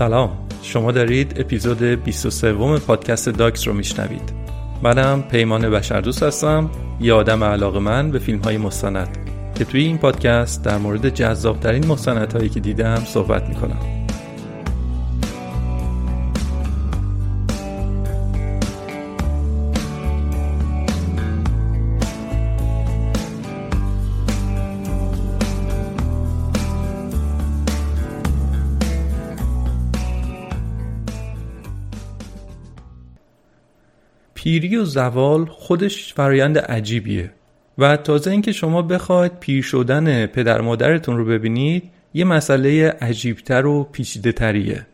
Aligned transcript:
سلام. 0.00 0.30
شما 0.62 0.92
دارید 0.92 1.40
اپیزود 1.40 1.82
23 1.82 2.52
پادکست 2.78 3.28
داکس 3.28 3.68
رو 3.68 3.74
میشنوید. 3.74 4.32
منم 4.82 5.22
پیمان 5.22 5.70
بشردوست 5.70 6.22
هستم 6.22 6.70
یه 7.00 7.12
آدم 7.12 7.44
علاقه 7.44 7.78
من 7.78 8.10
به 8.10 8.18
فیلم 8.18 8.38
های 8.38 8.56
مستند 8.56 9.08
که 9.54 9.64
توی 9.64 9.82
این 9.82 9.98
پادکست 9.98 10.64
در 10.64 10.78
مورد 10.78 11.08
جذابترین 11.08 11.86
مستندهایی 11.86 12.48
که 12.48 12.60
دیدم 12.60 13.04
صحبت 13.06 13.48
می‌کنم. 13.48 13.99
پیری 34.42 34.76
و 34.76 34.84
زوال 34.84 35.44
خودش 35.44 36.14
فرایند 36.14 36.58
عجیبیه. 36.58 37.30
و 37.78 37.96
تازه 37.96 38.30
اینکه 38.30 38.52
شما 38.52 38.82
بخواید 38.82 39.32
پیر 39.40 39.62
شدن 39.62 40.26
پدر 40.26 40.60
مادرتون 40.60 41.16
رو 41.16 41.24
ببینید 41.24 41.90
یه 42.14 42.24
مسئله 42.24 42.88
عجیبتر 43.00 43.66
و 43.66 43.84
پیچیده 43.92 44.32
تریه 44.32 44.86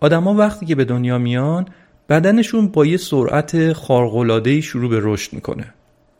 آدما 0.00 0.34
وقتی 0.34 0.66
که 0.66 0.74
به 0.74 0.84
دنیا 0.84 1.18
میان 1.18 1.66
بدنشون 2.08 2.68
با 2.68 2.86
یه 2.86 2.96
سرعت 2.96 3.72
خارق‌العاده‌ای 3.72 4.62
شروع 4.62 4.90
به 4.90 5.00
رشد 5.02 5.32
می‌کنه. 5.32 5.74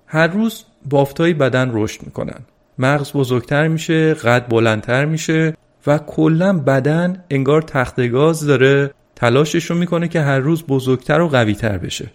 هر 0.06 0.26
روز 0.26 0.64
بافتای 0.90 1.34
بدن 1.34 1.70
رشد 1.72 2.02
می‌کنن. 2.02 2.40
مغز 2.78 3.12
بزرگتر 3.12 3.68
میشه 3.68 4.14
قد 4.14 4.48
بلندتر 4.48 5.04
میشه 5.04 5.56
و 5.86 5.98
کلا 5.98 6.58
بدن 6.58 7.24
انگار 7.30 7.62
تخت 7.62 8.08
گاز 8.08 8.46
داره 8.46 8.90
تلاشش 9.16 9.64
رو 9.64 9.76
می‌کنه 9.76 10.08
که 10.08 10.20
هر 10.20 10.38
روز 10.38 10.62
بزرگتر 10.62 11.20
و 11.20 11.28
قویتر 11.28 11.78
بشه. 11.78 12.10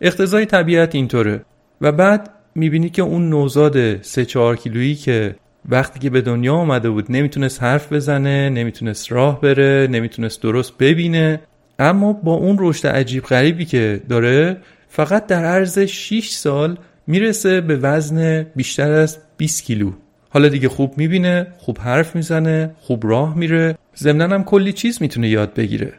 اقتضای 0.00 0.46
طبیعت 0.46 0.94
اینطوره. 0.94 1.44
و 1.80 1.92
بعد 1.92 2.30
می‌بینی 2.54 2.90
که 2.90 3.02
اون 3.02 3.28
نوزاد 3.28 4.02
سه 4.02 4.24
چهار 4.24 4.56
کیلویی 4.56 4.94
که 4.94 5.34
وقتی 5.68 5.98
که 6.00 6.10
به 6.10 6.20
دنیا 6.20 6.54
آمده 6.54 6.90
بود 6.90 7.06
نمی‌تونست 7.08 7.62
حرف 7.62 7.92
بزنه 7.92 8.48
نمی‌تونست 8.48 9.12
راه 9.12 9.40
بره 9.40 9.88
نمی‌تونست 9.90 10.42
درست 10.42 10.78
ببینه. 10.78 11.40
اما 11.78 12.12
با 12.12 12.34
اون 12.34 12.56
رشد 12.60 12.86
عجیب 12.86 13.22
غریبی 13.22 13.64
که 13.64 14.00
داره 14.08 14.56
فقط 14.88 15.26
در 15.26 15.44
عرض 15.44 15.78
6 15.78 16.28
سال 16.28 16.76
می‌رسه 17.06 17.60
به 17.60 17.76
وزن 17.76 18.46
بیشتر 18.56 18.90
از 18.92 19.18
20 19.36 19.64
کیلو. 19.64 19.92
حالا 20.30 20.48
دیگه 20.48 20.68
خوب 20.68 20.94
می‌بینه 20.96 21.46
خوب 21.58 21.78
حرف 21.78 22.16
می‌زنه 22.16 22.70
خوب 22.80 23.06
راه 23.06 23.38
میره. 23.38 23.78
ضمنا 23.96 24.34
هم 24.34 24.44
کلی 24.44 24.72
چیز 24.72 25.02
می‌تونه 25.02 25.28
یاد 25.28 25.54
بگیره. 25.54 25.92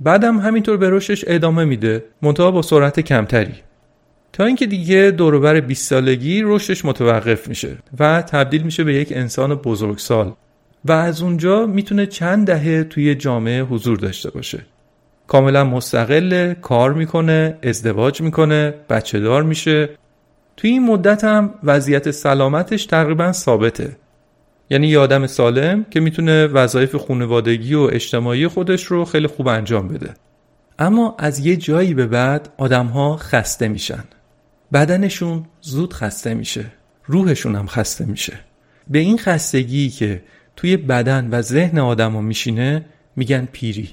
بعدم 0.00 0.38
همینطور 0.38 0.76
به 0.76 0.90
رشدش 0.90 1.24
ادامه 1.26 1.64
میده 1.64 2.04
منتها 2.22 2.50
با 2.50 2.62
سرعت 2.62 3.00
کمتری. 3.00 3.54
تا 4.32 4.44
اینکه 4.44 4.66
دیگه 4.66 5.10
دوروبر 5.16 5.60
20 5.60 5.90
سالگی 5.90 6.42
رشدش 6.44 6.84
متوقف 6.84 7.48
میشه 7.48 7.76
و 7.98 8.22
تبدیل 8.22 8.62
میشه 8.62 8.84
به 8.84 8.94
یک 8.94 9.12
انسان 9.12 9.54
بزرگسال 9.54 10.32
و 10.84 10.92
از 10.92 11.22
اونجا 11.22 11.66
می‌تونه 11.66 12.06
چند 12.06 12.46
دهه 12.46 12.84
توی 12.84 13.14
جامعه 13.14 13.62
حضور 13.62 13.98
داشته 13.98 14.30
باشه. 14.30 14.58
کاملا 15.26 15.64
مستقل 15.64 16.54
کار 16.54 16.92
می‌کنه 16.92 17.58
ازدواج 17.62 18.20
می‌کنه 18.20 18.74
بچه 18.90 19.20
دار 19.20 19.42
میشه. 19.42 19.88
توی 20.56 20.70
این 20.70 20.86
مدت 20.86 21.24
هم 21.24 21.54
وضعیت 21.64 22.10
سلامتش 22.10 22.86
تقریبا 22.86 23.32
ثابته. 23.32 23.96
یعنی 24.70 24.88
یه 24.88 24.98
آدم 24.98 25.26
سالم 25.26 25.84
که 25.90 26.00
می‌تونه 26.00 26.46
وظایف 26.46 26.96
خانوادگی 26.96 27.74
و 27.74 27.88
اجتماعی 27.92 28.48
خودش 28.48 28.84
رو 28.84 29.04
خیلی 29.04 29.26
خوب 29.26 29.48
انجام 29.48 29.88
بده. 29.88 30.14
اما 30.78 31.16
از 31.18 31.46
یه 31.46 31.56
جایی 31.56 31.94
به 31.94 32.06
بعد 32.06 32.48
آدمها 32.56 33.16
خسته 33.16 33.68
میشن. 33.68 34.04
بدنشون 34.72 35.44
زود 35.60 35.92
خسته 35.92 36.34
میشه. 36.34 36.64
روحشون 37.06 37.56
هم 37.56 37.66
خسته 37.66 38.04
میشه. 38.04 38.32
به 38.88 38.98
این 38.98 39.18
خستگی 39.18 39.88
که 39.88 40.22
توی 40.56 40.76
بدن 40.76 41.28
و 41.30 41.42
ذهن 41.42 41.78
آدما 41.78 42.20
میشینه 42.20 42.84
میگن 43.16 43.48
پیری. 43.52 43.88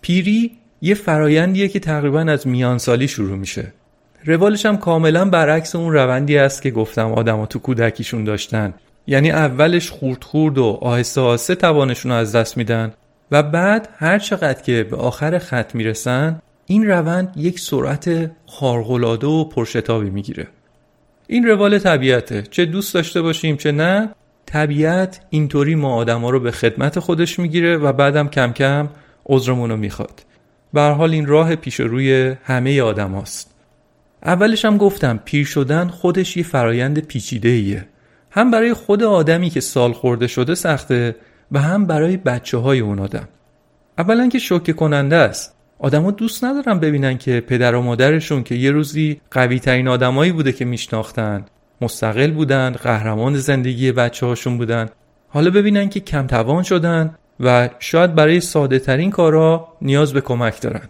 پیری 0.00 0.52
یه 0.80 0.94
فرایندیه 0.94 1.68
که 1.68 1.80
تقریبا 1.80 2.20
از 2.20 2.46
میانسالی 2.46 3.08
شروع 3.08 3.36
میشه. 3.36 3.72
روالش 4.24 4.66
هم 4.66 4.76
کاملا 4.76 5.24
برعکس 5.24 5.76
اون 5.76 5.92
روندی 5.92 6.38
است 6.38 6.62
که 6.62 6.70
گفتم 6.70 7.12
آدما 7.12 7.46
تو 7.46 7.58
کودکیشون 7.58 8.24
داشتن. 8.24 8.74
یعنی 9.06 9.30
اولش 9.30 9.90
خورد 9.90 10.24
خورد 10.24 10.58
و 10.58 10.78
آهسته 10.82 11.20
آهسته 11.20 11.54
توانشون 11.54 12.12
رو 12.12 12.18
از 12.18 12.36
دست 12.36 12.56
میدن 12.56 12.92
و 13.30 13.42
بعد 13.42 13.88
هر 13.96 14.18
چقدر 14.18 14.62
که 14.62 14.84
به 14.90 14.96
آخر 14.96 15.38
خط 15.38 15.74
می‌رسن 15.74 16.42
این 16.66 16.86
روند 16.86 17.32
یک 17.36 17.60
سرعت 17.60 18.30
خارق‌العاده 18.46 19.26
و 19.26 19.44
پرشتابی 19.44 20.10
می‌گیره. 20.10 20.46
این 21.26 21.46
روال 21.46 21.78
طبیعته. 21.78 22.42
چه 22.42 22.64
دوست 22.64 22.94
داشته 22.94 23.22
باشیم 23.22 23.56
چه 23.56 23.72
نه 23.72 24.08
طبیعت 24.46 25.20
اینطوری 25.30 25.74
ما 25.74 25.94
آدما 25.94 26.30
رو 26.30 26.40
به 26.40 26.50
خدمت 26.50 26.98
خودش 26.98 27.38
می‌گیره 27.38 27.76
و 27.76 27.92
بعدم 27.92 28.28
کم 28.28 28.52
کم 28.52 28.88
عذرمون 29.26 29.70
رو 29.70 29.76
می‌خواد. 29.76 30.22
به 30.72 30.80
حال 30.80 31.10
این 31.10 31.26
راه 31.26 31.56
پیش 31.56 31.80
روی 31.80 32.36
همه 32.44 32.82
آدم 32.82 33.12
هاست. 33.12 33.54
اولش 34.24 34.64
هم 34.64 34.76
گفتم 34.76 35.20
پیر 35.24 35.46
شدن 35.46 35.88
خودش 35.88 36.36
یه 36.36 36.42
فرایند 36.42 36.98
پیچیده 36.98 37.48
ایه 37.48 37.88
هم 38.34 38.50
برای 38.50 38.74
خود 38.74 39.02
آدمی 39.02 39.50
که 39.50 39.60
سال 39.60 39.92
خورده 39.92 40.26
شده 40.26 40.54
سخته 40.54 41.16
و 41.52 41.58
هم 41.58 41.86
برای 41.86 42.16
بچه 42.16 42.58
های 42.58 42.80
اون 42.80 42.98
آدم. 42.98 43.28
اولا 43.98 44.28
که 44.28 44.38
شوکه 44.38 44.72
کننده 44.72 45.16
است. 45.16 45.56
آدما 45.78 46.10
دوست 46.10 46.44
ندارن 46.44 46.80
ببینن 46.80 47.18
که 47.18 47.40
پدر 47.40 47.74
و 47.74 47.82
مادرشون 47.82 48.42
که 48.42 48.54
یه 48.54 48.70
روزی 48.70 49.20
قوی 49.30 49.58
ترین 49.58 49.88
آدمایی 49.88 50.32
بوده 50.32 50.52
که 50.52 50.64
میشناختن. 50.64 51.44
مستقل 51.80 52.30
بودن 52.30 52.72
قهرمان 52.72 53.34
زندگی 53.34 53.92
بچه 53.92 54.26
هاشون 54.26 54.58
بودن. 54.58 54.88
حالا 55.28 55.50
ببینن 55.50 55.88
که 55.88 56.00
کم 56.00 56.26
توان 56.26 56.62
شدن 56.62 57.14
و 57.40 57.68
شاید 57.78 58.14
برای 58.14 58.40
ساده 58.40 58.78
ترین 58.78 59.10
کارا 59.10 59.68
نیاز 59.82 60.12
به 60.12 60.20
کمک 60.20 60.60
دارن. 60.60 60.88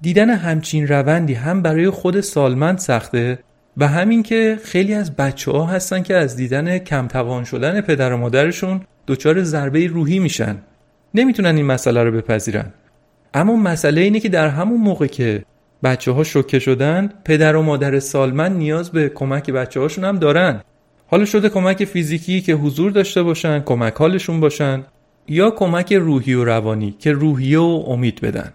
دیدن 0.00 0.30
همچین 0.30 0.88
روندی 0.88 1.34
هم 1.34 1.62
برای 1.62 1.90
خود 1.90 2.20
سالمند 2.20 2.78
سخته؟ 2.78 3.38
و 3.76 3.88
همین 3.88 4.22
که 4.22 4.58
خیلی 4.64 4.94
از 4.94 5.16
بچه 5.16 5.50
ها 5.50 5.66
هستن 5.66 6.02
که 6.02 6.16
از 6.16 6.36
دیدن 6.36 6.78
کم 6.78 7.06
توان 7.06 7.44
شدن 7.44 7.80
پدر 7.80 8.12
و 8.12 8.16
مادرشون 8.16 8.80
دچار 9.06 9.42
ضربه 9.42 9.86
روحی 9.86 10.18
میشن. 10.18 10.56
نمی‌تونن 11.14 11.56
این 11.56 11.66
مسئله 11.66 12.02
رو 12.02 12.12
بپذیرن. 12.12 12.72
اما 13.34 13.56
مسئله 13.56 14.00
اینه 14.00 14.20
که 14.20 14.28
در 14.28 14.48
همون 14.48 14.80
موقع 14.80 15.06
که 15.06 15.44
بچه 15.82 16.12
ها 16.12 16.24
شوکه 16.24 16.58
شدن 16.58 17.12
پدر 17.24 17.56
و 17.56 17.62
مادر 17.62 18.00
سالمند 18.00 18.56
نیاز 18.56 18.90
به 18.90 19.08
کمک 19.08 19.50
بچه 19.50 19.80
هاشون 19.80 20.04
هم 20.04 20.18
دارن. 20.18 20.60
حالا 21.06 21.24
شده 21.24 21.48
کمک 21.48 21.84
فیزیکی 21.84 22.40
که 22.40 22.54
حضور 22.54 22.90
داشته 22.90 23.22
باشن 23.22 23.60
کمک 23.60 23.94
حالشون 23.94 24.40
باشن 24.40 24.84
یا 25.28 25.50
کمک 25.50 25.92
روحی 25.92 26.34
و 26.34 26.44
روانی 26.44 26.96
که 26.98 27.12
روحیه 27.12 27.58
و 27.58 27.84
امید 27.86 28.20
بدن. 28.20 28.52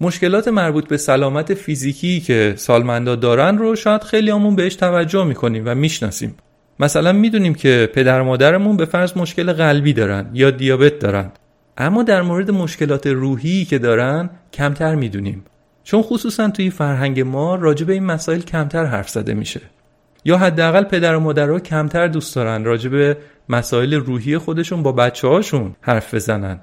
مشکلات 0.00 0.48
مربوط 0.48 0.88
به 0.88 0.96
سلامت 0.96 1.54
فیزیکی 1.54 2.20
که 2.20 2.54
سالمندا 2.56 3.16
دارن 3.16 3.58
رو 3.58 3.76
شاید 3.76 4.02
خیلی 4.02 4.30
همون 4.30 4.56
بهش 4.56 4.74
توجه 4.74 5.24
می‌کنیم 5.24 5.62
و 5.66 5.74
می‌شناسیم. 5.74 6.36
مثلا 6.80 7.12
می‌دونیم 7.12 7.54
که 7.54 7.90
پدر 7.94 8.22
مادرمون 8.22 8.76
به 8.76 8.84
فرض 8.84 9.16
مشکل 9.16 9.52
قلبی 9.52 9.92
دارن 9.92 10.30
یا 10.34 10.50
دیابت 10.50 10.98
دارن. 10.98 11.32
اما 11.78 12.02
در 12.02 12.22
مورد 12.22 12.50
مشکلات 12.50 13.06
روحی 13.06 13.64
که 13.64 13.78
دارن 13.78 14.30
کمتر 14.52 14.94
می‌دونیم. 14.94 15.44
چون 15.84 16.02
خصوصا 16.02 16.48
توی 16.48 16.70
فرهنگ 16.70 17.20
ما 17.20 17.54
راجع 17.54 17.86
به 17.86 17.92
این 17.92 18.04
مسائل 18.04 18.40
کمتر 18.40 18.84
حرف 18.84 19.08
زده 19.08 19.34
میشه. 19.34 19.60
یا 20.24 20.38
حداقل 20.38 20.84
پدر 20.84 21.16
و 21.16 21.20
مادرها 21.20 21.60
کمتر 21.60 22.06
دوست 22.06 22.36
دارن 22.36 22.64
راجع 22.64 22.90
به 22.90 23.16
مسائل 23.48 23.94
روحی 23.94 24.38
خودشون 24.38 24.82
با 24.82 24.92
بچه 24.92 25.28
هاشون 25.28 25.76
حرف 25.80 26.14
بزنن. 26.14 26.60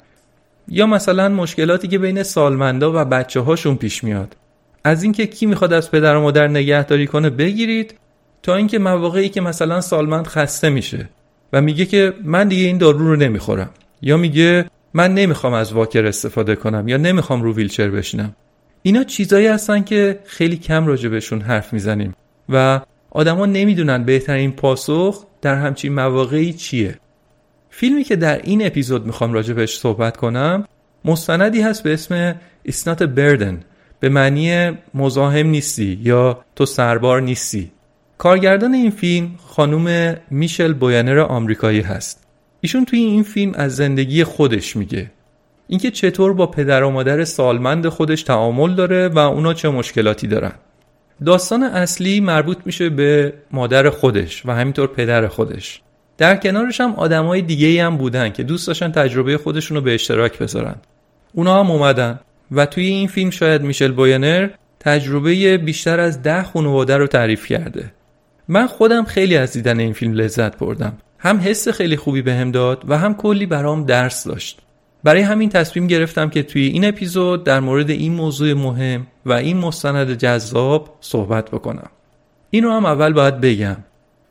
یا 0.67 0.87
مثلا 0.87 1.29
مشکلاتی 1.29 1.87
که 1.87 1.97
بین 1.97 2.23
سالمندا 2.23 3.01
و 3.01 3.05
بچه 3.05 3.39
هاشون 3.39 3.75
پیش 3.75 4.03
میاد. 4.03 4.35
از 4.83 5.03
اینکه 5.03 5.25
کی 5.25 5.45
می‌خواد 5.45 5.73
از 5.73 5.91
پدر 5.91 6.15
و 6.15 6.21
مادر 6.21 6.47
نگهداری 6.47 7.07
کنه 7.07 7.29
بگیرید 7.29 7.95
تا 8.43 8.55
اینکه 8.55 8.79
مواقعی 8.79 9.29
که 9.29 9.41
مثلا 9.41 9.81
سالمند 9.81 10.27
خسته 10.27 10.69
میشه 10.69 11.09
و 11.53 11.61
میگه 11.61 11.85
که 11.85 12.13
من 12.23 12.47
دیگه 12.47 12.65
این 12.65 12.77
دارو 12.77 13.07
رو 13.07 13.15
نمی‌خورم. 13.15 13.69
یا 14.01 14.17
میگه 14.17 14.65
من 14.93 15.13
نمی‌خوام 15.13 15.53
از 15.53 15.73
واکر 15.73 16.05
استفاده 16.05 16.55
کنم 16.55 16.87
یا 16.87 16.97
نمی‌خوام 16.97 17.41
رو 17.41 17.53
ویلچر 17.53 17.89
بشینم. 17.89 18.35
اینا 18.81 19.03
چیزایی 19.03 19.47
هستن 19.47 19.83
که 19.83 20.19
خیلی 20.25 20.57
کم 20.57 20.87
راجع 20.87 21.09
بهشون 21.09 21.41
حرف 21.41 21.73
می‌زنیم 21.73 22.15
و 22.49 22.81
آدما 23.09 23.45
نمی‌دونن 23.45 24.03
بهترین 24.03 24.51
پاسخ 24.51 25.25
در 25.41 25.55
همچین 25.55 25.93
مواقعی 25.93 26.53
چیه. 26.53 26.95
فیلمی 27.75 28.03
که 28.03 28.15
در 28.15 28.41
این 28.41 28.65
اپیزود 28.65 29.05
می‌خوام 29.05 29.33
راجع 29.33 29.53
بهش 29.53 29.77
صحبت 29.77 30.17
کنم 30.17 30.67
مستندی 31.05 31.61
هست 31.61 31.83
به 31.83 31.93
اسم 31.93 32.35
It's 32.67 32.81
not 32.85 32.99
a 32.99 33.07
burden. 33.17 33.53
به 33.99 34.09
معنی 34.09 34.71
مزاحم 34.93 35.47
نیستی 35.47 35.99
یا 36.03 36.45
تو 36.55 36.65
سربار 36.65 37.21
نیستی. 37.21 37.71
کارگردان 38.17 38.73
این 38.73 38.91
فیلم 38.91 39.31
خانوم 39.47 40.15
میشل 40.31 40.73
بوینر 40.73 41.19
آمریکایی 41.19 41.81
هست. 41.81 42.23
ایشون 42.61 42.85
توی 42.85 42.99
این 42.99 43.23
فیلم 43.23 43.51
از 43.55 43.75
زندگی 43.75 44.23
خودش 44.23 44.75
میگه. 44.75 45.11
اینکه 45.67 45.91
چطور 45.91 46.33
با 46.33 46.47
پدر 46.47 46.83
و 46.83 46.89
مادر 46.89 47.23
سالمند 47.23 47.87
خودش 47.87 48.23
تعامل 48.23 48.75
داره 48.75 49.07
و 49.07 49.19
اونا 49.19 49.53
چه 49.53 49.69
مشکلاتی 49.69 50.27
دارن. 50.27 50.53
داستان 51.25 51.63
اصلی 51.63 52.19
مربوط 52.19 52.57
میشه 52.65 52.89
به 52.89 53.33
مادر 53.51 53.89
خودش 53.89 54.45
و 54.45 54.51
همینطور 54.51 54.87
پدر 54.87 55.27
خودش. 55.27 55.81
در 56.17 56.35
کنارش 56.35 56.81
هم 56.81 56.93
آدمای 56.95 57.41
دیگه 57.41 57.85
هم 57.85 57.97
بودن 57.97 58.29
که 58.29 58.43
دوست 58.43 58.67
داشتن 58.67 58.91
تجربه 58.91 59.37
خودشون 59.37 59.79
به 59.79 59.93
اشتراک 59.93 60.39
بذارن. 60.39 60.75
اونا 61.33 61.59
هم 61.59 61.71
اومدن 61.71 62.19
و 62.51 62.65
توی 62.65 62.85
این 62.85 63.07
فیلم 63.07 63.29
شاید 63.29 63.61
میشل 63.61 63.91
بوینر 63.91 64.49
تجربه 64.79 65.57
بیشتر 65.57 65.99
از 65.99 66.21
ده 66.21 66.43
خانواده 66.43 66.97
رو 66.97 67.07
تعریف 67.07 67.47
کرده. 67.47 67.91
من 68.47 68.67
خودم 68.67 69.03
خیلی 69.03 69.37
از 69.37 69.53
دیدن 69.53 69.79
این 69.79 69.93
فیلم 69.93 70.13
لذت 70.13 70.57
بردم. 70.57 70.97
هم 71.19 71.39
حس 71.43 71.67
خیلی 71.67 71.97
خوبی 71.97 72.21
بهم 72.21 72.51
داد 72.51 72.83
و 72.87 72.97
هم 72.97 73.13
کلی 73.13 73.45
برام 73.45 73.85
درس 73.85 74.23
داشت. 74.27 74.59
برای 75.03 75.21
همین 75.21 75.49
تصمیم 75.49 75.87
گرفتم 75.87 76.29
که 76.29 76.43
توی 76.43 76.67
این 76.67 76.85
اپیزود 76.85 77.43
در 77.43 77.59
مورد 77.59 77.89
این 77.89 78.13
موضوع 78.13 78.53
مهم 78.53 79.07
و 79.25 79.33
این 79.33 79.57
مستند 79.57 80.13
جذاب 80.13 80.97
صحبت 81.01 81.51
بکنم. 81.51 81.89
این 82.49 82.63
رو 82.63 82.71
هم 82.71 82.85
اول 82.85 83.13
باید 83.13 83.41
بگم. 83.41 83.77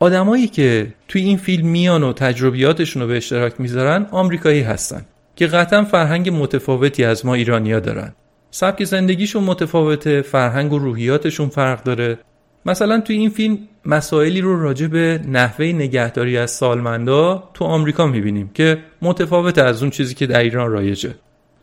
آدمایی 0.03 0.49
که 0.49 0.95
توی 1.09 1.23
این 1.23 1.37
فیلم 1.37 1.69
میان 1.69 2.03
و 2.03 2.13
تجربیاتشون 2.13 3.03
رو 3.03 3.09
به 3.09 3.17
اشتراک 3.17 3.61
می‌ذارن 3.61 4.07
آمریکایی 4.11 4.61
هستن 4.61 5.05
که 5.37 5.47
قطعا 5.47 5.85
فرهنگ 5.85 6.31
متفاوتی 6.31 7.05
از 7.05 7.27
ما 7.27 7.35
ایرانیا 7.35 7.81
دارن. 7.81 8.13
سبک 8.51 8.85
زندگیشون 8.85 9.45
متفاوته 9.45 10.23
فرهنگ 10.23 10.73
و 10.73 10.79
روحیاتشون 10.79 11.49
فرق 11.49 11.83
داره. 11.83 12.19
مثلا 12.67 13.01
توی 13.01 13.17
این 13.17 13.31
فیلم 13.31 13.59
مسائلی 13.87 14.41
رو 14.41 14.63
راجع 14.63 14.87
به 14.87 15.21
نحوه 15.29 15.67
نگهداری 15.67 16.39
از 16.39 16.51
سالمندا 16.51 17.51
تو 17.55 17.65
آمریکا 17.65 18.07
می‌بینیم 18.07 18.51
که 18.55 18.79
متفاوت 19.03 19.59
از 19.59 19.83
اون 19.83 19.91
چیزی 19.91 20.15
که 20.15 20.27
در 20.27 20.41
ایران 20.41 20.71
رایجه. 20.71 21.15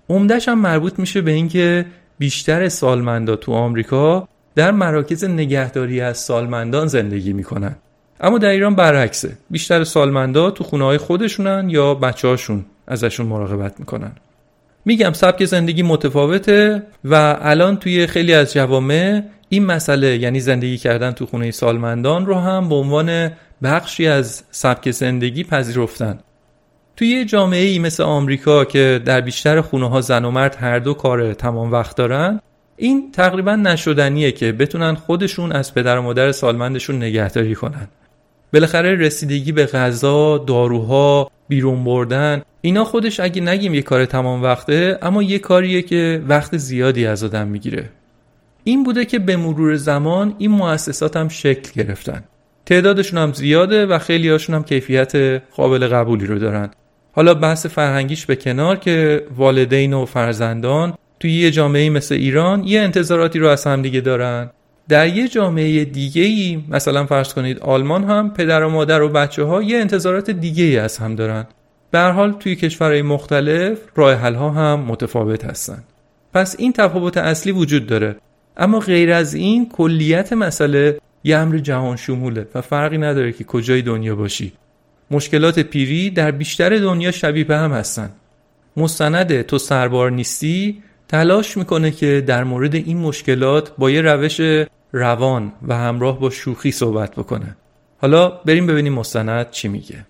عمدش 0.10 0.48
هم 0.48 0.60
مربوط 0.60 1.00
میشه 1.00 1.22
به 1.22 1.32
اینکه 1.32 1.86
بیشتر 2.20 2.70
سالمندا 2.70 3.36
تو 3.36 3.52
آمریکا 3.52 4.28
در 4.56 4.72
مراکز 4.72 5.24
نگهداری 5.24 6.02
از 6.02 6.18
سالمندان 6.18 6.88
زندگی 6.88 7.34
می‌کنن. 7.34 7.76
اما 8.20 8.38
در 8.38 8.50
ایران 8.50 8.76
برعکسه. 8.76 9.38
بیشتر 9.50 9.84
سالمندا 9.84 10.52
تو 10.52 10.64
خونه 10.64 10.86
های 10.86 10.98
خودشونن 10.98 11.70
یا 11.70 11.94
بچه 11.94 12.28
هاشون 12.28 12.66
ازشون 12.88 13.26
مراقبت 13.26 13.80
می‌کنن. 13.80 14.12
میگم 14.86 15.14
سبک 15.14 15.46
زندگی 15.46 15.84
متفاوته 15.84 16.84
و 17.06 17.38
الان 17.42 17.78
توی 17.78 18.08
خیلی 18.08 18.34
از 18.34 18.54
جوامع 18.54 19.22
این 19.50 19.66
مسئله 19.66 20.18
یعنی 20.18 20.40
زندگی 20.40 20.78
کردن 20.78 21.12
تو 21.12 21.26
خونه 21.26 21.52
سالمندان 21.52 22.26
رو 22.26 22.36
هم 22.36 22.70
به 22.70 22.76
عنوان 22.76 23.32
بخشی 23.64 24.08
از 24.08 24.44
سبک 24.52 24.92
زندگی 24.92 25.44
پذیرفتن. 25.44 26.20
توی 26.96 27.26
جامعه 27.26 27.64
ای 27.64 27.80
مثل 27.80 28.04
آمریکا 28.04 28.66
که 28.66 29.02
در 29.06 29.22
بیشتر 29.22 29.62
خونه 29.62 29.90
ها 29.90 30.02
زن 30.02 30.26
و 30.26 30.32
مرد 30.32 30.56
هر 30.60 30.80
دو 30.80 30.94
کار 30.94 31.34
تمام 31.34 31.72
وقت 31.72 31.98
دارن 31.98 32.42
این 32.78 33.12
تقریبا 33.12 33.56
نشدنیه 33.56 34.32
که 34.32 34.52
بتونن 34.52 34.96
خودشون 34.96 35.52
از 35.52 35.74
پدر 35.74 35.98
و 35.98 36.02
مادر 36.02 36.32
سالمندشون 36.32 36.96
نگهداری 36.96 37.56
کنن. 37.56 37.88
بالاخره 38.54 38.96
رسیدگی 38.96 39.52
به 39.52 39.66
غذا، 39.66 40.38
داروها، 40.38 41.32
بیرون 41.48 41.84
بردن 41.84 42.42
اینا 42.62 42.84
خودش 42.84 43.20
اگه 43.20 43.42
نگیم 43.42 43.74
یه 43.74 43.82
کار 43.82 44.06
تمام 44.06 44.44
وقته 44.44 44.98
اما 45.02 45.24
یه 45.24 45.40
کاریه 45.40 45.82
که 45.82 46.22
وقت 46.28 46.58
زیادی 46.58 47.06
از 47.06 47.24
آدم 47.24 47.48
می‌گیره. 47.48 47.90
این 48.64 48.84
بوده 48.84 49.06
که 49.06 49.20
به 49.20 49.38
مرور 49.38 49.76
زمان 49.76 50.36
این 50.38 50.52
مؤسسات 50.52 51.18
هم 51.18 51.28
شکل 51.28 51.84
گرفتن. 51.84 52.24
تعدادشون 52.66 53.20
هم 53.20 53.34
زیاده 53.34 53.86
و 53.86 54.00
خیلی 54.00 54.30
هاشون 54.30 54.56
هم 54.56 54.64
کیفیت 54.64 55.42
قابل 55.56 55.88
قبولی 55.88 56.26
رو 56.26 56.40
دارن. 56.40 56.70
حالا 57.12 57.34
بحث 57.34 57.66
فرهنگیش 57.66 58.26
به 58.26 58.36
کنار 58.36 58.76
که 58.76 59.24
والدین 59.38 59.94
و 59.94 60.06
فرزندان 60.06 60.94
توی 61.20 61.32
یه 61.32 61.52
جامعه 61.52 61.90
مثل 61.90 62.16
ایران 62.16 62.64
یه 62.64 62.82
انتظاراتی 62.82 63.40
رو 63.40 63.48
از 63.48 63.68
همدیگه 63.68 64.02
دارن. 64.02 64.50
در 64.90 65.08
یه 65.08 65.28
جامعه 65.28 65.86
دیگه 65.86 66.22
ای 66.22 66.64
مثلا 66.70 67.06
فرض 67.06 67.34
کنید 67.34 67.60
آلمان 67.60 68.04
هم 68.04 68.34
پدر 68.34 68.64
و 68.64 68.70
مادر 68.70 69.02
و 69.02 69.10
بچه 69.10 69.44
ها 69.44 69.64
یه 69.64 69.78
انتظارات 69.78 70.30
دیگه 70.32 70.64
ای 70.64 70.78
از 70.78 70.98
هم 70.98 71.16
دارن. 71.16 71.48
به 71.92 72.00
حال 72.00 72.32
توی 72.32 72.56
کشورهای 72.56 73.02
مختلف 73.02 73.78
راه 73.96 74.14
حل 74.14 74.36
ها 74.36 74.50
هم 74.50 74.80
متفاوت 74.80 75.46
هستن. 75.46 75.84
پس 76.34 76.56
این 76.60 76.74
تفاوت 76.74 77.18
اصلی 77.18 77.52
وجود 77.52 77.88
داره. 77.88 78.16
اما 78.58 78.80
غیر 78.80 79.14
از 79.14 79.34
این 79.34 79.70
کلیت 79.70 80.34
مسئله 80.34 80.98
یه 81.24 81.38
امر 81.38 81.58
جهان 81.58 81.96
شموله 81.96 82.48
و 82.56 82.62
فرقی 82.62 82.98
نداره 82.98 83.32
که 83.32 83.44
کجای 83.44 83.82
دنیا 83.82 84.16
باشی. 84.16 84.54
مشکلات 85.12 85.60
پیری 85.60 86.10
در 86.10 86.32
بیشتر 86.32 86.78
دنیا 86.78 87.12
شبیه 87.12 87.44
به 87.44 87.58
هم 87.58 87.72
هستن. 87.72 88.10
مستند 88.78 89.42
تو 89.42 89.58
سربار 89.58 90.12
نیستی 90.12 90.84
تلاش 91.08 91.58
می‌کنه 91.58 91.92
که 91.92 92.24
در 92.28 92.44
مورد 92.44 92.76
این 92.76 92.98
مشکلات 92.98 93.72
با 93.78 93.92
یه 93.92 94.02
روش 94.02 94.42
روان 94.92 95.52
و 95.68 95.76
همراه 95.76 96.20
با 96.20 96.30
شوخی 96.30 96.72
صحبت 96.72 97.16
بکنه. 97.16 97.56
حالا 98.02 98.30
بریم 98.30 98.68
ببینیم 98.68 98.94
مستند 98.94 99.52
چی 99.52 99.68
میگه. 99.68 100.06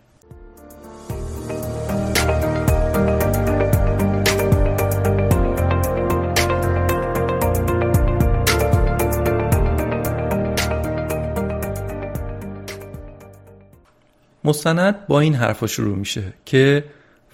مستند 14.44 15.08
با 15.08 15.20
این 15.20 15.36
حرفا 15.36 15.68
شروع 15.68 15.98
میشه 15.98 16.24
که 16.46 16.84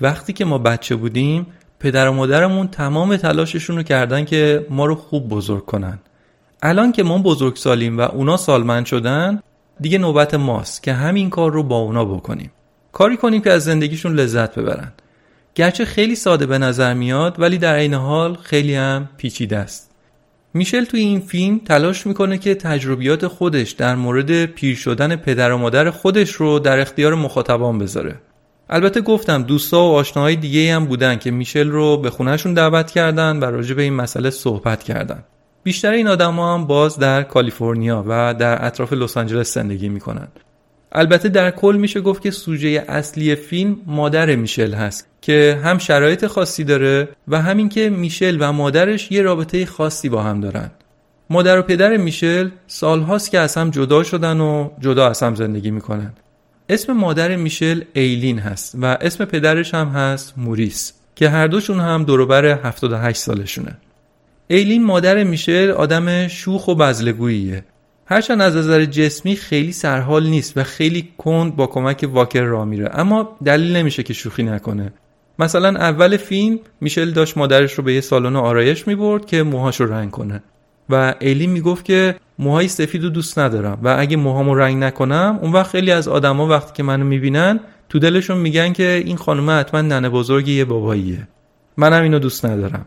وقتی 0.02 0.34
که 0.34 0.46
ما 0.46 0.58
بچه 0.58 0.96
بودیم 0.96 1.48
پدر 1.80 2.10
و 2.10 2.14
مادرمون 2.14 2.68
تمام 2.68 3.18
تلاششون 3.18 3.75
رو 3.75 3.84
کردن 3.84 4.25
که 4.25 4.66
ما 4.70 4.86
رو 4.86 4.96
خوب 4.96 5.30
بزرگ 5.30 5.66
کنن. 5.66 6.00
الان 6.67 6.91
که 6.91 7.03
ما 7.03 7.17
بزرگ 7.17 7.55
سالیم 7.55 7.98
و 7.98 8.01
اونا 8.01 8.38
سالمند 8.38 8.86
شدن 8.86 9.41
دیگه 9.81 9.98
نوبت 9.98 10.34
ماست 10.34 10.84
که 10.84 10.93
همین 10.93 11.29
کار 11.29 11.51
رو 11.51 11.63
با 11.63 11.77
اونا 11.77 12.05
بکنیم. 12.05 12.51
کاری 12.91 13.17
کنیم 13.17 13.41
که 13.41 13.51
از 13.51 13.63
زندگیشون 13.63 14.13
لذت 14.13 14.60
ببرن. 14.60 14.91
گرچه 15.55 15.86
خیلی 15.86 16.15
ساده 16.15 16.45
به 16.45 16.57
نظر 16.57 16.93
میاد 16.93 17.39
ولی 17.39 17.57
در 17.57 17.75
عین 17.75 17.93
حال 17.93 18.36
خیلی 18.36 18.75
هم 18.75 19.10
پیچیده 19.17 19.57
است. 19.57 19.91
میشل 20.53 20.86
توی 20.86 21.00
این 21.00 21.19
فیلم 21.19 21.60
تلاش 21.60 22.07
می‌کنه 22.07 22.38
که 22.38 22.55
تجربیات 22.55 23.27
خودش 23.27 23.72
در 23.72 23.95
مورد 23.95 24.45
پیر 24.45 24.75
شدن 24.75 25.15
پدر 25.15 25.51
و 25.51 25.57
مادر 25.57 25.89
خودش 25.89 26.31
رو 26.31 26.60
در 26.60 26.79
اختیار 26.79 27.15
مخاطبان 27.15 27.79
بذاره. 27.79 28.15
البته 28.69 29.01
گفتم 29.01 29.43
دوستا 29.43 29.77
و 29.77 29.93
آشناهای 29.93 30.36
دیگه 30.36 30.75
هم 30.75 30.86
بودن 30.86 31.15
که 31.15 31.31
میشل 31.31 31.69
رو 31.69 31.98
به 31.98 32.10
خونهشون 32.10 32.53
دعوت 32.53 32.91
کردن 32.91 33.39
و 33.39 33.45
راجع 33.45 33.75
به 33.75 33.81
این 33.81 33.93
مسئله 33.93 34.29
صحبت 34.29 34.84
کردن. 34.84 35.24
بیشتر 35.65 35.91
این 35.91 36.07
آدما 36.07 36.53
هم 36.53 36.67
باز 36.67 37.00
در 37.00 37.24
کالیفرنیا 37.24 38.05
و 38.07 38.34
در 38.34 38.65
اطراف 38.65 38.93
لس 38.93 39.17
آنجلس 39.17 39.53
زندگی 39.53 39.89
می‌کنن. 39.89 40.27
البته 40.91 41.29
در 41.29 41.51
کل 41.51 41.77
میشه 41.79 42.01
گفت 42.01 42.22
که 42.22 42.31
سوژه 42.31 42.86
اصلی 42.88 43.36
فیلم 43.36 43.77
مادر 43.86 44.36
میشل 44.36 44.74
هست 44.74 45.07
که 45.22 45.60
هم 45.63 45.77
شرایط 45.77 46.27
خاصی 46.27 46.63
داره 46.63 47.10
و 47.27 47.41
همین 47.41 47.69
که 47.69 47.89
میشل 47.89 48.38
و 48.39 48.51
مادرش 48.51 49.12
یه 49.12 49.22
رابطه 49.22 49.65
خاصی 49.65 50.10
با 50.10 50.24
هم 50.24 50.41
دارن. 50.41 50.72
مادر 51.29 51.60
و 51.60 51.62
پدر 51.62 51.98
میشل 51.98 52.50
سالهاست 52.67 53.31
که 53.31 53.39
از 53.39 53.55
هم 53.55 53.69
جدا 53.69 54.03
شدن 54.03 54.39
و 54.39 54.69
جدا 54.79 55.10
از 55.10 55.24
هم 55.24 55.36
زندگی 55.36 55.72
می‌کنن. 55.72 56.13
اسم 56.69 56.93
مادر 56.93 57.36
میشل 57.36 57.81
ایلین 57.93 58.39
هست 58.39 58.75
و 58.81 58.86
اسم 58.86 59.25
پدرش 59.25 59.74
هم 59.74 59.88
هست 59.88 60.34
موریس 60.38 60.93
که 61.15 61.29
هر 61.29 61.48
دوشون 61.48 61.79
هم 61.79 62.03
دوروبر 62.03 62.45
78 62.45 63.19
سالشونه. 63.19 63.77
ایلین 64.48 64.84
مادر 64.84 65.24
میشل 65.24 65.72
آدم 65.72 66.28
شوخ 66.28 66.68
و 66.68 66.75
بزلگوییه. 66.75 67.64
هرچند 68.06 68.42
از 68.42 68.56
نظر 68.56 68.86
جسمی 68.86 69.36
خیلی 69.36 69.72
سرحال 69.72 70.28
نیست 70.28 70.58
و 70.58 70.64
خیلی 70.64 71.10
کند 71.18 71.56
با 71.56 71.68
کمک 71.68 72.10
واکر 72.12 72.42
را 72.42 72.66
میره 72.66 72.90
اما 72.94 73.38
دلیل 73.46 73.75
نمیشه 73.75 74.04
که 74.04 74.14
شوخی 74.14 74.44
نکنه. 74.44 74.94
مثلا 75.40 75.70
اول 75.70 76.18
فیلم 76.18 76.60
میشل 76.82 77.12
داشت 77.12 77.38
مادرش 77.38 77.74
رو 77.74 77.84
به 77.84 77.94
یه 77.94 78.02
سالن 78.02 78.36
آرایش 78.36 78.88
می‌برد 78.88 79.25
که 79.25 79.44
موهاش 79.44 79.82
رو 79.82 79.94
رنگ 79.94 80.12
کنه. 80.12 80.44
و 80.90 81.16
ایلین 81.20 81.50
می‌گفت 81.50 81.86
که 81.86 82.16
موهای 82.40 82.68
سفید 82.68 83.04
رو 83.04 83.10
دوست 83.10 83.40
ندارم 83.40 83.80
و 83.84 83.96
اگه 84.00 84.18
موهامو 84.18 84.56
رنگ 84.56 84.84
نکنم 84.84 85.40
اون 85.42 85.52
وقت 85.52 85.72
خیلی 85.72 85.92
از 85.92 86.08
آدما 86.08 86.48
وقتی 86.48 86.74
که 86.74 86.84
منو 86.84 87.06
می‌بینن 87.06 87.60
تو 87.90 88.00
دلشون 88.00 88.38
میگن 88.38 88.74
که 88.74 89.04
این 89.06 89.18
خانم 89.18 89.60
حتما 89.60 89.82
ننه 89.82 90.10
بزرگ 90.10 90.48
یه 90.48 90.66
باباییه. 90.66 91.28
منم 91.78 92.04
اینو 92.04 92.20
دوست 92.20 92.46
ندارم. 92.46 92.86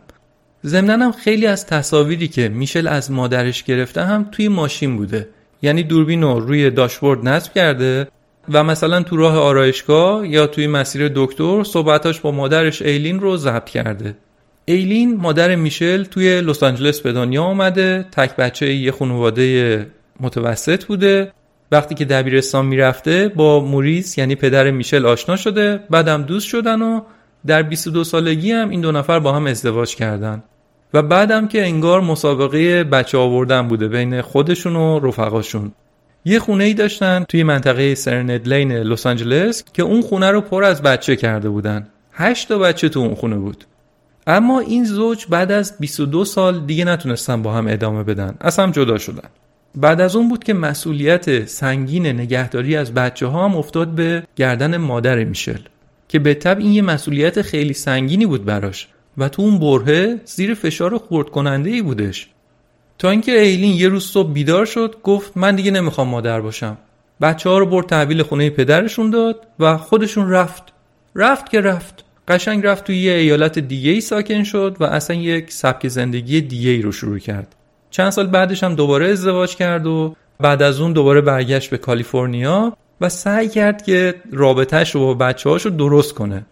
ضمنا 0.65 1.05
هم 1.05 1.11
خیلی 1.11 1.47
از 1.47 1.65
تصاویری 1.65 2.27
که 2.27 2.49
میشل 2.49 2.87
از 2.87 3.11
مادرش 3.11 3.63
گرفته 3.63 4.03
هم 4.03 4.29
توی 4.31 4.47
ماشین 4.47 4.97
بوده. 4.97 5.29
یعنی 5.61 5.83
دوربین 5.83 6.21
رو 6.21 6.39
روی 6.39 6.69
داشبورد 6.69 7.27
نصب 7.27 7.53
کرده 7.53 8.07
و 8.49 8.63
مثلا 8.63 9.03
تو 9.03 9.17
راه 9.17 9.37
آرایشگاه 9.37 10.27
یا 10.27 10.47
توی 10.47 10.67
مسیر 10.67 11.11
دکتر 11.15 11.63
صحبتاش 11.63 12.19
با 12.19 12.31
مادرش 12.31 12.81
ایلین 12.81 13.19
رو 13.19 13.37
ضبط 13.37 13.69
کرده. 13.69 14.15
ایلین 14.65 15.17
مادر 15.17 15.55
میشل 15.55 16.03
توی 16.03 16.41
لس 16.41 16.63
آنجلس 16.63 17.01
به 17.01 17.11
دنیا 17.11 17.43
آمده 17.43 18.05
تک 18.11 18.35
بچه 18.35 18.73
یه 18.73 18.91
خانواده 18.91 19.85
متوسط 20.19 20.85
بوده. 20.85 21.31
وقتی 21.71 21.95
که 21.95 22.05
دبیرستان 22.05 22.65
می‌رفته 22.65 23.27
با 23.27 23.59
موریس 23.59 24.17
یعنی 24.17 24.35
پدر 24.35 24.71
میشل 24.71 25.05
آشنا 25.05 25.35
شده 25.35 25.79
بعدم 25.89 26.23
دوست 26.23 26.47
شدن 26.47 26.81
و 26.81 27.01
در 27.45 27.63
22 27.63 28.03
سالگی 28.03 28.51
هم 28.51 28.69
این 28.69 28.81
دو 28.81 28.91
نفر 28.91 29.19
با 29.19 29.33
هم 29.33 29.45
ازدواج 29.45 29.95
کردن. 29.95 30.43
و 30.93 31.01
بعدم 31.01 31.47
که 31.47 31.65
انگار 31.65 32.01
مسابقه 32.01 32.83
بچه 32.83 33.17
آوردن 33.17 33.67
بوده 33.67 33.87
بین 33.87 34.21
خودشون 34.21 34.75
و 34.75 34.99
رفقاشون. 34.99 35.71
یه 36.25 36.39
خونه 36.39 36.63
ای 36.63 36.73
داشتن 36.73 37.25
توی 37.29 37.43
منطقه 37.43 37.95
سرنت 37.95 38.47
لین 38.47 38.71
لس 38.71 39.05
آنجلس 39.05 39.63
که 39.73 39.83
اون 39.83 40.01
خونه 40.01 40.31
رو 40.31 40.41
پر 40.41 40.63
از 40.63 40.81
بچه 40.81 41.15
کرده 41.15 41.49
بودن. 41.49 41.87
هشت 42.13 42.47
تا 42.47 42.57
بچه 42.57 42.89
تو 42.89 42.99
اون 42.99 43.15
خونه 43.15 43.35
بود. 43.35 43.65
اما 44.27 44.59
این 44.59 44.85
زوج 44.85 45.25
بعد 45.29 45.51
از 45.51 45.73
22 45.79 46.25
سال 46.25 46.59
دیگه 46.59 46.85
نتونستن 46.85 47.41
با 47.41 47.53
هم 47.53 47.67
ادامه 47.67 48.03
بدن. 48.03 48.35
از 48.39 48.59
هم 48.59 48.71
جدا 48.71 48.97
شدن. 48.97 49.29
بعد 49.75 50.01
از 50.01 50.15
اون 50.15 50.29
بود 50.29 50.43
که 50.43 50.53
مسئولیت 50.53 51.45
سنگین 51.45 52.07
نگهداری 52.07 52.75
از 52.75 52.93
بچه 52.93 53.27
ها 53.27 53.45
هم 53.45 53.55
افتاد 53.57 53.87
به 53.87 54.23
گردن 54.35 54.77
مادر 54.77 55.23
میشل. 55.23 55.59
که 56.09 56.19
به 56.19 56.33
طب 56.33 56.59
این 56.59 56.71
یه 56.71 56.81
مسئولیت 56.81 57.41
خیلی 57.41 57.73
سنگینی 57.73 58.25
بود 58.25 58.45
براش 58.45 58.87
و 59.17 59.29
تو 59.29 59.41
اون 59.41 59.59
برهه 59.59 60.21
زیر 60.25 60.53
فشار 60.53 60.97
خورد 60.97 61.29
کننده 61.29 61.69
ای 61.69 61.81
بودش. 61.81 62.29
تا 62.97 63.09
اینکه 63.09 63.41
ایلین 63.41 63.75
یه 63.75 63.87
روز 63.87 64.05
صبح 64.05 64.33
بیدار 64.33 64.65
شد 64.65 64.95
گفت 65.03 65.37
من 65.37 65.55
دیگه 65.55 65.71
نمی‌خوام 65.71 66.07
مادر 66.07 66.41
باشم. 66.41 66.77
بچه 67.21 67.49
ها 67.49 67.57
رو 67.57 67.65
برد 67.65 67.85
تحویل 67.85 68.23
خونه 68.23 68.49
پدرشون 68.49 69.09
داد 69.09 69.47
و 69.59 69.77
خودشون 69.77 70.29
رفت. 70.29 70.63
رفت 71.15 71.49
که 71.49 71.61
رفت. 71.61 72.05
قشنگ 72.27 72.65
رفت 72.65 72.83
توی 72.83 72.97
یه 72.97 73.13
ایالت 73.13 73.59
دیگه 73.59 73.91
ای 73.91 74.01
ساکن 74.01 74.43
شد 74.43 74.77
و 74.79 74.83
اصلا 74.83 75.15
یک 75.15 75.51
سبک 75.51 75.87
زندگی 75.87 76.41
دیگه 76.41 76.69
ای 76.69 76.81
رو 76.81 76.91
شروع 76.91 77.19
کرد. 77.19 77.55
چند 77.91 78.09
سال 78.09 78.27
بعدش 78.27 78.63
هم 78.63 78.75
دوباره 78.75 79.09
ازدواج 79.09 79.55
کرد 79.55 79.85
و 79.87 80.15
بعد 80.39 80.61
از 80.61 80.79
اون 80.79 80.93
دوباره 80.93 81.21
برگشت 81.21 81.69
به 81.69 81.77
کالیفرنیا 81.77 82.77
و 83.01 83.09
سعی 83.09 83.49
کرد 83.49 83.83
که 83.83 84.15
رابطهش 84.31 84.95
رو 84.95 85.01
با 85.01 85.13
بچه 85.13 85.49
رو 85.49 85.69
درست 85.69 86.13
کنه. 86.13 86.45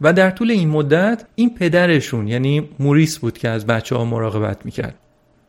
و 0.00 0.12
در 0.12 0.30
طول 0.30 0.50
این 0.50 0.68
مدت 0.68 1.24
این 1.34 1.54
پدرشون 1.54 2.28
یعنی 2.28 2.68
موریس 2.78 3.18
بود 3.18 3.38
که 3.38 3.48
از 3.48 3.66
بچه 3.66 3.96
ها 3.96 4.04
مراقبت 4.04 4.64
می‌کرد. 4.64 4.94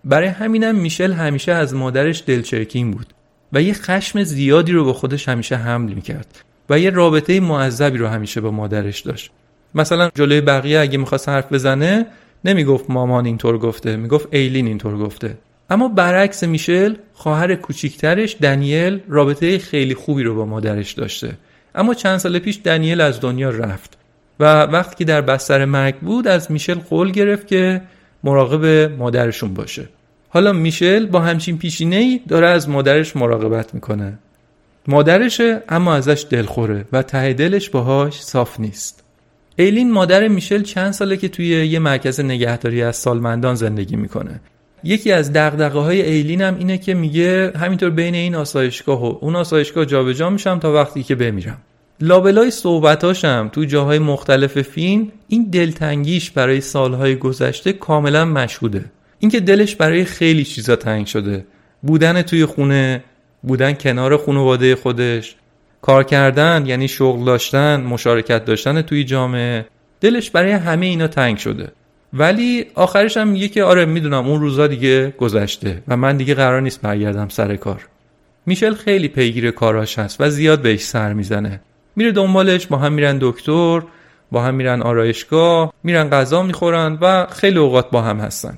برای 0.05 0.27
همینم 0.27 0.75
میشل 0.75 1.11
همیشه 1.11 1.51
از 1.51 1.73
مادرش 1.73 2.23
دلچرکین 2.27 2.91
بود 2.91 3.13
و 3.53 3.61
یه 3.61 3.73
خشم 3.73 4.23
زیادی 4.23 4.71
رو 4.71 4.85
به 4.85 4.93
خودش 4.93 5.29
همیشه 5.29 5.55
حمل 5.55 5.93
می‌کرد 5.93 6.43
و 6.69 6.79
یه 6.79 6.89
رابطه 6.89 7.39
معذبی 7.39 7.97
رو 7.97 8.07
همیشه 8.07 8.41
با 8.41 8.51
مادرش 8.51 8.99
داشت. 8.99 9.31
مثلا 9.75 10.09
جلوی 10.15 10.41
بقیه 10.41 10.79
اگه 10.79 10.97
می‌خواست 10.97 11.29
حرف 11.29 11.53
بزنه 11.53 12.05
نمی‌گفت 12.45 12.89
مامان 12.89 13.25
اینطور 13.25 13.57
گفته 13.57 13.95
می‌گفت 13.95 14.27
ایلین 14.31 14.67
اینطور 14.67 14.97
گفته. 14.97 15.37
اما 15.69 15.87
برعکس 15.87 16.43
میشل 16.43 16.95
خواهر 17.13 17.55
کوچیکترش 17.55 18.37
دنیل 18.41 18.99
رابطه 19.07 19.57
خیلی 19.57 19.95
خوبی 19.95 20.23
رو 20.23 20.35
با 20.35 20.45
مادرش 20.45 20.91
داشته. 20.91 21.37
اما 21.75 21.93
چند 21.93 22.17
سال 22.17 22.39
پیش 22.39 22.59
دنیل 22.63 23.01
از 23.01 23.21
دنیا 23.21 23.49
رفت 23.49 23.97
و 24.39 24.63
وقتی 24.63 24.95
که 24.95 25.05
در 25.05 25.21
بستر 25.21 25.65
مرگ 25.65 25.95
بود 25.95 26.27
از 26.27 26.51
میشل 26.51 26.79
قول 26.79 27.11
گرفت 27.11 27.47
که 27.47 27.81
مراقب 28.23 28.65
مادرشون 28.97 29.53
باشه. 29.53 29.89
حالا 30.29 30.53
میشل 30.53 31.05
با 31.05 31.19
همچین 31.19 31.57
پیشینه 31.57 31.95
ای 31.95 32.21
داره 32.27 32.47
از 32.47 32.69
مادرش 32.69 33.15
مراقبت 33.15 33.73
می‌کنه. 33.73 34.19
مادرشه 34.87 35.63
اما 35.69 35.95
ازش 35.95 36.25
دلخوره 36.29 36.85
و 36.91 37.01
ته 37.01 37.33
دلش 37.33 37.69
باهاش 37.69 38.21
صاف 38.21 38.59
نیست. 38.59 39.03
ایلین 39.55 39.91
مادر 39.91 40.27
میشل 40.27 40.61
چند 40.61 40.91
ساله 40.91 41.17
که 41.17 41.29
توی 41.29 41.45
یه 41.47 41.79
مرکز 41.79 42.19
نگهداری 42.19 42.83
از 42.83 42.95
سالمندان 42.95 43.55
زندگی 43.55 43.95
می‌کنه. 43.95 44.39
یکی 44.83 45.11
از 45.11 45.33
دغدغه 45.33 45.79
های 45.79 46.01
ایلین 46.01 46.41
هم 46.41 46.55
اینه 46.57 46.77
که 46.77 46.93
میگه 46.93 47.51
همینطور 47.55 47.89
بین 47.89 48.15
این 48.15 48.35
آسایشگاه 48.35 49.03
و 49.03 49.17
اون 49.21 49.35
آسایشگاه 49.35 49.85
جابجا 49.85 50.29
میشم 50.29 50.59
تا 50.59 50.73
وقتی 50.73 51.03
که 51.03 51.15
بمیرم. 51.15 51.57
لابلای 52.01 52.51
صحبتاشم 52.51 53.49
تو 53.53 53.65
جاهای 53.65 53.99
مختلف 53.99 54.61
فیلم 54.61 55.11
این 55.27 55.43
دلتنگیش 55.43 56.31
برای 56.31 56.61
سالهای 56.61 57.15
گذشته 57.15 57.73
کاملا 57.73 58.25
مشهوده. 58.25 58.85
اینکه 59.19 59.39
دلش 59.39 59.75
برای 59.75 60.05
خیلی 60.05 60.43
چیزا 60.43 60.75
تنگ 60.75 61.05
شده. 61.05 61.45
بودن 61.81 62.21
توی 62.21 62.45
خونه 62.45 63.03
بودن 63.43 63.73
کنار 63.73 64.17
خانواده 64.17 64.75
خودش. 64.75 65.35
کار 65.81 66.03
کردن 66.03 66.65
یعنی 66.65 66.87
شغل 66.87 67.25
داشتن 67.25 67.81
مشارکت 67.81 68.45
داشتن 68.45 68.81
توی 68.81 69.03
جامعه. 69.03 69.65
دلش 70.01 70.29
برای 70.29 70.51
همه 70.51 70.85
اینا 70.85 71.07
تنگ 71.07 71.37
شده. 71.37 71.71
ولی 72.13 72.65
آخرش 72.75 73.17
هم 73.17 73.27
میگه 73.27 73.47
که 73.47 73.63
آره 73.63 73.85
می‌دونم 73.85 74.27
اون 74.27 74.41
روزا 74.41 74.67
دیگه 74.67 75.13
گذشته 75.17 75.83
و 75.87 75.97
من 75.97 76.17
دیگه 76.17 76.33
قرار 76.33 76.61
نیست 76.61 76.81
برگردم 76.81 77.27
سر 77.29 77.55
کار. 77.55 77.87
میشل 78.45 78.73
خیلی 78.73 79.07
پیگیر 79.07 79.51
کاراش 79.51 79.99
هست 79.99 80.21
و 80.21 80.29
زیاد 80.29 80.61
بهش 80.61 80.81
سر 80.83 81.13
می‌زنه. 81.13 81.61
میره 81.95 82.11
دنبالش 82.11 82.67
با 82.67 82.77
هم 82.77 82.93
میرن 82.93 83.17
دکتر 83.21 83.81
با 84.31 84.41
هم 84.43 84.55
میرن 84.55 84.81
آرایشگاه 84.81 85.73
میرن 85.83 86.09
غذا 86.09 86.43
می‌خورن 86.43 86.97
و 87.01 87.27
خیلی 87.31 87.59
اوقات 87.59 87.89
با 87.89 88.01
هم 88.01 88.19
هستن. 88.19 88.57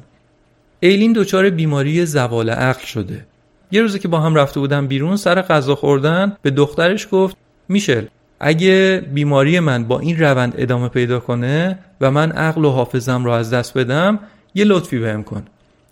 ایلین 0.80 1.14
دچار 1.14 1.50
بیماری 1.50 2.06
زوال 2.06 2.50
عقل 2.50 2.86
شده. 2.86 3.26
یه 3.72 3.82
روزی 3.82 4.00
که 4.00 4.08
با 4.08 4.20
هم 4.20 4.36
رفته 4.36 4.60
بودن 4.60 4.88
بیرون 4.88 5.16
سر 5.16 5.42
غذا 5.42 5.76
خوردن 5.76 6.38
به 6.42 6.52
دخترش 6.52 7.08
گفت 7.12 7.38
میشل 7.70 8.06
اگه 8.40 9.06
بیماری 9.14 9.60
من 9.60 9.84
با 9.84 10.00
این 10.00 10.20
روند 10.20 10.54
ادامه 10.58 10.90
پیدا 10.90 11.20
کنه 11.20 11.80
و 12.02 12.12
من 12.12 12.32
عقل 12.32 12.66
و 12.66 12.70
حافظم 12.70 13.26
رو 13.26 13.32
از 13.32 13.54
دست 13.54 13.78
بدم 13.78 14.20
یه 14.56 14.66
لطفی 14.66 15.00
بهم 15.00 15.24
کن. 15.24 15.44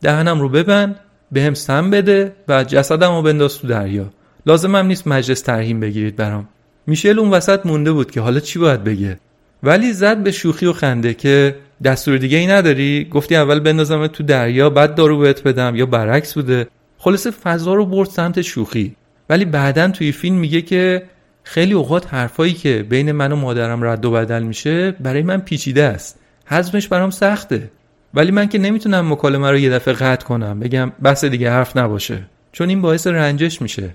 دهنم 0.01 0.41
رو 0.41 0.49
ببند 0.49 0.99
بهم 1.31 1.53
سم 1.53 1.89
بده 1.89 2.35
و 2.47 2.63
جسدم 2.63 3.15
رو 3.15 3.21
بنداز 3.21 3.57
تو 3.57 3.67
دریا. 3.67 4.05
لازمم 4.45 4.85
نیست 4.85 5.07
مجلس 5.07 5.41
ترهیم 5.41 5.79
بگیرید 5.79 6.15
برام. 6.15 6.47
میشل 6.87 7.19
اون 7.19 7.29
وسط 7.29 7.65
مونده 7.65 7.91
بود 7.91 8.11
که 8.11 8.21
حالا 8.21 8.39
چی 8.39 8.59
باید 8.59 8.83
بگه؟ 8.83 9.19
ولی 9.63 9.93
زد 9.93 10.17
به 10.17 10.31
شوخی 10.31 10.65
و 10.65 10.73
خنده 10.73 11.13
که 11.13 11.55
دستور 11.83 12.17
دیگه 12.17 12.37
ای 12.37 12.47
نداری؟ 12.47 13.07
گفتی 13.11 13.35
اول 13.35 13.59
بندازم 13.59 14.07
تو 14.07 14.23
دریا 14.23 14.69
بعد 14.69 14.95
دارو 14.95 15.19
بهت 15.19 15.43
بدم 15.43 15.75
یا 15.75 15.85
برعکس 15.85 16.33
بوده؟ 16.33 16.67
خلاصه 16.97 17.31
فضا 17.31 17.73
رو 17.73 17.85
برد 17.85 18.09
سمت 18.09 18.41
شوخی. 18.41 18.95
ولی 19.29 19.45
بعدا 19.45 19.87
توی 19.87 20.11
فیلم 20.11 20.35
میگه 20.35 20.61
که 20.61 21.03
خیلی 21.43 21.73
اوقات 21.73 22.13
حرفایی 22.13 22.53
که 22.53 22.85
بین 22.89 23.11
من 23.11 23.31
و 23.31 23.35
مادرم 23.35 23.83
رد 23.83 24.05
و 24.05 24.11
بدل 24.11 24.43
میشه 24.43 24.91
برای 24.91 25.21
من 25.21 25.37
پیچیده 25.37 25.83
است. 25.83 26.19
حزمش 26.45 26.87
برام 26.87 27.09
سخته. 27.09 27.71
ولی 28.13 28.31
من 28.31 28.47
که 28.47 28.57
نمی‌تونم 28.57 29.11
مکالمه 29.11 29.51
رو 29.51 29.57
یه 29.57 29.69
دفعه 29.69 29.93
قطع 29.93 30.25
کنم 30.25 30.59
بگم 30.59 30.91
بس 31.03 31.25
دیگه 31.25 31.51
حرف 31.51 31.77
نباشه. 31.77 32.23
چون 32.51 32.69
این 32.69 32.81
باعث 32.81 33.07
رنجش 33.07 33.61
میشه. 33.61 33.89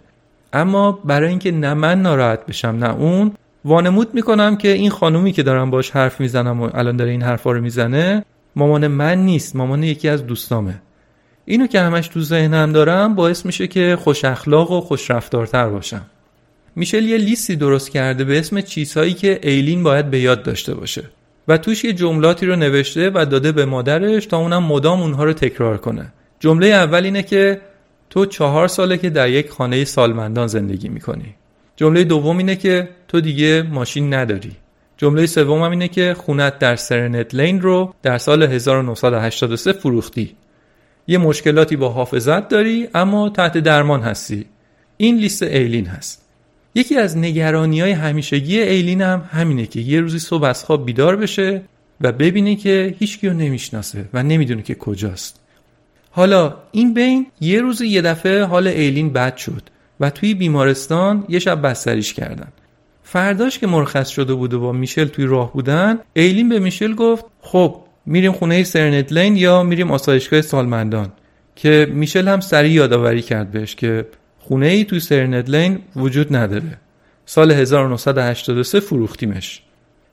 اما 0.52 0.92
برای 0.92 1.28
اینکه 1.28 1.52
نه 1.52 1.74
من 1.74 2.02
ناراحت 2.02 2.46
بشم 2.46 2.68
نه 2.68 2.94
اون 2.94 3.32
وانمود 3.64 4.14
می‌کنم 4.14 4.56
که 4.56 4.68
این 4.68 4.90
خانومی 4.90 5.32
که 5.32 5.42
دارم 5.42 5.70
باش 5.70 5.90
حرف 5.90 6.20
می‌زنم 6.20 6.62
و 6.62 6.70
الان 6.74 6.96
داره 6.96 7.10
این 7.10 7.22
حرفا 7.22 7.52
رو 7.52 7.60
می‌زنه 7.60 8.24
مامان 8.56 8.86
من 8.86 9.18
نیست 9.18 9.56
مامان 9.56 9.82
یکی 9.82 10.08
از 10.08 10.26
دوستامه. 10.26 10.74
اینو 11.44 11.66
که 11.66 11.80
همش 11.80 12.08
تو 12.08 12.20
ذهنم 12.20 12.72
دارم 12.72 13.14
باعث 13.14 13.46
میشه 13.46 13.66
که 13.66 13.96
خوش 14.00 14.24
اخلاق 14.24 14.70
و 14.70 14.80
خوش 14.80 15.10
رفتارتر 15.10 15.68
باشم. 15.68 16.02
میشل 16.78 17.04
یه 17.04 17.16
لیستی 17.16 17.56
درست 17.56 17.90
کرده 17.90 18.24
به 18.24 18.38
اسم 18.38 18.60
چیزهایی 18.60 19.14
که 19.14 19.40
ایلین 19.42 19.82
باید 19.82 20.10
به 20.10 20.20
یاد 20.20 20.42
داشته 20.42 20.74
باشه. 20.74 21.02
و 21.48 21.58
توش 21.58 21.84
یه 21.84 21.92
جملاتی 21.92 22.46
رو 22.46 22.56
نوشته 22.56 23.10
و 23.14 23.26
داده 23.30 23.52
به 23.52 23.64
مادرش 23.64 24.26
تا 24.26 24.38
اونم 24.38 24.62
مدام 24.62 25.02
اونها 25.02 25.24
رو 25.24 25.32
تکرار 25.32 25.76
کنه. 25.76 26.12
جمله 26.40 26.66
اول 26.66 27.04
اینه 27.04 27.22
که 27.22 27.60
تو 28.10 28.26
چهار 28.26 28.68
ساله 28.68 28.98
که 28.98 29.10
در 29.10 29.28
یک 29.28 29.50
خانه 29.50 29.84
سالمندان 29.84 30.46
زندگی 30.46 30.88
می‌کنی. 30.88 31.34
جمله 31.76 32.04
دوم 32.04 32.38
اینه 32.38 32.56
که 32.56 32.88
تو 33.08 33.20
دیگه 33.20 33.62
ماشین 33.62 34.14
نداری. 34.14 34.52
جمله 34.96 35.26
سوم 35.26 35.62
هم 35.62 35.70
اینه 35.70 35.88
که 35.88 36.14
خونت 36.18 36.58
در 36.58 36.76
سرنت 36.76 37.34
لین 37.34 37.60
رو 37.60 37.94
در 38.02 38.18
سال 38.18 38.42
1983 38.42 39.72
فروختی. 39.72 40.36
یه 41.06 41.18
مشکلاتی 41.18 41.76
با 41.76 41.88
حافظت 41.88 42.48
داری 42.48 42.88
اما 42.94 43.28
تحت 43.28 43.58
درمان 43.58 44.00
هستی. 44.00 44.46
این 44.96 45.16
لیست 45.16 45.42
ایلین 45.42 45.86
هست. 45.86 46.27
یکی 46.74 46.96
از 46.96 47.16
نگرانی 47.16 47.80
های 47.80 47.92
همیشگی 47.92 48.60
ایلین 48.60 49.02
هم 49.02 49.28
همینه 49.32 49.66
که 49.66 49.80
یه 49.80 50.00
روزی 50.00 50.18
صبح 50.18 50.44
از 50.44 50.64
خواب 50.64 50.86
بیدار 50.86 51.16
بشه 51.16 51.62
و 52.00 52.12
ببینه 52.12 52.56
که 52.56 52.94
هیچ 52.98 53.24
رو 53.24 53.32
نمی‌شناسه 53.32 54.04
و 54.14 54.22
نمی‌دونه 54.22 54.62
که 54.62 54.74
کجاست. 54.74 55.40
حالا 56.10 56.56
این 56.72 56.94
بین 56.94 57.26
یه 57.40 57.60
روز 57.60 57.80
یه 57.80 58.02
دفعه 58.02 58.44
حال 58.44 58.66
ایلین 58.66 59.12
بد 59.12 59.36
شد 59.36 59.62
و 60.00 60.10
توی 60.10 60.34
بیمارستان 60.34 61.24
یه 61.28 61.38
شب 61.38 61.62
بستریش 61.62 62.14
کردن. 62.14 62.48
فرداش 63.02 63.58
که 63.58 63.66
مرخص 63.66 64.08
شده 64.08 64.34
بود 64.34 64.54
و 64.54 64.60
با 64.60 64.72
میشل 64.72 65.04
توی 65.04 65.24
راه 65.24 65.52
بودن 65.52 65.98
ایلین 66.12 66.48
به 66.48 66.58
میشل 66.58 66.94
گفت 66.94 67.24
خب 67.40 67.76
میریم 68.06 68.32
خونه 68.32 68.64
سرنت 68.64 69.12
لین 69.12 69.36
یا 69.36 69.62
میریم 69.62 69.90
آسایشگاه 69.90 70.42
سالمندان؟ 70.42 71.12
که 71.56 71.88
میشل 71.90 72.28
هم 72.28 72.40
سریع 72.40 72.72
یادآوری 72.72 73.22
کرد 73.22 73.50
بهش 73.50 73.74
که 73.74 74.06
خونه 74.48 74.66
ای 74.66 74.84
توی 74.84 75.00
سرنت 75.00 75.50
لین 75.50 75.78
وجود 75.96 76.36
نداره. 76.36 76.78
سال 77.26 77.50
1983 77.50 78.80
فروختیمش. 78.80 79.62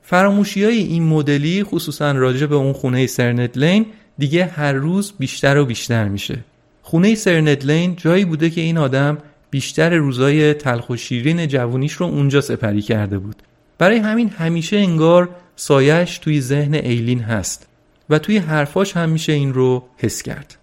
فراموشی 0.02 0.64
های 0.64 0.78
این 0.78 1.02
مدلی 1.02 1.64
خصوصا 1.64 2.12
راجع 2.12 2.46
به 2.46 2.54
اون 2.54 2.72
خونه 2.72 3.06
سرنت 3.06 3.58
لین 3.58 3.86
دیگه 4.18 4.44
هر 4.44 4.72
روز 4.72 5.12
بیشتر 5.18 5.58
و 5.58 5.64
بیشتر 5.64 6.08
میشه. 6.08 6.38
خونه 6.82 7.14
سرنت 7.14 7.64
لین 7.64 7.96
جایی 7.96 8.24
بوده 8.24 8.50
که 8.50 8.60
این 8.60 8.78
آدم 8.78 9.18
بیشتر 9.50 9.94
روزای 9.94 10.54
تلخ 10.54 10.90
و 10.90 10.96
شیرین 10.96 11.46
جوونیش 11.46 11.92
رو 11.92 12.06
اونجا 12.06 12.40
سپری 12.40 12.82
کرده 12.82 13.18
بود. 13.18 13.36
برای 13.78 13.98
همین 13.98 14.28
همیشه 14.28 14.76
انگار 14.76 15.28
سایش 15.56 16.18
توی 16.18 16.40
ذهن 16.40 16.74
ایلین 16.74 17.20
هست 17.20 17.66
و 18.10 18.18
توی 18.18 18.38
حرفاش 18.38 18.96
هم 18.96 19.08
میشه 19.08 19.32
این 19.32 19.54
رو 19.54 19.84
حس 19.96 20.22
کرد. 20.22 20.56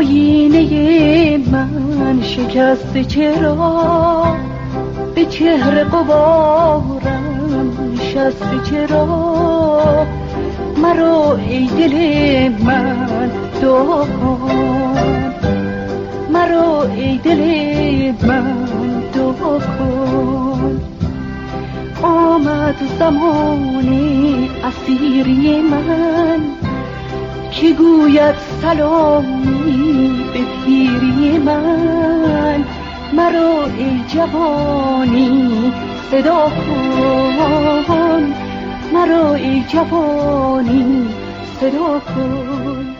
آینه 0.00 1.38
من 1.52 2.22
شکست 2.22 3.02
چرا؟ 3.02 4.24
به 5.14 5.24
چهره 5.26 5.84
قبارم 5.84 7.72
شست 7.96 8.70
چرا؟ 8.70 10.06
مرا 10.82 11.36
ای 11.36 11.66
دل 11.66 11.94
من 12.64 13.30
دعا 13.62 14.04
کن 14.04 15.34
مرا 16.32 16.82
ای 16.82 17.18
دل 17.18 17.44
من 18.26 18.66
دعا 19.14 19.58
کن 19.58 20.80
آمد 22.02 22.76
زمانی 22.98 24.50
اسیری 24.64 25.60
من 25.62 26.59
که 27.50 27.72
گوید 27.72 28.34
سلامی 28.62 30.24
به 30.32 30.64
پیری 30.64 31.38
من. 31.38 32.64
مرا 33.16 33.64
ای 33.78 34.00
جوانی 34.08 35.72
صدا 36.10 36.48
کن. 37.88 38.34
مرا 38.94 39.34
ای 39.34 39.64
جوانی 39.72 41.08
صدا 41.60 42.00
کن. 42.00 42.96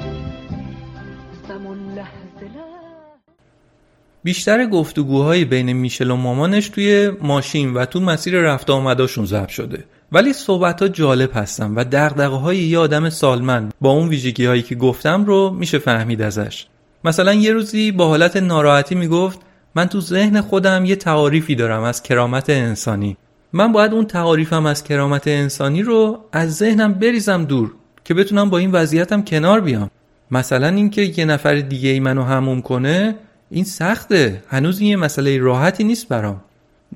بیشتر 4.22 4.66
گفتگوهای 4.66 5.44
بین 5.44 5.72
میشل 5.72 6.10
و 6.10 6.16
مامانش 6.16 6.68
توی 6.68 7.10
ماشین 7.22 7.74
و 7.74 7.84
تو 7.84 8.00
مسیر 8.00 8.40
رفت 8.40 8.70
آمداشون 8.70 9.26
ضبط 9.26 9.48
شده. 9.48 9.84
ولی 10.12 10.32
صحبت 10.32 10.82
ها 10.82 10.88
جالب 10.88 11.30
هستن 11.34 11.74
و 11.74 11.84
دقدقه 11.84 12.36
های 12.36 12.58
یه 12.58 12.78
آدم 12.78 13.10
سالمند 13.10 13.74
با 13.80 13.90
اون 13.90 14.08
ویژگی 14.08 14.46
هایی 14.46 14.62
که 14.62 14.74
گفتم 14.74 15.24
رو 15.24 15.50
میشه 15.50 15.78
فهمید 15.78 16.22
ازش. 16.22 16.66
مثلا 17.04 17.34
یه 17.34 17.52
روزی 17.52 17.92
با 17.92 18.08
حالت 18.08 18.36
ناراحتی 18.36 18.94
می‌گفت 18.94 19.40
من 19.74 19.86
تو 19.86 20.00
ذهن 20.00 20.40
خودم 20.40 20.84
یه 20.84 20.96
تعاریفی 20.96 21.54
دارم 21.54 21.82
از 21.82 22.02
کرامت 22.02 22.50
انسانی. 22.50 23.16
من 23.52 23.72
باید 23.72 23.92
اون 23.92 24.04
تعاریفم 24.04 24.66
از 24.66 24.84
کرامت 24.84 25.28
انسانی 25.28 25.82
رو 25.82 26.24
از 26.32 26.56
ذهنم 26.56 26.92
بریزم 26.92 27.44
دور 27.44 27.72
که 28.04 28.14
بتونم 28.14 28.50
با 28.50 28.58
این 28.58 28.72
وضعیتم 28.72 29.22
کنار 29.22 29.60
بیام. 29.60 29.90
مثلا 30.30 30.68
اینکه 30.68 31.02
یه 31.02 31.24
نفر 31.24 31.54
دیگه 31.54 31.88
ای 31.88 32.00
منو 32.00 32.22
هموم 32.22 32.62
کنه 32.62 33.14
این 33.50 33.64
سخته. 33.64 34.42
هنوز 34.48 34.80
این 34.80 34.90
یه 34.90 34.96
مسئله 34.96 35.38
راحتی 35.38 35.84
نیست 35.84 36.08
برام. 36.08 36.40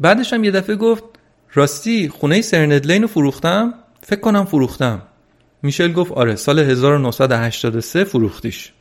بعدش 0.00 0.32
هم 0.32 0.44
یه 0.44 0.50
دفعه 0.50 0.76
گفت 0.76 1.04
راستی 1.56 2.08
خونه 2.08 2.40
سرندلین 2.40 3.02
رو 3.02 3.08
فروختم؟ 3.08 3.74
فکر 4.02 4.20
کنم 4.20 4.44
فروختم. 4.44 5.02
میشل 5.62 5.92
گفت 5.92 6.12
آره 6.12 6.36
سال 6.36 6.58
1983 6.58 8.04
فروختیش. 8.04 8.72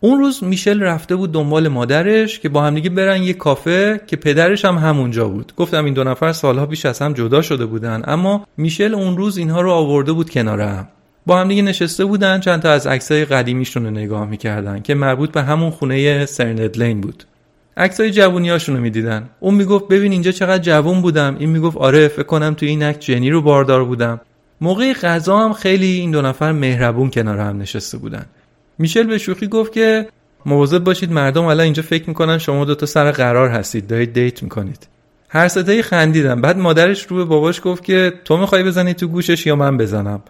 اون 0.00 0.18
روز 0.18 0.44
میشل 0.44 0.82
رفته 0.82 1.16
بود 1.16 1.32
دنبال 1.32 1.68
مادرش 1.68 2.38
که 2.38 2.48
با 2.48 2.62
همدیگه 2.62 2.90
برن 2.90 3.22
یه 3.22 3.32
کافه 3.32 4.00
که 4.06 4.16
پدرش 4.16 4.64
هم 4.64 4.78
همونجا 4.78 5.28
بود. 5.28 5.52
گفتم 5.56 5.84
این 5.84 5.94
دو 5.94 6.04
نفر 6.04 6.32
سالها 6.32 6.66
پیش 6.66 6.86
از 6.86 6.98
هم 6.98 7.12
جدا 7.12 7.42
شده 7.42 7.66
بودن 7.66 8.02
اما 8.04 8.46
میشل 8.56 8.94
اون 8.94 9.16
روز 9.16 9.36
اینها 9.36 9.60
رو 9.60 9.70
آورده 9.70 10.12
بود 10.12 10.30
کنار 10.30 10.60
هم. 10.60 10.88
با 11.26 11.44
نشسته 11.44 12.04
بودن 12.04 12.40
چند 12.40 12.62
تا 12.62 12.70
از 12.70 12.86
عکسای 12.86 13.24
قدیمیشون 13.24 13.84
رو 13.84 13.90
نگاه 13.90 14.26
می‌کردن 14.26 14.80
که 14.80 14.94
مربوط 14.94 15.32
به 15.32 15.42
همون 15.42 15.70
خونه 15.70 16.26
سرنت 16.26 16.78
لین 16.78 17.00
بود. 17.00 17.24
عکسای 17.78 18.10
جوونیاشون 18.10 18.76
رو 18.76 18.82
می‌دیدن. 18.82 19.28
اون 19.40 19.54
می‌گفت 19.54 19.88
ببین 19.88 20.12
اینجا 20.12 20.32
چقدر 20.32 20.62
جوون 20.62 21.02
بودم. 21.02 21.36
این 21.38 21.50
می‌گفت 21.50 21.76
آره 21.76 22.08
فکر 22.08 22.22
کنم 22.22 22.54
تو 22.54 22.66
این 22.66 22.82
عکس 22.82 22.98
جنی 22.98 23.30
رو 23.30 23.42
باردار 23.42 23.84
بودم. 23.84 24.20
موقع 24.60 24.92
غذا 24.92 25.38
هم 25.38 25.52
خیلی 25.52 25.86
این 25.86 26.10
دو 26.10 26.22
نفر 26.22 26.52
مهربون 26.52 27.10
کنار 27.10 27.38
هم 27.38 27.58
نشسته 27.58 27.98
بودن. 27.98 28.26
میشل 28.78 29.02
به 29.02 29.18
شوخی 29.18 29.46
گفت 29.46 29.72
که 29.72 30.08
مواظب 30.46 30.84
باشید 30.84 31.12
مردم 31.12 31.44
الان 31.44 31.64
اینجا 31.64 31.82
فکر 31.82 32.08
می‌کنن 32.08 32.38
شما 32.38 32.64
دوتا 32.64 32.86
سر 32.86 33.10
قرار 33.10 33.48
هستید. 33.48 33.86
دارید 33.86 34.12
دیت 34.12 34.42
می‌کنید. 34.42 34.88
هر 35.28 35.48
ستایی 35.48 35.82
خندیدن. 35.82 36.40
بعد 36.40 36.58
مادرش 36.58 37.06
رو 37.06 37.16
به 37.16 37.24
باباش 37.24 37.60
گفت 37.64 37.84
که 37.84 38.12
تو 38.24 38.36
می‌خوای 38.36 38.62
بزنی 38.62 38.94
تو 38.94 39.08
گوشش 39.08 39.46
یا 39.46 39.56
من 39.56 39.76
بزنم؟ 39.76 40.20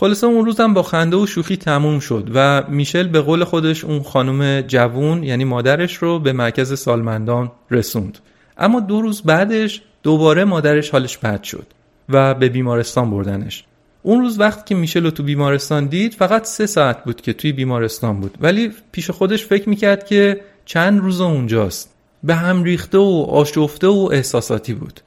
خلاصه 0.00 0.26
اون 0.26 0.44
روزم 0.44 0.74
با 0.74 0.82
خنده 0.82 1.16
و 1.16 1.26
شوخی 1.26 1.56
تموم 1.56 1.98
شد 1.98 2.30
و 2.34 2.62
میشل 2.68 3.08
به 3.08 3.20
قول 3.20 3.44
خودش 3.44 3.84
اون 3.84 4.02
خانم 4.02 4.60
جوون 4.60 5.22
یعنی 5.22 5.44
مادرش 5.44 5.94
رو 5.96 6.18
به 6.18 6.32
مرکز 6.32 6.78
سالمندان 6.78 7.52
رسوند. 7.70 8.18
اما 8.58 8.80
دو 8.80 9.00
روز 9.00 9.22
بعدش 9.22 9.82
دوباره 10.02 10.44
مادرش 10.44 10.90
حالش 10.90 11.18
بد 11.18 11.42
شد 11.42 11.66
و 12.08 12.34
به 12.34 12.48
بیمارستان 12.48 13.10
بردنش. 13.10 13.64
اون 14.02 14.20
روز 14.20 14.40
وقتی 14.40 14.62
که 14.66 14.74
میشل 14.74 15.04
رو 15.04 15.10
تو 15.10 15.22
بیمارستان 15.22 15.86
دید 15.86 16.14
فقط 16.14 16.44
سه 16.44 16.66
ساعت 16.66 17.04
بود 17.04 17.20
که 17.20 17.32
توی 17.32 17.52
بیمارستان 17.52 18.20
بود. 18.20 18.38
ولی 18.40 18.72
پیش 18.92 19.10
خودش 19.10 19.46
فکر 19.46 19.68
می‌کرد 19.68 20.06
که 20.06 20.40
چند 20.64 21.00
روز 21.00 21.20
اونجاست. 21.20 21.94
به 22.22 22.34
هم 22.34 22.64
ریخته 22.64 22.98
و 22.98 23.26
آشفته 23.30 23.86
و 23.86 24.08
احساساتی 24.12 24.74
بود. 24.74 25.00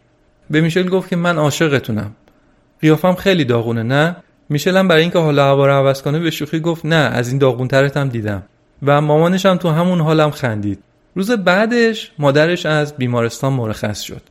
به 0.49 0.61
میشل 0.61 0.89
گفت 0.89 1.09
که 1.09 1.15
من 1.15 1.37
عاشقتونم. 1.37 2.11
قیافم 2.81 3.15
خیلی 3.15 3.45
داغونه 3.45 3.83
نه؟ 3.83 4.15
میشل 4.53 4.77
هم 4.77 4.87
برای 4.87 5.01
اینکه 5.01 5.19
حال 5.19 5.39
هوا 5.39 5.65
رو 5.65 5.73
عوض 5.73 6.01
کنه 6.01 6.19
به 6.19 6.31
شوخی 6.31 6.59
گفت 6.59 6.85
نه 6.85 6.95
از 6.95 7.29
این 7.29 7.37
داغونترت 7.37 7.97
هم 7.97 8.09
دیدم. 8.09 8.43
و 8.83 9.01
مامانش 9.01 9.45
هم 9.45 9.57
تو 9.57 9.69
همون 9.69 10.01
حالم 10.01 10.31
خندید. 10.31 10.79
روز 11.15 11.31
بعدش 11.31 12.11
مادرش 12.19 12.65
از 12.65 12.97
بیمارستان 12.97 13.53
مرخص 13.53 14.01
شد. 14.01 14.21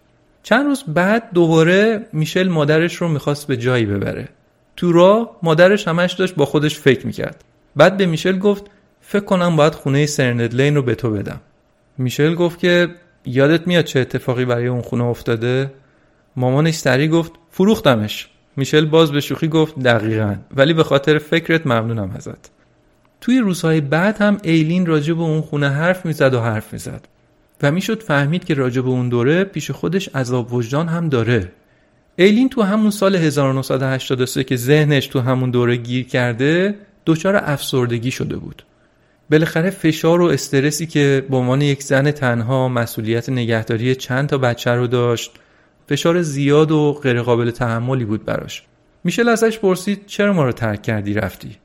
چند 0.42 0.66
روز 0.66 0.84
بعد 0.88 1.28
دوباره 1.34 2.06
میشل 2.12 2.48
مادرش 2.48 2.94
رو 2.94 3.08
می‌خواست 3.08 3.46
به 3.46 3.56
جایی 3.56 3.86
ببره. 3.86 4.28
تو 4.76 4.92
راه 4.92 5.36
مادرش 5.42 5.88
همش 5.88 6.12
داشت 6.12 6.34
با 6.34 6.44
خودش 6.44 6.78
فکر 6.78 7.06
می‌کرد. 7.06 7.44
بعد 7.76 7.96
به 7.96 8.06
میشل 8.06 8.38
گفت 8.38 8.64
فکر 9.00 9.24
کنم 9.24 9.56
باید 9.56 9.74
خونه 9.74 10.06
سرند 10.06 10.54
لین 10.54 10.74
رو 10.74 10.82
به 10.82 10.94
تو 10.94 11.10
بدم. 11.10 11.40
میشل 11.98 12.34
گفت 12.34 12.58
که 12.58 12.88
یادت 13.24 13.66
میاد 13.66 13.84
چه 13.84 14.00
اتفاقی 14.00 14.44
برای 14.44 14.66
اون 14.66 14.82
خونه 14.82 15.04
افتاده؟ 15.04 15.72
مامانش 16.36 16.74
سریع 16.74 17.08
گفت 17.08 17.32
فروختمش. 17.50 18.28
میشل 18.56 18.84
باز 18.84 19.12
به 19.12 19.20
شوخی 19.20 19.48
گفت 19.48 19.78
دقیقا 19.78 20.36
ولی 20.56 20.72
به 20.72 20.84
خاطر 20.84 21.18
فکرت 21.18 21.66
ممنونم 21.66 22.12
ازت. 22.16 22.50
توی 23.20 23.38
روزهای 23.38 23.80
بعد 23.80 24.18
هم 24.18 24.38
ایلین 24.42 24.86
راجع 24.86 25.14
به 25.14 25.22
اون 25.22 25.40
خونه 25.40 25.68
حرف 25.68 26.06
می‌زد 26.06 26.34
و 26.34 26.40
حرف 26.40 26.72
می‌زد. 26.72 27.08
و 27.62 27.72
می‌شد 27.72 28.02
فهمید 28.02 28.44
که 28.44 28.54
راجع 28.54 28.82
به 28.82 28.88
اون 28.88 29.08
دوره 29.08 29.44
پیش 29.44 29.70
خودش 29.70 30.08
عذاب 30.08 30.52
وجدان 30.52 30.88
هم 30.88 31.08
داره. 31.08 31.52
ایلین 32.16 32.48
تو 32.48 32.62
همون 32.62 32.90
سال 32.90 33.16
1983 33.16 34.44
که 34.44 34.56
ذهنش 34.56 35.06
تو 35.06 35.20
همون 35.20 35.50
دوره 35.50 35.76
گیر 35.76 36.06
کرده 36.06 36.74
دچار 37.06 37.36
افسردگی 37.36 38.10
شده 38.10 38.36
بود. 38.36 38.62
بالاخره 39.30 39.70
فشار 39.70 40.20
و 40.20 40.24
استرسی 40.24 40.86
که 40.86 41.26
به 41.30 41.36
عنوان 41.36 41.62
یک 41.62 41.82
زن 41.82 42.10
تنها 42.10 42.68
مسئولیت 42.68 43.28
نگهداری 43.28 43.94
چند 43.94 44.28
تا 44.28 44.38
بچه 44.38 44.70
رو 44.70 44.86
داشت 44.86 45.30
فشار 45.88 46.22
زیاد 46.22 46.70
و 46.70 46.92
غیرقابل 46.92 47.50
تحملی 47.50 48.04
بود 48.04 48.24
براش. 48.24 48.62
میشل 49.04 49.28
ازش 49.28 49.58
پرسید 49.58 50.06
چرا 50.06 50.32
ما 50.32 50.44
رو 50.44 50.52
ترک 50.52 50.82
کردی 50.82 51.14
رفتی؟ 51.14 51.56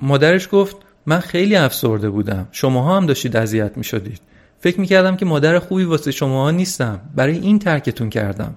مادرش 0.00 0.48
گفت 0.52 0.76
من 1.06 1.18
خیلی 1.18 1.56
افسرده 1.56 2.10
بودم. 2.10 2.48
شماها 2.52 2.96
هم 2.96 3.06
داشتید 3.06 3.36
اذیت 3.36 3.76
می 3.76 3.84
شدید 3.84 4.20
فکر 4.60 4.80
می 4.80 4.86
کردم 4.86 5.16
که 5.16 5.24
مادر 5.24 5.58
خوبی 5.58 5.84
واسه 5.84 6.10
شماها 6.10 6.50
نیستم. 6.50 7.00
برای 7.14 7.38
این 7.38 7.58
ترکتون 7.58 8.10
کردم. 8.10 8.54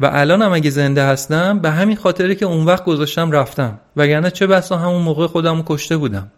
و 0.00 0.06
الانم 0.06 0.52
اگه 0.52 0.70
زنده 0.70 1.04
هستم 1.04 1.58
به 1.58 1.70
همین 1.70 1.96
خاطره 1.96 2.34
که 2.34 2.46
اون 2.46 2.64
وقت 2.64 2.84
گذاشتم 2.84 3.30
رفتم. 3.30 3.80
وگرنه 3.96 4.30
چه 4.30 4.46
بسا 4.46 4.76
همون 4.76 5.02
موقع 5.02 5.26
خودم 5.26 5.62
کشته 5.62 5.96
بودم. 5.96 6.30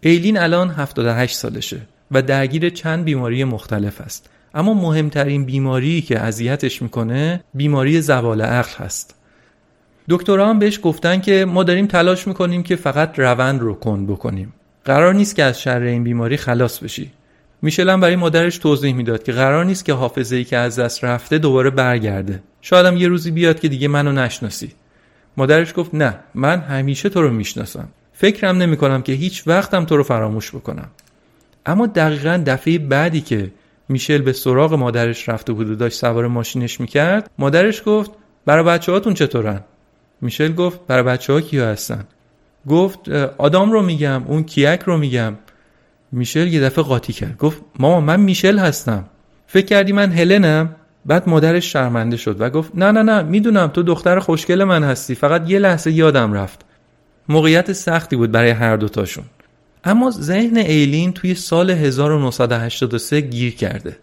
ایلین 0.00 0.38
الان 0.38 0.70
78 0.70 1.36
سالشه 1.36 1.80
و 2.10 2.22
درگیر 2.22 2.70
چند 2.70 3.04
بیماری 3.04 3.44
مختلف 3.44 4.00
است. 4.00 4.30
اما 4.58 4.74
مهمترین 4.74 5.44
بیماری 5.44 6.00
که 6.00 6.18
اذیتش 6.18 6.82
می‌کنه 6.82 7.40
بیماری 7.54 8.00
زوال 8.00 8.42
عقل 8.42 8.84
هست. 8.84 9.14
دکترها 10.08 10.50
هم 10.50 10.58
بهش 10.58 10.80
گفتن 10.82 11.20
که 11.20 11.44
ما 11.44 11.62
داریم 11.62 11.86
تلاش 11.86 12.26
می‌کنیم 12.28 12.62
که 12.62 12.76
فقط 12.76 13.18
روند 13.18 13.60
رو 13.60 13.74
کن 13.74 14.06
بکنیم. 14.06 14.52
قرار 14.84 15.14
نیست 15.14 15.36
که 15.36 15.44
از 15.44 15.60
شر 15.60 15.80
این 15.80 16.04
بیماری 16.04 16.36
خلاص 16.36 16.78
بشی. 16.78 17.10
میشل 17.62 17.96
برای 17.96 18.16
مادرش 18.16 18.58
توضیح 18.58 18.94
می‌داد 18.94 19.22
که 19.22 19.32
قرار 19.32 19.64
نیست 19.64 19.84
که 19.84 19.92
حافظه 19.92 20.36
ای 20.36 20.44
که 20.44 20.56
از 20.56 20.78
دست 20.78 21.04
رفته 21.04 21.38
دوباره 21.38 21.70
برگرده. 21.70 22.42
شاید 22.60 23.00
یه 23.00 23.08
روزی 23.08 23.30
بیاد 23.30 23.60
که 23.60 23.68
دیگه 23.68 23.88
منو 23.88 24.12
نشناسی. 24.12 24.72
مادرش 25.36 25.72
گفت 25.76 25.94
نه 25.94 26.14
من 26.34 26.60
همیشه 26.60 27.08
تو 27.08 27.22
رو 27.22 27.30
می‌شناسم. 27.30 27.88
فکرم 28.12 28.56
نمی 28.56 28.76
کنم 28.76 29.02
که 29.02 29.12
هیچ 29.12 29.42
وقتم 29.46 29.84
تو 29.84 29.96
رو 29.96 30.02
فراموش 30.02 30.50
بکنم. 30.50 30.88
اما 31.66 31.86
دقیقا 31.86 32.42
دفعه 32.46 32.78
بعدی 32.78 33.20
که 33.20 33.50
میشل 33.88 34.18
به 34.18 34.32
سراغ 34.32 34.74
مادرش 34.74 35.28
رفته 35.28 35.52
بود 35.52 35.70
و 35.70 35.74
داشت 35.74 35.98
سوار 35.98 36.26
ماشینش 36.26 36.80
می‌کرد. 36.80 37.30
مادرش 37.38 37.82
گفت 37.86 38.10
برای 38.46 38.64
بچه 38.64 38.92
هاتون 38.92 39.14
چطورن؟ 39.14 39.60
میشل 40.20 40.54
گفت 40.54 40.80
برای 40.86 41.02
بچه 41.02 41.32
ها 41.32 41.40
کیا 41.40 41.66
هستن؟ 41.66 42.04
گفت 42.68 43.08
آدام 43.38 43.72
رو 43.72 43.82
میگم 43.82 44.22
اون 44.26 44.44
کیک 44.44 44.80
رو 44.80 44.98
میگم. 44.98 45.34
میشل 46.12 46.48
یه 46.48 46.60
دفعه 46.60 46.84
قاطی 46.84 47.12
کرد. 47.12 47.36
گفت 47.36 47.62
ماما 47.78 48.00
من 48.00 48.20
میشل 48.20 48.58
هستم. 48.58 49.04
فکر 49.46 49.66
کردی 49.66 49.92
من 49.92 50.12
هلنم؟ 50.12 50.76
بعد 51.06 51.28
مادرش 51.28 51.72
شرمنده 51.72 52.16
شد 52.16 52.40
و 52.40 52.50
گفت 52.50 52.72
نه 52.74 52.90
نه 52.90 53.02
نه 53.02 53.22
می‌دونم 53.22 53.66
تو 53.66 53.82
دختر 53.82 54.18
خوشگل 54.18 54.64
من 54.64 54.84
هستی 54.84 55.14
فقط 55.14 55.50
یه 55.50 55.58
لحظه 55.58 55.92
یادم 55.92 56.32
رفت. 56.32 56.64
موقعیت 57.28 57.72
سختی 57.72 58.16
بود 58.16 58.32
برای 58.32 58.50
هر 58.50 58.76
دوتاشون. 58.76 59.24
اما 59.88 60.10
ذهن 60.10 60.56
ایلین 60.56 61.12
توی 61.12 61.34
سال 61.34 61.70
1983 61.70 63.20
گیر 63.20 63.54
کرده. 63.54 63.96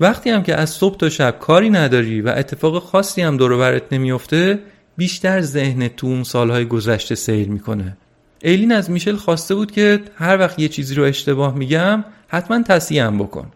وقتی 0.00 0.30
هم 0.30 0.42
که 0.42 0.54
از 0.54 0.70
صبح 0.70 0.96
تا 0.96 1.08
شب 1.08 1.38
کاری 1.40 1.70
نداری 1.70 2.20
و 2.20 2.28
اتفاق 2.36 2.82
خاصی 2.82 3.22
هم 3.22 3.36
دور 3.36 3.56
برت 3.56 3.82
نمیافته 3.92 4.58
بیشتر 4.96 5.40
ذهن 5.40 5.88
تو 5.88 6.06
اون 6.06 6.24
سالهای 6.24 6.64
گذشته 6.64 7.14
سیر 7.14 7.48
می‌کنه. 7.48 7.96
ایلین 8.42 8.72
از 8.72 8.90
میشل 8.90 9.16
خواسته 9.16 9.54
بود 9.54 9.70
که 9.70 10.00
هر 10.14 10.38
وقت 10.38 10.58
یه 10.58 10.68
چیزی 10.68 10.94
رو 10.94 11.02
اشتباه 11.02 11.54
میگم 11.54 12.04
حتما 12.28 12.62
تصحیحم 12.62 13.18
بکن. 13.18 13.46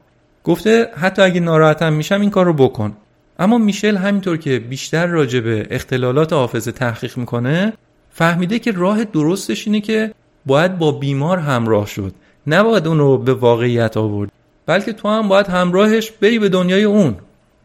گفته 0.44 0.88
حتی 0.96 1.22
اگه 1.22 1.40
ناراحتم 1.40 1.92
میشم 1.92 2.20
این 2.20 2.30
کار 2.30 2.46
رو 2.46 2.52
بکن. 2.52 2.96
اما 3.38 3.58
میشل 3.58 3.96
همینطور 3.96 4.36
که 4.36 4.58
بیشتر 4.58 5.06
راجع 5.06 5.40
به 5.40 5.66
اختلالات 5.70 6.32
حافظه 6.32 6.72
تحقیق 6.72 7.18
می‌کنه 7.18 7.72
فهمیده 8.10 8.58
که 8.58 8.72
راه 8.72 9.04
درستش 9.04 9.66
اینه 9.66 9.80
که 9.80 10.12
باید 10.46 10.78
با 10.78 10.92
بیمار 10.92 11.38
همراه 11.38 11.86
شد. 11.86 12.14
نباید 12.46 12.86
اون 12.86 12.98
رو 12.98 13.18
به 13.18 13.34
واقعیت 13.34 13.96
آورد. 13.96 14.32
بلکه 14.66 14.92
تو 14.92 15.08
هم 15.08 15.28
باید 15.28 15.46
همراهش 15.46 16.10
بری 16.10 16.38
به 16.38 16.48
دنیای 16.48 16.84
اون. 16.84 17.16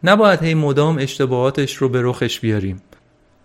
نباید 0.04 0.42
هی 0.42 0.54
مدام 0.54 0.98
اشتباهاتش 0.98 1.74
رو 1.74 1.88
به 1.88 2.02
رخش 2.02 2.40
بیاریم. 2.40 2.82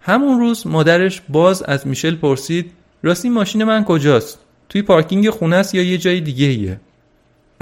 همون 0.02 0.40
روز 0.40 0.68
مادرش 0.68 1.22
باز 1.30 1.64
از 1.64 1.88
میشل 1.88 2.16
پرسید 2.16 2.72
راستی 3.04 3.30
ماشین 3.30 3.64
من 3.64 3.84
کجاست؟ 3.84 4.40
توی 4.70 4.82
پارکینگ 4.82 5.30
خونه 5.30 5.56
است 5.56 5.76
یا 5.76 5.84
یه 5.84 5.98
جای 5.98 6.22
دیگه 6.22 6.46
ایه? 6.46 6.80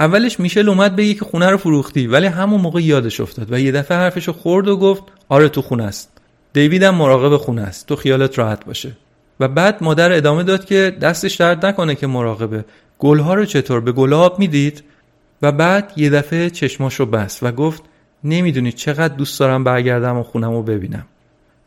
اولش 0.00 0.40
میشل 0.40 0.68
اومد 0.68 0.96
بگه 0.96 1.14
که 1.14 1.24
خونه 1.24 1.50
رو 1.50 1.56
فروختی 1.56 2.06
ولی 2.06 2.26
همون 2.26 2.60
موقع 2.60 2.82
یادش 2.82 3.20
افتاد 3.20 3.52
و 3.52 3.58
یه 3.58 3.72
دفعه 3.72 3.98
حرفشو 3.98 4.32
خورد 4.32 4.68
و 4.68 4.76
گفت 4.76 5.02
آره 5.28 5.48
تو 5.48 5.62
خونه 5.62 5.84
است. 5.84 6.12
دیویدم 6.52 6.94
مراقب 6.94 7.36
خونه 7.36 7.62
است. 7.62 7.86
تو 7.86 7.96
خیالت 7.96 8.38
راحت 8.38 8.64
باشه. 8.64 8.92
و 9.40 9.48
بعد 9.48 9.82
مادر 9.82 10.12
ادامه 10.12 10.42
داد 10.42 10.64
که 10.64 10.96
دستش 11.00 11.34
درد 11.34 11.66
نکنه 11.66 11.94
که 11.94 12.06
مراقبه. 12.06 12.64
گلها 12.98 13.34
رو 13.34 13.44
چطور 13.44 13.80
به 13.80 13.92
گل 13.92 14.12
آب 14.12 14.38
می‌دید؟ 14.38 14.84
و 15.42 15.52
بعد 15.52 15.92
یه 15.96 16.10
دفعه 16.10 16.50
چشماشو 16.50 17.06
بست 17.06 17.42
و 17.42 17.52
گفت 17.52 17.82
نمی‌دونی 18.24 18.72
چقدر 18.72 19.14
دوست 19.14 19.40
دارم 19.40 19.64
برگردم 19.64 20.18
و 20.18 20.22
خونم 20.22 20.52
رو 20.52 20.62
ببینم. 20.62 21.06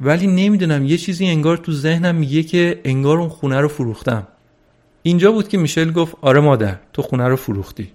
ولی 0.02 0.28
نمی‌دونم 0.28 0.86
یه 0.86 0.98
چیزی 0.98 1.26
انگار 1.26 1.58
تو 1.58 1.72
ذهنم 1.72 2.16
میگه 2.16 2.44
که 2.44 2.82
انگار 2.86 3.18
اون 3.18 3.30
خونه 3.30 3.60
رو 3.62 3.68
فروختم. 3.68 4.28
اینجا 5.04 5.32
بود 5.32 5.48
که 5.48 5.58
میشل 5.58 5.92
گفت 5.92 6.16
آره 6.22 6.40
مادر 6.40 6.76
تو 6.94 7.02
خونه 7.02 7.28
رو 7.28 7.36
فروختی. 7.36 7.92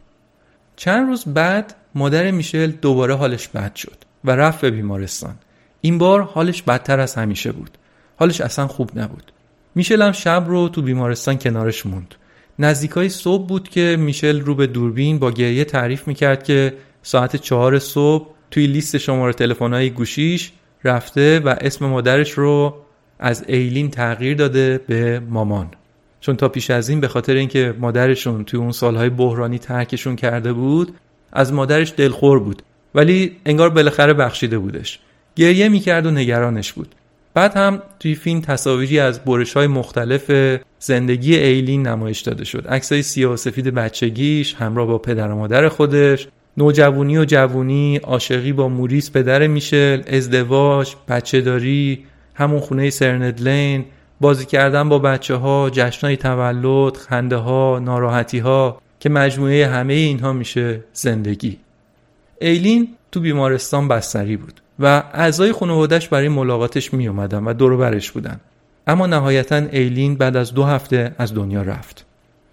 چند 0.77 1.09
روز 1.09 1.25
بعد 1.25 1.75
مادر 1.95 2.31
میشل 2.31 2.71
دوباره 2.71 3.15
حالش 3.15 3.49
بد 3.49 3.75
شد 3.75 3.97
و 4.25 4.31
رفت 4.31 4.61
به 4.61 4.71
بیمارستان. 4.71 5.35
این 5.81 5.99
بار 5.99 6.23
حالش 6.23 6.63
بدتر 6.63 7.01
از 7.01 7.15
همیشه 7.15 7.53
بود. 7.53 7.71
حالش 8.17 8.41
اصلا 8.41 8.67
خوب 8.67 8.99
نبود. 8.99 9.33
میشل 9.75 10.03
هم 10.03 10.13
شب 10.13 10.45
رو 10.49 10.69
تو 10.69 10.83
بیمارستان 10.83 11.39
کنارش 11.39 11.87
موند. 11.87 12.15
نزدیکای 12.59 13.09
صبح 13.09 13.47
بود 13.47 13.69
که 13.69 13.97
میشل 14.01 14.41
رو 14.41 14.55
به 14.55 14.67
دوربین 14.67 15.19
با 15.19 15.31
گریه 15.31 15.65
تعریف 15.65 16.09
می‌کرد 16.09 16.45
که 16.45 16.75
ساعت 17.03 17.37
چهار 17.37 17.79
صبح 17.79 18.27
توی 18.51 18.67
لیست 18.67 18.99
شماره 18.99 19.33
تلفن‌های 19.33 19.91
گوشیش 19.91 20.53
رفته 20.85 21.41
و 21.41 21.57
اسم 21.61 21.87
مادرش 21.87 22.31
رو 22.31 22.75
از 23.19 23.45
ایلین 23.49 23.91
تغییر 23.91 24.37
داده 24.37 24.81
به 24.87 25.21
مامان. 25.21 25.71
چون 26.21 26.37
تا 26.37 26.49
پیش 26.49 26.71
از 26.71 26.89
این 26.89 27.01
به 27.01 27.09
خاطر 27.09 27.35
اینکه 27.35 27.75
مادرشون 27.79 28.45
توی 28.45 28.61
اون 28.61 28.73
سالهای 28.73 29.09
بحرانی 29.11 29.59
ترکشون 29.59 30.17
کرده 30.17 30.53
بود 30.53 30.95
از 31.33 31.53
مادرش 31.53 31.93
دلخور 31.97 32.39
بود. 32.39 32.63
ولی 32.95 33.37
انگار 33.47 33.71
بالاخره 33.71 34.13
بخشیده 34.13 34.59
بودش. 34.59 34.99
گریه 35.37 35.69
می‌کرد 35.69 36.07
و 36.07 36.11
نگرانش 36.11 36.73
بود. 36.73 36.95
بعد 37.35 37.57
هم 37.57 37.83
توی 38.01 38.15
فیلم 38.15 38.41
تصاویری 38.41 38.99
از 38.99 39.25
برش 39.25 39.53
های 39.53 39.67
مختلف 39.67 40.57
زندگی 40.79 41.37
ایلین 41.37 41.87
نمایش 41.87 42.21
داده 42.21 42.45
شد. 42.45 42.67
عکسای 42.69 43.03
سیاه 43.03 43.33
و 43.33 43.37
سفید 43.37 43.69
بچگیش 43.69 44.55
همراه 44.55 44.87
با 44.87 44.99
پدر 44.99 45.29
و 45.29 45.37
مادر 45.37 45.69
خودش 45.69 46.29
نوجوانی 46.57 47.19
و 47.19 47.25
جوونی 47.25 47.97
عاشقی 47.97 48.53
با 48.53 48.69
موریس 48.69 49.11
پدر 49.11 49.47
میشل 49.47 50.03
ازدواج 50.07 50.95
بچه 51.09 51.41
داری 51.41 52.05
همون 52.35 52.61
خونه 52.61 52.91
سرند 52.91 53.49
لین 53.49 53.85
بازی 54.21 54.45
کردن 54.45 54.89
با 54.89 54.99
بچه 54.99 55.35
ها 55.35 55.71
جشنهای 55.73 56.17
تولد 56.17 56.97
خنده 56.97 57.37
ها 57.37 57.79
ناراحتی 57.79 58.39
ها 58.39 58.83
که 59.01 59.09
مجموعه 59.09 59.67
همه 59.67 59.93
اینها 59.93 60.33
میشه 60.33 60.85
زندگی. 60.93 61.59
ایلین 62.41 62.89
تو 63.13 63.21
بیمارستان 63.21 63.89
بستری 63.89 64.37
بود. 64.37 64.61
و 64.79 65.03
اعضای 65.13 65.53
خانوادش 65.53 66.09
برای 66.09 66.29
ملاقاتش 66.29 66.95
می 66.95 67.09
اومدن 67.09 67.45
و 67.45 67.53
دور 67.53 67.77
برش 67.77 68.11
بودن. 68.11 68.41
اما 68.87 69.07
نهایتا 69.07 69.57
ایلین 69.57 70.15
بعد 70.15 70.37
از 70.37 70.55
دو 70.55 70.65
هفته 70.65 71.15
از 71.19 71.35
دنیا 71.35 71.63
رفت. 71.63 72.07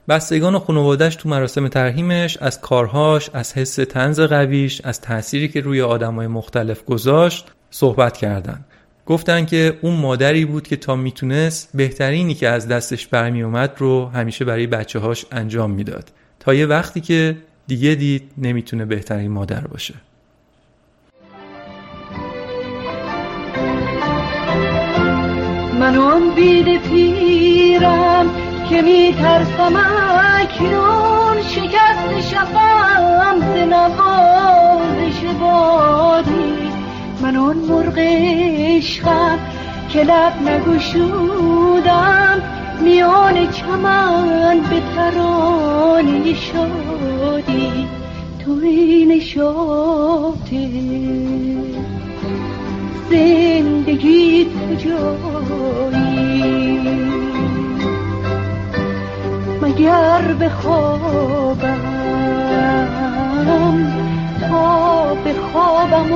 بستگان 0.10 0.56
و 0.56 0.60
خانوادش 0.60 1.16
تو 1.16 1.30
مراسم 1.30 1.68
ترهیمش 1.68 2.38
از 2.38 2.62
کارهاش 2.62 3.30
از 3.34 3.54
حس 3.54 3.76
تنز 3.76 4.20
قویش 4.20 4.82
از 4.84 5.02
تأثیری 5.02 5.48
که 5.48 5.62
روی 5.62 5.82
آدمای 5.82 6.28
مختلف 6.28 6.86
گذاشت 6.86 7.52
صحبت 7.70 8.18
کردند. 8.18 8.66
گفتن 9.06 9.46
که 9.46 9.80
اون 9.82 9.94
مادری 9.94 10.46
بود 10.46 10.68
که 10.68 10.76
تا 10.76 10.96
می‌تونست 10.96 11.70
بهترینی 11.74 12.34
که 12.34 12.50
از 12.50 12.68
دستش 12.68 13.08
برمی 13.08 13.44
اومد 13.44 13.74
رو 13.78 14.06
همیشه 14.06 14.46
برای 14.46 14.68
بچه 14.68 15.00
هاش 15.00 15.26
انجام 15.32 15.72
می‌داد. 15.72 16.12
تا 16.40 16.54
یه 16.54 16.66
وقتی 16.66 17.02
که 17.02 17.38
دیگه 17.68 17.96
دید 17.96 18.32
نمی‌تونه 18.38 18.86
بهترین 18.86 19.32
مادر 19.32 19.62
باشه. 19.62 19.94
من 25.82 25.96
اون 25.96 26.36
بید 26.36 26.82
پیرم 26.82 28.26
که 28.70 28.82
میترسم 28.82 29.76
اکنون 30.40 31.42
شکست 31.42 32.30
شفم 32.30 33.40
ز 33.40 33.58
نوازش 33.58 35.24
من 37.22 37.36
اون 37.36 37.58
مرغ 37.58 37.98
عشقم 37.98 39.40
که 39.90 40.04
لب 40.04 40.34
نگشودم 40.50 42.42
میان 42.82 43.52
چمن 43.52 44.60
به 44.70 44.82
ترانه 44.96 46.34
شادی. 46.34 47.88
تو 48.46 48.52
این 48.64 49.20
زندگی 53.12 54.46
کجایی 54.46 55.12
مگر 59.62 60.34
به 60.40 60.50
خوابم 60.50 61.82
تا 64.50 65.16
به 65.16 65.34
خوابم 65.34 66.12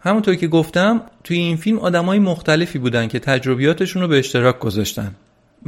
همونطور 0.00 0.34
که 0.34 0.48
گفتم 0.48 1.02
توی 1.24 1.36
این 1.36 1.56
فیلم 1.56 1.78
آدمای 1.78 2.18
مختلفی 2.18 2.78
بودن 2.78 3.08
که 3.08 3.18
تجربیاتشون 3.18 4.02
رو 4.02 4.08
به 4.08 4.18
اشتراک 4.18 4.58
گذاشتن. 4.58 5.14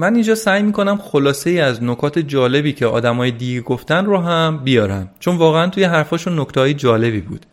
من 0.00 0.14
اینجا 0.14 0.34
سعی 0.34 0.62
می‌کنم 0.62 0.96
خلاصه 0.96 1.50
ای 1.50 1.61
از 1.61 1.82
نکات 1.82 2.18
جالبی 2.18 2.72
که 2.72 2.87
آدمای 2.87 3.30
دیگه 3.30 3.61
گفتن 3.61 4.04
رو 4.04 4.18
هم 4.18 4.61
بیارم. 4.64 5.11
چون 5.20 5.37
واقعا 5.37 5.68
توی 5.68 5.84
حرفاشون 5.84 6.40
نکته 6.40 6.74
جالبی 6.74 7.20
بود. 7.20 7.46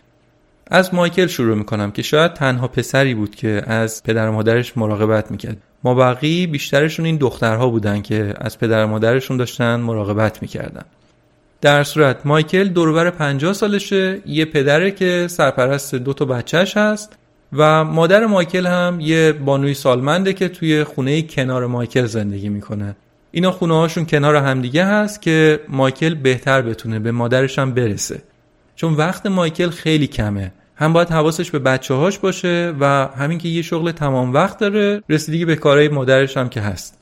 از 0.67 0.93
مایکل 0.93 1.27
شروع 1.27 1.55
می‌کنم 1.55 1.91
که 1.91 2.01
شاید 2.01 2.33
تنها 2.33 2.67
پسری 2.67 3.13
بود 3.13 3.35
که 3.35 3.63
از 3.67 4.03
پدر 4.03 4.29
و 4.29 4.31
مادرش 4.31 4.77
مراقبت 4.77 5.31
می‌کرد. 5.31 5.57
ما 5.83 5.95
بقی 5.95 6.47
بیشترشون 6.47 7.05
این 7.05 7.17
دخترها 7.17 7.69
بودن 7.69 8.01
که 8.01 8.33
از 8.37 8.59
پدر 8.59 8.85
و 8.85 8.87
مادرشون 8.87 9.37
داشتن 9.37 9.75
مراقبت 9.75 10.41
می‌کردن. 10.41 10.85
در 11.61 11.83
صورت 11.83 12.25
مایکل 12.25 12.67
دوربر 12.67 13.09
50 13.09 13.53
سالشه 13.53 14.21
یه 14.25 14.45
پدره 14.45 14.91
که 14.91 15.27
سرپرست 15.29 15.95
دو 15.95 16.13
تا 16.13 16.25
بچهش 16.25 16.77
هست. 16.77 17.17
و 17.57 17.83
مادر 17.83 18.25
مایکل 18.25 18.67
هم 18.67 18.99
یه 18.99 19.31
بانوی 19.31 19.73
سالمنده 19.73 20.33
که 20.33 20.49
توی 20.49 20.83
خونه 20.83 21.21
کنار 21.21 21.65
مایکل 21.65 22.05
زندگی 22.05 22.49
می‌کنه. 22.49 22.95
اینا 23.31 23.51
خونه 23.51 23.73
هاشون 23.73 24.05
کنار 24.05 24.35
همدیگه 24.35 24.85
هست 24.85 25.21
که 25.21 25.59
مایکل 25.69 26.13
بهتر 26.13 26.61
بتونه 26.61 26.99
به 26.99 27.11
مادرش 27.11 27.59
هم 27.59 27.73
برسه. 27.73 28.21
چون 28.75 28.93
وقت 28.93 29.25
مایکل 29.25 29.69
خیلی 29.69 30.07
کمه. 30.07 30.51
هم 30.75 30.93
باید 30.93 31.09
حواسش 31.09 31.51
به 31.51 31.59
بچه 31.59 31.93
هاش 31.93 32.19
باشه 32.19 32.73
و 32.79 32.85
همین 33.17 33.37
که 33.37 33.49
یه 33.49 33.61
شغل 33.61 33.91
تمام 33.91 34.33
وقت 34.33 34.59
داره 34.59 35.03
رسیدگی 35.09 35.45
به 35.45 35.55
کارهای 35.55 35.87
مادرش 35.87 36.37
هم 36.37 36.49
که 36.49 36.61
هست. 36.61 36.97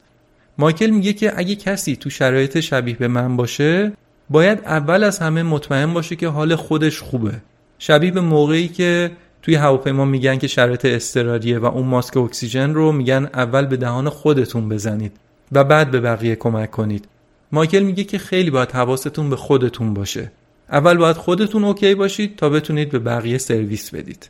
مایکل 0.57 0.89
میگه 0.89 1.13
که 1.13 1.33
اگه 1.35 1.55
کسی 1.55 1.95
تو 1.95 2.09
شرایط 2.09 2.59
شبیه 2.59 2.95
به 2.95 3.07
من 3.07 3.37
باشه 3.37 3.91
باید 4.29 4.59
اول 4.65 5.03
از 5.03 5.19
همه 5.19 5.43
مطمئن 5.43 5.93
باشه 5.93 6.15
که 6.15 6.27
حال 6.27 6.55
خودش 6.55 6.99
خوبه. 6.99 7.31
شبیه 7.79 8.11
به 8.11 8.21
موقعی 8.21 8.67
که 8.67 9.11
توی 9.43 9.55
هواپیما 9.55 10.05
میگن 10.05 10.37
که 10.37 10.47
شرایط 10.47 10.85
اضطراریه 10.85 11.59
و 11.59 11.65
اون 11.65 11.87
ماسک 11.87 12.17
اکسیژن 12.17 12.73
رو 12.73 12.91
میگن 12.91 13.29
اول 13.33 13.65
به 13.65 13.77
دهان 13.77 14.09
خودتون 14.09 14.69
بزنید 14.69 15.11
و 15.51 15.63
بعد 15.63 15.91
به 15.91 15.99
بقیه 15.99 16.35
کمک 16.35 16.71
کنید. 16.71 17.07
مایکل 17.51 17.79
میگه 17.79 18.03
که 18.03 18.17
خیلی 18.17 18.49
باید 18.49 18.71
حواستون 18.71 19.29
به 19.29 19.35
خودتون 19.35 19.93
باشه. 19.93 20.31
اول 20.69 20.97
باید 20.97 21.15
خودتون 21.15 21.63
OK 21.63 21.95
باشید 21.95 22.35
تا 22.35 22.49
بتونید 22.49 22.89
به 22.89 22.99
بقیه 22.99 23.37
سرویس 23.37 23.95
بدید. 23.95 24.29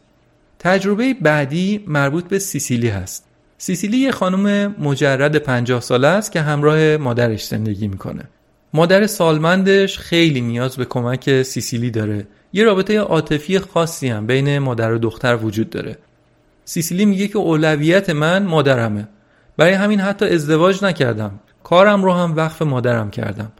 تجربه 0.60 1.14
بعدی 1.14 1.84
مربوط 1.88 2.28
به 2.28 2.40
سیسیلی 2.40 2.90
هست. 2.90 3.26
سیسیلی 3.58 3.98
یه 3.98 4.12
خانم 4.12 4.76
مجرد 4.80 5.38
50 5.38 5.82
ساله 5.82 6.08
است 6.08 6.32
که 6.32 6.42
همراه 6.42 6.98
مادرش 6.98 7.48
زندگی 7.48 7.88
می‌کنه. 7.88 8.24
مادر 8.74 9.08
سالمندش 9.08 9.98
خیلی 9.98 10.42
نیاز 10.42 10.76
به 10.76 10.86
کمک 10.86 11.44
سیسیلی 11.44 11.92
داره. 11.92 12.28
یه 12.54 12.64
رابطه 12.64 13.00
عاطفی 13.00 13.60
خاصی 13.60 14.08
هم 14.08 14.28
بین 14.28 14.60
مادر 14.60 14.92
و 14.92 14.98
دختر 14.98 15.36
وجود 15.36 15.70
داره. 15.70 15.98
سیسیلی 16.66 17.06
میگه 17.06 17.28
که 17.28 17.38
اولویت 17.38 18.10
من 18.10 18.44
مادرمه. 18.44 19.08
برای 19.58 19.74
همین 19.74 20.00
حتی 20.00 20.26
ازدواج 20.26 20.84
نکردم. 20.84 21.40
کارم 21.64 22.04
رو 22.04 22.14
هم 22.14 22.36
وقف 22.36 22.62
مادرم 22.62 23.12
کردم. 23.12 23.52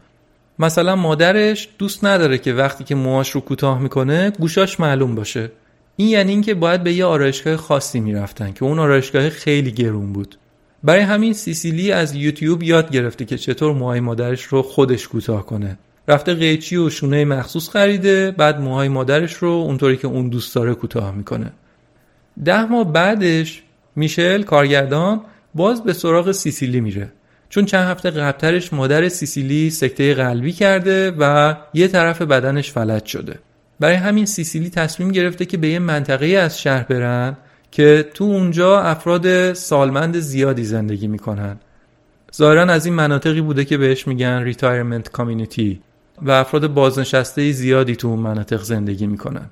مثلا 0.58 0.96
مادرش 0.96 1.68
دوست 1.78 2.04
نداره 2.04 2.38
که 2.38 2.52
وقتی 2.52 2.84
که 2.84 2.94
موهاش 2.94 3.30
رو 3.30 3.40
کوتاه 3.40 3.78
می‌کنه 3.78 4.30
گوشاش 4.30 4.80
معلوم 4.80 5.14
باشه. 5.14 5.50
این 5.96 6.08
یعنی 6.08 6.32
اینکه 6.32 6.54
باید 6.54 6.82
به 6.82 6.92
یه 6.92 7.04
آرایشگاه 7.04 7.56
خاصی 7.56 8.00
می‌رفتن 8.00 8.52
که 8.52 8.64
اون 8.64 8.78
آرایشگاه 8.78 9.30
خیلی 9.30 9.72
گرون 9.72 10.12
بود. 10.12 10.38
برای 10.82 11.00
همین 11.00 11.32
سیسیلی 11.32 11.92
از 11.92 12.14
یوتیوب 12.14 12.62
یاد 12.62 12.90
گرفته 12.90 13.24
که 13.24 13.38
چطور 13.38 13.72
موهای 13.72 14.00
مادرش 14.00 14.42
رو 14.42 14.62
خودش 14.62 15.08
کوتاه 15.08 15.46
کنه. 15.46 15.78
رفته 16.08 16.34
قیچی 16.34 16.76
و 16.76 16.90
شونه 16.90 17.24
مخصوص 17.24 17.68
خریده 17.68 18.30
بعد 18.30 18.60
موهای 18.60 18.88
مادرش 18.88 19.34
رو 19.34 19.48
اونطوری 19.48 19.96
که 19.96 20.06
اون 20.06 20.28
دوست 20.28 20.54
داره 20.54 20.74
کوتاه 20.74 21.14
می‌کنه. 21.14 21.52
ده 22.44 22.64
ماه 22.64 22.92
بعدش 22.92 23.62
میشل 23.96 24.42
کارگردان 24.42 25.20
باز 25.54 25.84
به 25.84 25.92
سراغ 25.92 26.32
سیسیلی 26.32 26.80
میره. 26.80 27.12
چون 27.48 27.64
چند 27.64 27.88
هفته 27.88 28.10
قبلترش 28.10 28.72
مادر 28.72 29.08
سیسیلی 29.08 29.70
سکته 29.70 30.14
قلبی 30.14 30.52
کرده 30.52 31.10
و 31.18 31.54
یه 31.74 31.88
طرف 31.88 32.22
بدنش 32.22 32.72
فلج 32.72 33.04
شده. 33.04 33.38
برای 33.80 33.94
همین 33.94 34.26
سیسیلی 34.26 34.70
تصمیم 34.70 35.12
گرفته 35.12 35.44
که 35.44 35.56
به 35.56 35.68
یه 35.68 35.78
منطقه 35.78 36.26
از 36.26 36.60
شهر 36.60 36.82
برن 36.82 37.36
که 37.70 38.10
تو 38.14 38.24
اونجا 38.24 38.80
افراد 38.80 39.52
سالمند 39.52 40.18
زیادی 40.18 40.64
زندگی 40.64 41.08
می‌کنن. 41.08 41.56
ظاهرا 42.36 42.62
از 42.62 42.86
این 42.86 42.94
مناطقی 42.94 43.40
بوده 43.40 43.64
که 43.64 43.76
بهش 43.76 44.06
میگن 44.06 44.42
retirement 44.42 45.08
community 45.08 45.80
و 46.24 46.30
افراد 46.30 46.66
بازنشسته 46.66 47.52
زیادی 47.52 47.96
تو 47.96 48.08
اون 48.08 48.18
مناطق 48.18 48.62
زندگی 48.62 49.06
می‌کنن. 49.06 49.46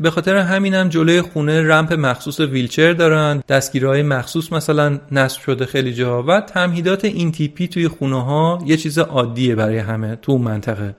به 0.00 0.10
خاطر 0.10 0.36
همینم 0.36 0.88
جلوی 0.88 1.22
خونه 1.22 1.62
رمپ 1.62 1.92
مخصوص 1.92 2.40
ویلچر 2.40 2.92
دارن 2.92 3.42
دستگیرهای 3.48 4.02
مخصوص 4.02 4.52
مثلا 4.52 4.98
نصب 5.12 5.40
شده 5.40 5.66
خیلی 5.66 5.92
جا 5.94 6.22
و 6.22 6.40
تمهیدات 6.40 7.04
این 7.04 7.32
تیپی 7.32 7.68
توی 7.68 7.88
خونه 7.88 8.24
ها 8.24 8.58
یه 8.66 8.76
چیز 8.76 8.98
عادیه 8.98 9.54
برای 9.54 9.78
همه 9.78 10.16
تو 10.16 10.32
اون 10.32 10.42
منطقه. 10.42 10.94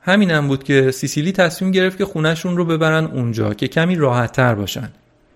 همینم 0.00 0.48
بود 0.48 0.64
که 0.64 0.90
سیسیلی 0.90 1.32
تصمیم 1.32 1.70
گرفت 1.70 1.98
که 1.98 2.04
خونه‌شون 2.04 2.56
رو 2.56 2.64
ببرن 2.64 3.04
اونجا 3.04 3.54
که 3.54 3.68
کمی 3.68 3.96
راحت 3.96 4.32
تر 4.32 4.54
باشن. 4.54 4.88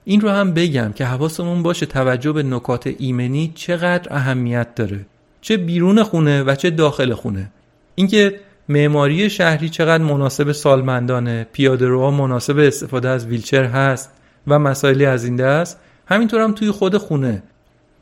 این 0.04 0.20
رو 0.20 0.30
هم 0.30 0.54
بگم 0.54 0.92
که 0.92 1.04
حواسمون 1.04 1.62
باشه 1.62 1.86
توجه 1.86 2.32
به 2.32 2.42
نکات 2.42 2.90
ایمنی 2.98 3.52
چقدر 3.54 4.14
اهمیت 4.14 4.74
داره. 4.74 5.06
چه 5.40 5.56
بیرون 5.56 6.02
خونه 6.02 6.42
و 6.42 6.54
چه 6.54 6.70
داخل 6.70 7.14
خونه. 7.14 7.50
اینکه 7.94 8.40
معماری 8.68 9.30
شهری 9.30 9.68
چقدر 9.68 10.04
مناسب 10.04 10.52
سالمندانه. 10.52 11.46
پیاده 11.52 11.86
روها 11.86 12.10
مناسب 12.10 12.58
استفاده 12.58 13.08
از 13.08 13.26
ویلچر 13.26 13.64
هست 13.64 14.10
و 14.46 14.58
مسائلی 14.58 15.04
از 15.04 15.24
این 15.24 15.36
دست 15.36 15.80
همینطور 16.06 16.40
هم 16.40 16.52
توی 16.52 16.70
خود 16.70 16.96
خونه. 16.96 17.42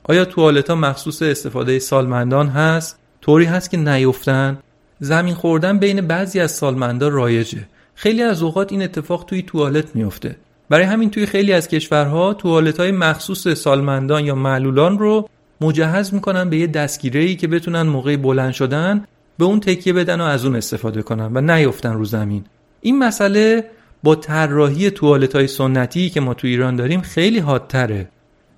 آیا 0.03 0.25
توالت 0.25 0.71
ها 0.71 0.77
مخصوص 0.77 1.23
استفاده 1.23 1.79
سالمندان 1.79 2.49
هست؟ 2.49 2.99
طوری 3.21 3.45
هست 3.45 3.71
که 3.71 3.77
نیفتن؟ 3.77 4.59
زمین 5.01 5.35
خوردن 5.35 5.79
بین 5.79 6.01
بعضی 6.01 6.41
از 6.41 6.51
سالمندان 6.51 7.13
رایجه. 7.13 7.59
خیلی 7.95 8.23
از 8.23 8.43
اوقات 8.43 8.73
این 8.73 8.83
اتفاق 8.83 9.25
توی 9.25 9.43
توالت 9.43 9.97
میفته. 9.97 10.37
برای 10.69 10.85
همین 10.85 11.11
توی 11.11 11.27
خیلی 11.27 11.53
از 11.53 11.69
کشورها 11.69 12.35
توالت 12.35 12.81
های 12.81 12.93
مخصوص 12.93 13.49
سالمندان 13.49 14.25
یا 14.25 14.35
معلولان 14.35 14.99
رو 14.99 15.29
مجهز 15.61 16.15
می‌کنن 16.15 16.51
به 16.51 16.57
یه 16.57 16.67
دستگیره 16.67 17.35
که 17.35 17.49
بتونن 17.49 17.83
موقع 17.83 18.17
بلند 18.17 18.53
شدن 18.53 19.05
به 19.39 19.45
اون 19.45 19.61
تکیه 19.61 19.93
بدن 19.93 20.21
و 20.21 20.25
از 20.25 20.45
اون 20.45 20.57
استفاده 20.57 21.03
کنن 21.03 21.31
و 21.35 21.41
نیفتن 21.41 21.93
رو 21.93 22.05
زمین. 22.05 22.45
این 22.81 22.99
مسئله 22.99 23.71
با 24.03 24.15
طراحی 24.15 24.91
توالت 24.91 25.37
های 25.37 25.47
سنتی 25.47 26.11
که 26.11 26.21
ما 26.21 26.35
تو 26.35 26.47
ایران 26.47 26.77
داریم 26.77 27.01
خیلی 27.01 27.39
حادتره. 27.39 28.09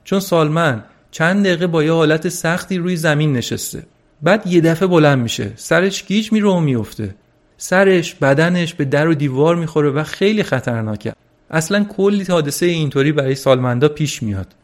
چون 0.05 0.21
سالمن 0.21 0.85
چند 1.11 1.45
دقیقه 1.47 1.67
با 1.67 1.85
یه 1.85 1.93
حالت 1.93 2.29
سختی 2.29 2.79
روی 2.79 2.97
زمین 2.97 3.33
نشسته. 3.33 3.83
بعد 4.23 4.47
یه 4.47 4.61
دفعه 4.61 4.89
بلند 4.89 5.19
میشه. 5.19 5.53
سرش 5.57 6.05
گیج 6.05 6.33
میره 6.33 6.49
و 6.49 6.61
میفته. 6.61 7.15
سرش 7.57 8.15
بدنش 8.15 8.75
به 8.75 8.85
در 8.85 9.09
و 9.09 9.15
دیوار 9.15 9.57
می‌خوره 9.57 9.91
و 9.91 10.05
خیلی 10.05 10.43
خطرناکه. 10.43 11.13
اصلا 11.51 11.85
کلی 11.85 12.25
حادثه 12.25 12.67
اینطوری 12.67 13.13
برای 13.13 13.35
سالمندا 13.35 13.89
پیش 13.89 14.23
میاد. 14.23 14.55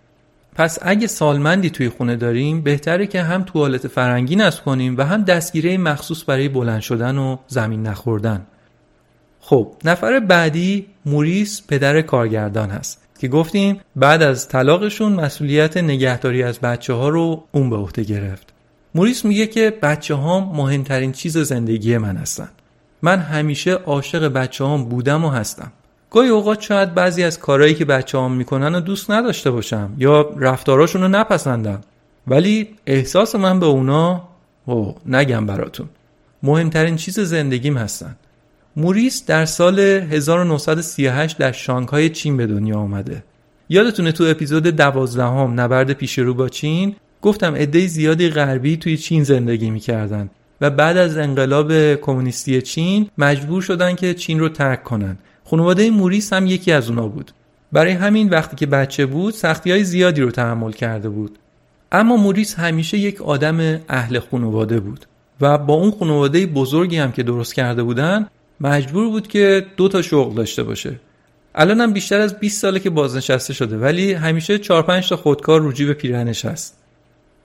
پس 0.56 0.78
اگه 0.82 1.06
سالمندی 1.06 1.70
توی 1.70 1.88
خونه 1.88 2.16
داریم 2.16 2.60
بهتره 2.60 3.06
که 3.06 3.22
هم 3.22 3.42
توالت 3.42 3.88
فرنگی 3.88 4.36
نصب 4.36 4.64
کنیم 4.64 4.96
و 4.98 5.02
هم 5.02 5.22
دستگیره 5.22 5.78
مخصوص 5.78 6.24
برای 6.26 6.48
بلند 6.48 6.80
شدن 6.80 7.18
و 7.18 7.36
زمین 7.48 7.82
نخوردن. 7.82 8.46
خب 9.40 9.72
نفر 9.84 10.20
بعدی 10.20 10.86
موریس 11.06 11.62
پدر 11.68 12.02
کارگردان 12.02 12.70
هست 12.70 13.02
که 13.18 13.28
گفتیم 13.28 13.80
بعد 13.96 14.22
از 14.22 14.48
طلاقشون 14.48 15.12
مسئولیت 15.12 15.76
نگهداری 15.76 16.42
از 16.42 16.60
بچه 16.60 16.92
ها 16.92 17.08
رو 17.08 17.44
اون 17.52 17.70
به 17.70 17.76
عهده 17.76 18.02
گرفت. 18.02 18.52
موریس 18.94 19.24
میگه 19.24 19.46
که 19.46 19.78
بچه 19.82 20.14
ها 20.14 20.40
مهمترین 20.40 21.12
چیز 21.12 21.38
زندگی 21.38 21.98
من 21.98 22.16
هستن. 22.16 22.48
من 23.02 23.18
همیشه 23.18 23.72
عاشق 23.72 24.28
بچه 24.28 24.66
هم 24.66 24.84
بودم 24.84 25.24
و 25.24 25.30
هستم. 25.30 25.72
گاهی 26.12 26.28
اوقات 26.28 26.60
شاید 26.60 26.94
بعضی 26.94 27.22
از 27.22 27.38
کارهایی 27.38 27.74
که 27.74 27.84
بچه 27.84 28.18
هم 28.18 28.32
می‌کنن 28.32 28.74
و 28.74 28.80
دوست 28.80 29.10
نداشته 29.10 29.50
باشم 29.50 29.94
یا 29.98 30.30
رفتاراشون 30.36 31.02
رو 31.02 31.08
نپسندم. 31.08 31.80
ولی 32.26 32.68
احساس 32.86 33.34
من 33.34 33.60
به 33.60 33.66
اونا 33.66 34.28
او 34.64 34.96
نگم 35.06 35.46
براتون. 35.46 35.88
مهمترین 36.42 36.96
چیز 36.96 37.20
زندگیم 37.20 37.76
هستن. 37.76 38.16
موریس 38.76 39.26
در 39.26 39.44
سال 39.44 39.78
1938 39.78 41.38
در 41.38 41.52
شانگهای 41.52 42.10
چین 42.10 42.36
به 42.36 42.46
دنیا 42.46 42.78
آمده. 42.78 43.24
یادتونه 43.68 44.12
تو 44.12 44.24
اپیزود 44.24 44.62
دوازدهم 44.62 45.60
نبرد 45.60 45.92
پیش 45.92 46.18
رو 46.18 46.34
با 46.34 46.48
چین 46.48 46.96
گفتم 47.22 47.54
عده 47.54 47.86
زیادی 47.86 48.28
غربی 48.28 48.76
توی 48.76 48.96
چین 48.96 49.24
زندگی 49.24 49.70
می‌کردن 49.70 50.30
و 50.60 50.70
بعد 50.70 50.96
از 50.96 51.16
انقلاب 51.16 51.94
کمونیستی 51.94 52.62
چین 52.62 53.08
مجبور 53.18 53.62
شدن 53.62 53.94
که 53.94 54.14
چین 54.14 54.40
رو 54.40 54.48
ترک 54.48 54.84
کنن. 54.84 55.18
خانواده 55.52 55.90
موریس 55.90 56.32
هم 56.32 56.46
یکی 56.46 56.72
از 56.72 56.88
اونا 56.88 57.08
بود. 57.08 57.32
برای 57.72 57.92
همین 57.92 58.28
وقتی 58.28 58.56
که 58.56 58.66
بچه 58.66 59.06
بود 59.06 59.34
سختی 59.34 59.70
های 59.70 59.84
زیادی 59.84 60.20
رو 60.20 60.30
تحمل 60.30 60.72
کرده 60.72 61.08
بود. 61.08 61.38
اما 61.92 62.16
موریس 62.16 62.54
همیشه 62.54 62.98
یک 62.98 63.22
آدم 63.22 63.80
اهل 63.88 64.18
خانواده 64.18 64.80
بود 64.80 65.06
و 65.40 65.58
با 65.58 65.74
اون 65.74 65.90
خانواده 65.90 66.46
بزرگی 66.46 66.96
هم 66.96 67.12
که 67.12 67.22
درست 67.22 67.54
کرده 67.54 67.82
بودن 67.82 68.26
مجبور 68.60 69.08
بود 69.08 69.28
که 69.28 69.66
دو 69.76 69.88
تا 69.88 70.02
شغل 70.02 70.34
داشته 70.34 70.62
باشه. 70.62 71.00
الان 71.54 71.80
هم 71.80 71.92
بیشتر 71.92 72.20
از 72.20 72.38
20 72.38 72.60
ساله 72.60 72.80
که 72.80 72.90
بازنشسته 72.90 73.52
شده 73.52 73.78
ولی 73.78 74.12
همیشه 74.12 74.58
4 74.58 74.82
5 74.82 75.08
تا 75.08 75.16
خودکار 75.16 75.60
رو 75.60 75.72
جیب 75.72 75.92
پیرهنش 75.92 76.44
هست. 76.44 76.78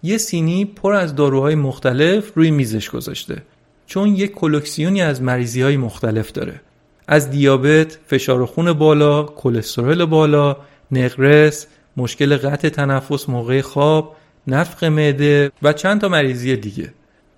یه 0.04 0.18
سینی 0.18 0.66
پر 0.66 0.94
از 0.94 1.16
داروهای 1.16 1.56
مختلف 1.56 2.32
روی 2.36 2.52
میزش 2.52 2.90
گذاشته 2.90 3.42
چون 3.86 4.16
یک 4.16 4.32
کلکسیونی 4.32 5.02
از 5.02 5.22
مریضی 5.22 5.78
مختلف 5.78 6.32
داره. 6.32 6.62
از 7.08 7.30
دیابت، 7.30 7.98
فشار 8.08 8.46
خون 8.46 8.74
بالا، 8.74 9.24
کلسترول 9.24 10.06
بالا، 10.06 10.58
نقرس، 10.92 11.68
مشکل 11.98 12.38
قطع 12.38 12.70
تنفس 12.70 13.30
موقع 13.30 13.62
خواب، 13.62 14.16
نفق 14.48 14.86
معده 14.86 15.52
و 15.64 15.74
چند 15.74 16.02
تا 16.02 16.10
مریضی 16.10 16.56
دیگه. 16.56 16.94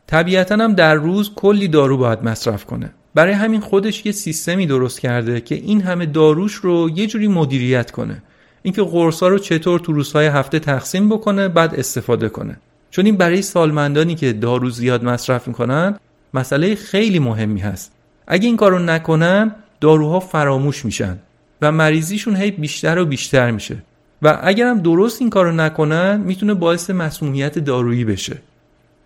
طبیعتا 0.08 0.56
هم 0.56 0.74
در 0.74 0.96
روز 0.96 1.32
کلی 1.36 1.68
دارو 1.68 1.98
باید 1.98 2.24
مصرف 2.24 2.66
کنه. 2.66 2.94
برای 3.16 3.34
همین 3.34 3.62
خودش 3.62 4.06
یه 4.06 4.12
سیستمی 4.12 4.66
درست 4.66 5.00
کرده 5.00 5.42
که 5.42 5.56
این 5.56 5.82
همه 5.82 6.06
داروش 6.06 6.54
رو 6.54 6.90
یه 6.96 7.08
جوری 7.08 7.28
مدیریت 7.28 7.92
کنه. 7.92 8.24
اینکه 8.62 8.82
قرصا 8.82 9.28
رو 9.28 9.40
چطور 9.40 9.80
تو 9.80 9.94
روزهای 9.94 10.28
هفته 10.28 10.60
تقسیم 10.60 11.10
بکنه 11.10 11.48
بعد 11.48 11.76
استفاده 11.76 12.30
کنه. 12.30 12.58
چون 12.92 13.06
این 13.06 13.18
برای 13.18 13.42
سالمندانی 13.42 14.16
که 14.16 14.34
دارو 14.34 14.70
زیاد 14.70 15.04
مصرف 15.04 15.48
می‌کنن 15.48 16.00
مسئله 16.34 16.76
خیلی 16.76 17.20
مهمی 17.20 17.60
هست. 17.60 17.92
اگه 18.30 18.48
این 18.48 18.58
کارو 18.58 18.80
نکنن 18.80 19.56
داروها 19.82 20.20
فراموش 20.20 20.86
میشن 20.86 21.18
و 21.62 21.72
مریضیشون 21.72 22.36
هی 22.36 22.52
بیشتر 22.52 23.00
و 23.00 23.06
بیشتر 23.06 23.52
میشه. 23.52 23.78
و 24.22 24.40
اگرم 24.44 24.80
درست 24.80 25.22
این 25.22 25.30
کارو 25.30 25.52
نکنن 25.52 26.18
می‌تونه 26.18 26.54
باعث 26.54 26.90
مسمومیت 26.90 27.60
دارویی 27.60 28.06
بشه. 28.06 28.38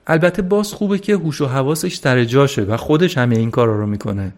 البته 0.08 0.42
باز 0.42 0.74
خوبه 0.74 1.00
که 1.00 1.14
هوش 1.14 1.42
و 1.42 1.46
حواسش 1.46 1.96
سر 1.96 2.24
جاشه 2.24 2.62
و 2.62 2.78
خودش 2.78 3.18
همه 3.18 3.36
این 3.36 3.52
کارا 3.52 3.80
رو 3.80 3.88
می‌کنه. 3.88 4.34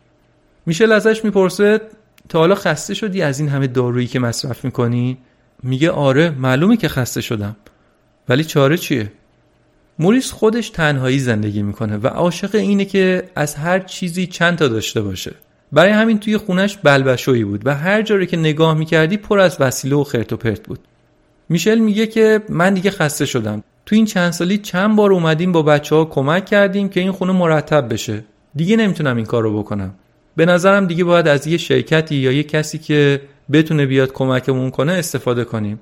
میشل 0.66 0.92
ازش 0.92 1.26
می‌پرسه 1.26 1.82
تا 2.30 2.40
حالا 2.40 2.56
خسته 2.56 2.94
شدی 2.94 3.22
از 3.22 3.40
این 3.40 3.50
همه 3.50 3.68
دارویی 3.68 4.08
که 4.08 4.20
مصرف 4.20 4.66
می‌کنی؟ 4.66 5.18
میگه 5.64 5.92
آره 5.92 6.30
معلومه 6.30 6.78
که 6.78 6.88
خسته 6.88 7.22
شدم. 7.22 7.56
ولی 8.30 8.44
چاره 8.44 8.78
چیه؟ 8.78 9.12
موریس 10.00 10.32
خودش 10.32 10.70
تنهایی 10.70 11.20
زندگی 11.20 11.62
می‌کنه 11.62 11.98
و 11.98 12.08
عاشق 12.08 12.56
اینه 12.56 12.86
که 12.86 13.24
از 13.36 13.56
هر 13.56 13.80
چیزی 13.80 14.28
چند 14.28 14.58
تا 14.58 14.68
داشته 14.68 15.02
باشه. 15.02 15.32
برای 15.72 15.92
همین 15.92 16.20
توی 16.20 16.38
خونش 16.38 16.78
بلبشویی 16.84 17.44
بود 17.44 17.68
و 17.68 17.76
هر 17.76 18.02
جایی 18.02 18.28
که 18.28 18.38
نگاه 18.38 18.78
می‌کردی 18.78 19.18
پر 19.18 19.40
از 19.40 19.58
وسیله 19.60 19.96
و 19.96 20.04
خرت 20.04 20.34
و 20.34 20.38
پرت 20.38 20.64
بود. 20.68 20.80
میشل 21.50 21.80
میگه 21.80 22.08
که 22.08 22.42
من 22.50 22.74
دیگه 22.74 22.92
خسته 22.92 23.26
شدم. 23.26 23.64
تو 23.86 23.96
این 23.96 24.06
چند 24.06 24.32
سالی 24.32 24.58
چند 24.58 24.96
بار 24.96 25.14
اومدیم 25.14 25.52
با 25.52 25.62
بچه 25.62 25.96
ها 25.96 26.06
کمک 26.06 26.46
کردیم 26.46 26.90
که 26.90 27.00
این 27.00 27.12
خونه 27.12 27.34
مرتب 27.34 27.94
بشه. 27.94 28.24
دیگه 28.56 28.76
نمی‌تونم 28.76 29.16
این 29.16 29.26
کار 29.26 29.44
رو 29.44 29.60
بکنم. 29.60 29.94
به 30.36 30.46
نظرم 30.46 30.88
دیگه 30.88 31.04
باید 31.04 31.28
از 31.28 31.48
یه 31.48 31.58
شرکتی 31.58 32.16
یا 32.16 32.32
یه 32.32 32.44
کسی 32.44 32.78
که 32.78 33.22
بتونه 33.52 33.86
بیاد 33.86 34.12
کمکمون 34.14 34.72
کنه 34.72 34.92
استفاده 34.92 35.44
کنیم. 35.44 35.80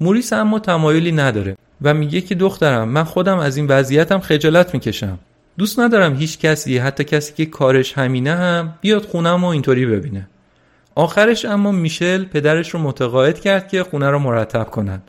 موریس 0.00 0.32
اما 0.32 0.58
تمایلی 0.58 1.12
نداره 1.12 1.56
و 1.82 1.94
میگه 1.94 2.20
که 2.20 2.34
دخترم 2.34 2.88
من 2.88 3.04
خودم 3.04 3.38
از 3.38 3.56
این 3.56 3.66
وضعیتم 3.66 4.18
خجالت 4.18 4.74
می‌کشم. 4.74 5.18
دوست 5.58 5.80
ندارم 5.80 6.16
هیچ 6.16 6.38
کسی 6.38 6.78
حتی 6.78 7.04
کسی 7.04 7.32
که 7.34 7.46
کارش 7.46 7.92
همینه 7.92 8.34
هم 8.34 8.74
بیاد 8.80 9.04
خونم 9.04 9.44
و 9.44 9.46
اینطوری 9.46 9.86
ببینه. 9.86 10.28
آخرش 10.94 11.44
اما 11.44 11.72
میشل 11.72 12.24
پدرش 12.24 12.70
رو 12.70 12.80
متقاعد 12.80 13.40
کرد 13.40 13.68
که 13.68 13.82
خونه 13.82 14.10
رو 14.10 14.18
مرتب 14.18 14.70
کنن. 14.70 15.02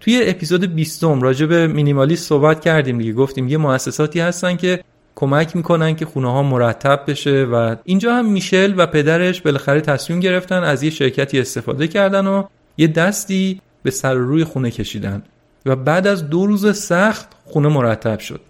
توی 0.00 0.22
اپیزود 0.24 0.74
20 0.74 1.04
راجع 1.04 1.46
به 1.46 1.66
مینیمالیست 1.66 2.28
صحبت 2.28 2.60
کردیم 2.60 2.98
دیگه. 2.98 3.12
گفتیم 3.12 3.48
یه 3.48 3.58
مؤسساتی 3.58 4.20
هستن 4.20 4.56
که 4.56 4.84
کمک 5.14 5.56
می‌کنن 5.56 5.96
که 5.96 6.04
خونه 6.04 6.32
ها 6.32 6.42
مرتب 6.42 7.04
بشه 7.08 7.44
و 7.44 7.76
اینجا 7.84 8.14
هم 8.14 8.26
میشل 8.26 8.74
و 8.76 8.86
پدرش 8.86 9.40
بالاخره 9.40 9.80
تصمیم 9.80 10.20
گرفتن 10.20 10.64
از 10.64 10.82
یه 10.82 10.90
شرکتی 10.90 11.40
استفاده 11.40 11.88
کردن 11.88 12.26
و 12.26 12.44
یه 12.78 12.86
دستی 12.86 13.60
به 13.82 13.90
سر 13.90 14.14
روی 14.14 14.44
خونه 14.44 14.70
کشیدن 14.70 15.22
و 15.66 15.76
بعد 15.76 16.06
از 16.06 16.30
دو 16.30 16.46
روز 16.46 16.78
سخت 16.78 17.28
خونه 17.44 17.68
مرتب 17.68 18.18
شد 18.18 18.40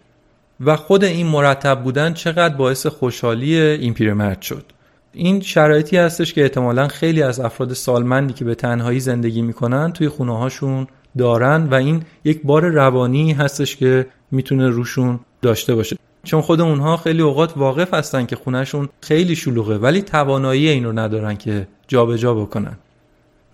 و 0.60 0.76
خود 0.76 1.04
این 1.04 1.26
مرتب 1.26 1.82
بودن 1.82 2.14
چقدر 2.14 2.56
باعث 2.56 2.86
خوشحالی 2.86 3.56
این 3.56 3.94
پیرمرد 3.94 4.42
شد. 4.42 4.64
این 5.12 5.40
شرایطی 5.40 5.96
هستش 5.96 6.34
که 6.34 6.42
احتمالا 6.42 6.88
خیلی 6.88 7.22
از 7.22 7.40
افراد 7.40 7.72
سالمندی 7.72 8.34
که 8.34 8.44
به 8.44 8.54
تنهایی 8.54 9.00
زندگی 9.00 9.42
می‌کنن 9.42 9.92
توی 9.92 10.08
خونه 10.08 10.38
هاشون 10.38 10.86
دارن 11.18 11.68
و 11.70 11.74
این 11.74 12.02
یک 12.24 12.42
بار 12.42 12.64
روانی 12.68 13.32
هستش 13.32 13.76
که 13.76 14.06
می‌تونه 14.30 14.68
روشون 14.68 15.20
داشته 15.42 15.74
باشه. 15.74 15.96
چون 16.24 16.40
خود 16.40 16.60
اونها 16.60 16.96
خیلی 16.96 17.22
اوقات 17.22 17.56
واقف 17.56 17.94
هستن 17.94 18.26
که 18.26 18.36
خونهشون 18.36 18.88
خیلی 19.00 19.36
شلوغه 19.36 19.78
ولی 19.78 20.02
توانایی 20.02 20.68
این 20.68 20.84
رو 20.84 20.98
ندارن 20.98 21.36
که 21.36 21.68
جابجا 21.88 22.16
جا 22.16 22.34
بکنن. 22.34 22.76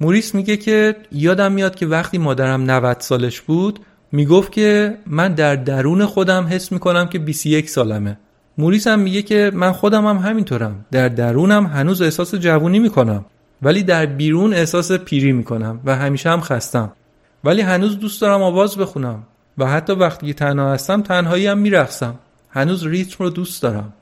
موریس 0.01 0.35
میگه 0.35 0.57
که 0.57 0.97
یادم 1.13 1.53
میاد 1.53 1.75
که 1.75 1.87
وقتی 1.87 2.19
مادرم 2.19 2.71
90 2.71 3.01
سالش 3.01 3.41
بود 3.41 3.81
می‌گفت 4.13 4.53
که 4.53 4.99
من 5.07 5.35
در 5.35 5.57
درون 5.57 6.07
خودم 6.07 6.47
حس 6.51 6.73
می‌کنم 6.73 7.07
که 7.07 7.19
21 7.19 7.71
سالمه. 7.71 8.19
موریس 8.59 8.87
هم 8.87 8.99
میگه 8.99 9.23
که 9.23 9.51
من 9.55 9.73
خودم 9.73 10.07
هم 10.07 10.17
همینطورم. 10.17 10.85
در 10.91 11.09
درونم 11.09 11.67
هنوز 11.67 12.03
احساس 12.03 12.35
جوونی 12.35 12.79
می‌کنم 12.79 13.25
ولی 13.63 13.83
در 13.83 14.07
بیرون 14.07 14.55
احساس 14.55 14.93
پیری 14.93 15.33
می‌کنم 15.33 15.81
و 15.85 15.97
همیشه 15.97 16.31
هم 16.31 16.41
خستم. 16.41 16.93
ولی 17.45 17.61
هنوز 17.61 17.99
دوست 17.99 18.21
دارم 18.21 18.43
آواز 18.43 18.77
بخونم 18.77 19.23
و 19.59 19.67
حتی 19.67 19.93
وقتی 19.93 20.35
تنها 20.35 20.73
هستم 20.73 21.03
تنهایی 21.03 21.47
هم 21.47 21.59
میرخصم 21.59 22.15
هنوز 22.51 22.87
ریتم 22.87 23.25
رو 23.25 23.31
دوست 23.31 23.63
دارم. 23.63 23.93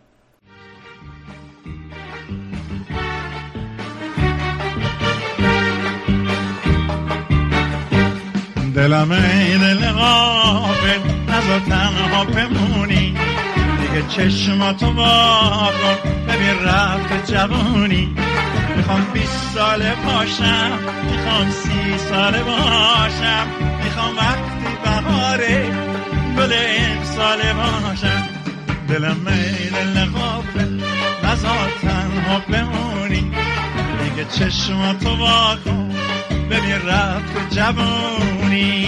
دلم 8.75 9.11
ای 9.13 9.59
دل 9.59 9.93
غافل 9.93 11.01
نزا 11.29 11.59
تنها 11.69 12.25
بمونی 12.25 13.15
دیگه 13.81 14.03
چشماتو 14.09 14.87
واکن 14.87 15.97
ببین 16.29 16.65
رفت 16.65 17.33
جوونی. 17.33 18.15
می‌خوام 18.77 19.07
بیست 19.13 19.55
ساله 19.55 19.95
باشم 20.07 20.79
می‌خوام 21.11 21.51
سی 21.51 21.99
ساله 22.11 22.43
باشم 22.43 23.47
می‌خوام 23.85 24.17
وقتی 24.17 24.67
بهاره 24.85 25.65
گل 26.37 26.53
ساله 27.03 27.55
باشم. 27.55 28.23
دلم 28.89 29.27
ای 29.27 29.71
دل 29.71 30.05
غافل 30.05 30.81
نزا 31.25 31.49
تنها 31.83 32.39
بمونی 32.49 33.33
دیگه 34.03 34.25
چشماتو 34.25 35.17
واکن 35.17 35.95
ببین 36.53 36.89
رفت 36.89 37.55
جوونی 37.55 38.87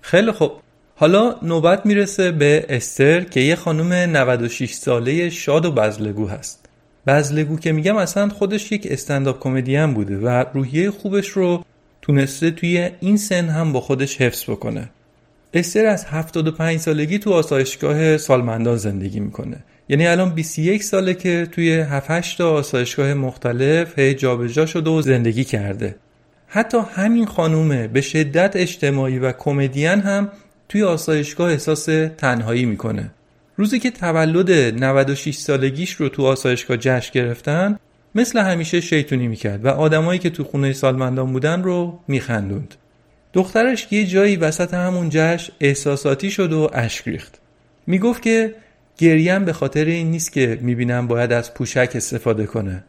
خیلی 0.00 0.32
خوب. 0.32 0.52
حالا 0.96 1.34
نوبت 1.42 1.86
می‌رسه 1.86 2.32
به 2.32 2.66
استر 2.68 3.20
که 3.20 3.40
یه 3.40 3.56
خانم 3.56 3.92
96 3.92 4.72
ساله 4.72 5.30
شاد 5.30 5.64
و 5.64 5.72
بزلگو 5.72 6.28
هست. 6.28 6.68
بزلگو 7.06 7.58
که 7.58 7.72
میگم 7.72 7.96
اصلا 7.96 8.28
خودش 8.28 8.72
یک 8.72 8.86
استنداپ 8.90 9.40
کمدین 9.40 9.94
بوده 9.94 10.18
و 10.18 10.44
روحیه 10.54 10.90
خوبش 10.90 11.28
رو 11.28 11.64
تونسته 12.02 12.50
توی 12.50 12.90
این 13.00 13.16
سن 13.16 13.48
هم 13.48 13.72
با 13.72 13.80
خودش 13.80 14.20
حفظ 14.20 14.44
بکنه. 14.50 14.90
استر 15.54 15.86
از 15.86 16.04
75 16.04 16.78
سالگی 16.78 17.18
تو 17.18 17.32
آسایشگاه 17.32 18.16
سالمندان 18.16 18.76
زندگی 18.76 19.20
می‌کنه. 19.20 19.64
یعنی 19.90 20.06
الان 20.06 20.30
21 20.30 20.82
ساله 20.82 21.14
که 21.14 21.48
توی 21.52 21.72
7 21.72 22.38
تا 22.38 22.50
آسایشگاه 22.50 23.14
مختلف 23.14 23.98
هی 23.98 24.14
جابجا 24.14 24.66
شده 24.66 24.90
و 24.90 25.02
زندگی 25.02 25.44
کرده. 25.44 25.96
حتی 26.46 26.78
همین 26.94 27.26
خانومه 27.26 27.88
به 27.88 28.00
شدت 28.00 28.56
اجتماعی 28.56 29.18
و 29.18 29.32
کمدین 29.32 30.00
هم 30.00 30.28
توی 30.68 30.82
آسایشگاه 30.82 31.50
احساس 31.50 31.84
تنهایی 32.18 32.64
می‌کنه. 32.64 33.10
روزی 33.56 33.78
که 33.78 33.90
تولد 33.90 34.50
96 34.50 35.36
سالگیش 35.36 35.92
رو 35.92 36.08
تو 36.08 36.26
آسایشگاه 36.26 36.76
جشن 36.76 37.10
گرفتن 37.14 37.78
مثل 38.14 38.38
همیشه 38.38 38.80
شیطونی 38.80 39.28
می‌کرد 39.28 39.64
و 39.64 39.68
آدمایی 39.68 40.18
که 40.18 40.30
تو 40.30 40.44
خونه 40.44 40.72
سالمندان 40.72 41.32
بودن 41.32 41.62
رو 41.62 41.98
میخندوند. 42.08 42.74
دخترش 43.32 43.86
یه 43.90 44.06
جایی 44.06 44.36
وسط 44.36 44.74
همون 44.74 45.08
جشن 45.12 45.52
احساساتی 45.60 46.30
شد 46.30 46.52
و 46.52 46.70
اشک 46.72 47.08
ریخت. 47.08 47.40
می‌گفت 47.86 48.22
که 48.22 48.54
گریم 49.00 49.44
به 49.44 49.52
خاطر 49.52 49.84
این 49.84 50.10
نیست 50.10 50.32
که 50.32 50.58
می‌بینم 50.60 51.06
باید 51.06 51.32
از 51.32 51.54
پوشک 51.54 51.92
استفاده 51.94 52.46
کنه. 52.46 52.84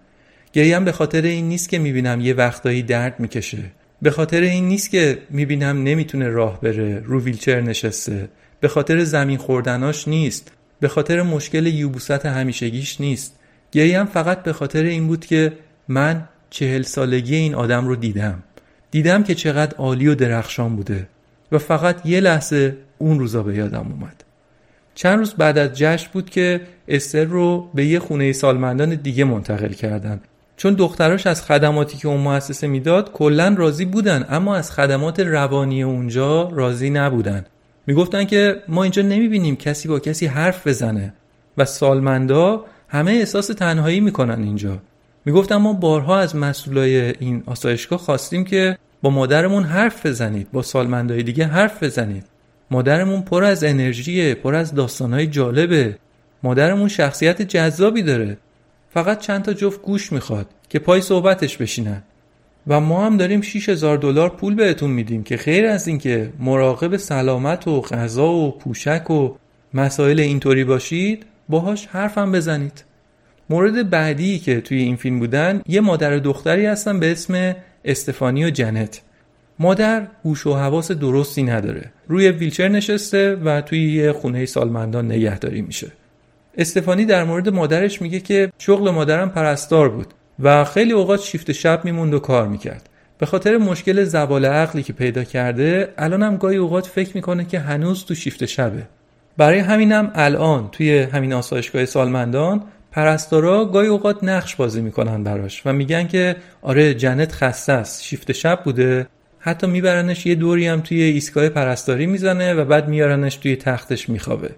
گریم 0.54 0.86
به 0.86 0.92
خاطر 0.92 1.22
این 1.22 1.50
نیست 1.50 1.70
که 1.70 1.80
می‌بینم 1.80 2.22
یه 2.22 2.34
وقتایی 2.34 2.84
درد 2.84 3.20
می‌کشه. 3.20 3.64
به 4.02 4.12
خاطر 4.12 4.42
این 4.42 4.68
نیست 4.68 4.90
که 4.90 5.18
می‌بینم 5.30 5.84
نمی‌تونه 5.84 6.30
راه 6.30 6.62
بره 6.62 7.00
رو 7.06 7.22
ویلچر 7.22 7.62
نشسته. 7.62 8.30
به 8.60 8.68
خاطر 8.68 9.04
زمین 9.04 9.38
خوردناش 9.38 10.08
نیست. 10.08 10.52
به 10.80 10.88
خاطر 10.88 11.22
مشکل 11.22 11.66
یوبوست 11.66 12.26
همیشگیش 12.26 13.02
نیست. 13.02 13.40
گریم 13.72 14.06
فقط 14.06 14.44
به 14.44 14.54
خاطر 14.54 14.84
این 14.84 15.08
بود 15.08 15.26
که 15.26 15.54
من 15.88 16.28
چهل 16.50 16.82
سالگی 16.82 17.36
این 17.36 17.56
آدم 17.56 17.88
رو 17.88 17.96
دیدم. 17.96 18.44
دیدم 18.92 19.24
که 19.24 19.36
چقدر 19.36 19.76
عالی 19.78 20.08
و 20.08 20.16
درخشان 20.16 20.76
بوده. 20.76 21.08
و 21.52 21.58
فقط 21.58 22.06
یه 22.06 22.20
لحظه 22.20 22.78
اون 22.98 23.20
روزا 23.20 23.44
به 23.44 23.56
یادم 23.56 23.88
اومد. 23.92 24.24
چند 24.96 25.20
روز 25.20 25.34
بعد 25.34 25.58
از 25.58 25.74
جشن 25.74 26.10
بود 26.14 26.30
که 26.30 26.62
استر 26.88 27.24
رو 27.24 27.70
به 27.74 27.86
یه 27.86 28.00
خونه 28.00 28.34
سالمندان 28.34 28.96
دیگه 28.96 29.24
منتقل 29.24 29.74
کردن. 29.74 30.22
چون 30.58 30.74
دختراش 30.74 31.28
از 31.28 31.44
خدماتی 31.44 31.98
که 31.98 32.08
اون 32.08 32.22
مؤسسه 32.22 32.68
می‌داد 32.68 33.12
کلا 33.12 33.56
راضی 33.58 33.86
بودن 33.86 34.26
اما 34.30 34.56
از 34.56 34.72
خدمات 34.72 35.20
روانی 35.20 35.84
اونجا 35.84 36.50
راضی 36.50 36.90
نبودن. 36.90 37.46
می‌گفتن 37.88 38.24
که 38.26 38.64
ما 38.68 38.84
اینجا 38.84 39.02
نمی‌بینیم 39.02 39.56
کسی 39.56 39.88
با 39.88 40.00
کسی 40.00 40.26
حرف 40.26 40.68
بزنه 40.68 41.14
و 41.58 41.66
سالمندا 41.66 42.66
همه 42.88 43.12
احساس 43.12 43.48
تنهایی 43.48 44.00
می‌کنن 44.00 44.44
اینجا. 44.44 44.78
می‌گفتن 45.26 45.56
ما 45.56 45.74
بارها 45.74 46.20
از 46.20 46.36
مسئولای 46.36 47.14
این 47.20 47.44
آسایشگاه 47.46 48.00
خواستیم 48.00 48.44
که 48.44 48.78
با 49.02 49.10
مادرمون 49.10 49.64
حرف 49.64 50.06
بزنید 50.06 50.52
با 50.52 50.62
سالمندای 50.62 51.24
دیگه 51.24 51.46
حرف 51.46 51.84
بزنید. 51.84 52.24
مادرمون 52.72 53.22
پر 53.22 53.44
از 53.44 53.64
انرژیه 53.64 54.36
پر 54.36 54.56
از 54.56 54.76
داستانهای 54.76 55.28
جالبه. 55.28 55.98
مادرمون 56.44 56.88
شخصیت 56.88 57.42
جذابی 57.42 58.02
داره. 58.02 58.38
فقط 58.94 59.20
چند 59.20 59.42
تا 59.44 59.54
جفت 59.54 59.82
گوش 59.82 60.12
می‌خواد 60.12 60.48
که 60.70 60.80
پای 60.80 61.02
صحبتش 61.02 61.58
بشینن. 61.58 62.04
و 62.68 62.80
ما 62.80 63.06
هم 63.06 63.18
داریم 63.18 63.42
6000 63.42 63.98
دلار 63.98 64.30
پول 64.30 64.56
بهتون 64.56 64.90
میدیم 64.90 65.24
که 65.24 65.38
خیر 65.38 65.66
از 65.66 65.88
اینکه 65.88 66.34
مراقب 66.40 66.98
سلامت 66.98 67.68
و 67.68 67.82
غذا 67.82 68.32
و 68.32 68.52
پوشک 68.52 69.12
و 69.12 69.36
مسائل 69.74 70.20
اینطوری 70.20 70.64
باشید 70.64 71.26
باهاش 71.50 71.88
حرفم 71.88 72.32
بزنید. 72.32 72.84
مورد 73.50 73.90
بعدی 73.90 74.40
که 74.40 74.62
توی 74.62 74.78
این 74.78 74.96
فیلم 74.96 75.20
بودن 75.20 75.62
یه 75.68 75.82
مادر 75.82 76.18
دختری 76.18 76.66
هستن 76.66 77.00
به 77.00 77.12
اسم 77.12 77.56
استفانی 77.86 78.46
و 78.46 78.50
جنت. 78.50 79.02
مادر 79.62 80.08
هوش 80.26 80.48
و 80.48 80.54
حواس 80.54 80.92
درستی 80.92 81.44
نداره. 81.44 81.92
روی 82.08 82.30
ویلچر 82.30 82.68
نشسته 82.68 83.36
و 83.36 83.62
توی 83.62 83.94
یه 83.94 84.12
خونه 84.12 84.46
سالمندان 84.46 85.06
نگهداری 85.06 85.62
میشه. 85.62 85.88
استفانی 86.58 87.06
در 87.06 87.24
مورد 87.24 87.50
مادرش 87.50 88.02
میگه 88.02 88.20
که 88.20 88.52
شغل 88.58 88.90
مادرم 88.90 89.30
پرستار 89.30 89.90
بود 89.90 90.08
و 90.40 90.64
خیلی 90.64 90.92
اوقات 90.92 91.22
شیفت 91.22 91.52
شب 91.52 91.86
میموند 91.86 92.14
و 92.14 92.20
کار 92.20 92.48
می‌کرد. 92.48 92.90
به 93.18 93.26
خاطر 93.26 93.58
مشکل 93.58 94.04
زوال 94.04 94.46
عقلی 94.46 94.84
که 94.84 94.94
پیدا 94.94 95.24
کرده 95.24 95.94
الانم 95.98 96.38
گاهی 96.38 96.58
اوقات 96.58 96.88
فکر 96.88 97.12
می‌کنه 97.16 97.46
که 97.46 97.60
هنوز 97.60 98.06
تو 98.06 98.16
شیفت 98.16 98.46
شبه. 98.46 98.84
برای 99.38 99.60
همینم 99.60 100.12
الان 100.16 100.70
توی 100.72 101.00
همین 101.00 101.34
آسایشگاه 101.34 101.86
سالمندان 101.86 102.64
پرستارا 102.92 103.66
گاهی 103.66 103.88
اوقات 103.88 104.24
نقش 104.24 104.56
بازی 104.56 104.82
می‌کنن 104.82 105.24
براش 105.24 105.62
و 105.66 105.74
میگن 105.74 106.08
که 106.08 106.36
آره 106.62 106.94
جنت 106.94 107.32
خسته 107.32 107.74
است 107.74 108.04
شیفت 108.04 108.32
شب 108.32 108.60
بوده. 108.64 109.08
حتی 109.44 109.68
میبرنش 109.68 110.26
یه 110.26 110.36
دوری 110.36 110.68
هم 110.68 110.82
توی 110.82 111.02
ایستگاه 111.04 111.50
پرستاری 111.50 112.06
می‌زنه 112.06 112.54
و 112.54 112.66
بعد 112.66 112.88
میارنش 112.88 113.36
توی 113.36 113.56
تختش 113.56 114.10
میخوابه. 114.10 114.50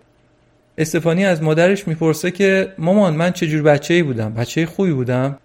استفانی 0.78 1.26
از 1.26 1.44
مادرش 1.44 1.88
می‌پرسه 1.88 2.32
که 2.32 2.74
مامان 2.78 3.16
من 3.16 3.32
چجور 3.32 3.62
بچه 3.62 3.94
ای 3.94 4.04
بودم؟ 4.04 4.34
بچه 4.34 4.66
خوبی 4.66 4.92
بودم؟ 4.92 5.38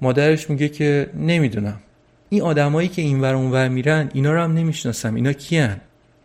مادرش 0.00 0.50
میگه 0.50 0.68
که 0.68 1.06
نمی‌دونم. 1.14 1.80
این 2.28 2.42
آدمایی 2.42 2.88
که 2.88 3.02
اینور 3.02 3.34
اونور 3.34 3.68
میرن 3.68 4.10
اینا 4.14 4.32
رو 4.32 4.40
هم 4.40 4.54
نمی‌شناسم. 4.54 5.14
اینا 5.14 5.32
کیان؟ 5.32 5.76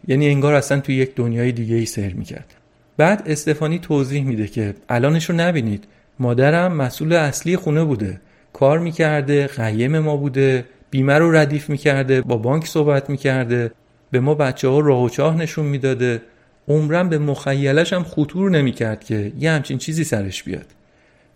یعنی 0.07 0.29
انگار 0.29 0.53
اصلا 0.53 0.79
توی 0.79 0.95
یک 0.95 1.15
دنیای 1.15 1.51
دیگه 1.51 1.75
ای 1.75 1.85
سر 1.85 2.09
می‌کرد. 2.09 2.53
بعد 2.97 3.23
استفانی 3.25 3.79
توضیح 3.79 4.23
میده 4.23 4.47
که 4.47 4.73
الانش 4.89 5.29
رو 5.29 5.35
نبینید. 5.35 5.83
مادرم 6.19 6.73
مسئول 6.73 7.13
اصلی 7.13 7.57
خونه 7.57 7.83
بوده. 7.83 8.21
کار 8.53 8.79
می‌کرده 8.79 9.47
قیم 9.47 9.99
ما 9.99 10.17
بوده. 10.17 10.65
بیمه 10.91 11.13
رو 11.13 11.35
ردیف 11.35 11.69
می‌کرده 11.69 12.21
با 12.21 12.37
بانک 12.37 12.67
صحبت 12.67 13.09
می‌کرده 13.09 13.71
به 14.11 14.19
ما 14.19 14.35
بچه 14.35 14.67
ها 14.67 14.79
راه 14.79 15.03
و 15.03 15.09
چاه 15.09 15.37
نشون 15.37 15.65
می‌داده. 15.65 16.21
عمرم 16.67 17.09
به 17.09 17.17
مخیلش 17.17 17.93
هم 17.93 18.03
خطور 18.03 18.51
نمی‌کرد 18.51 19.03
که 19.03 19.31
یه 19.39 19.51
همچین 19.51 19.77
چیزی 19.77 20.03
سرش 20.03 20.43
بیاد. 20.43 20.65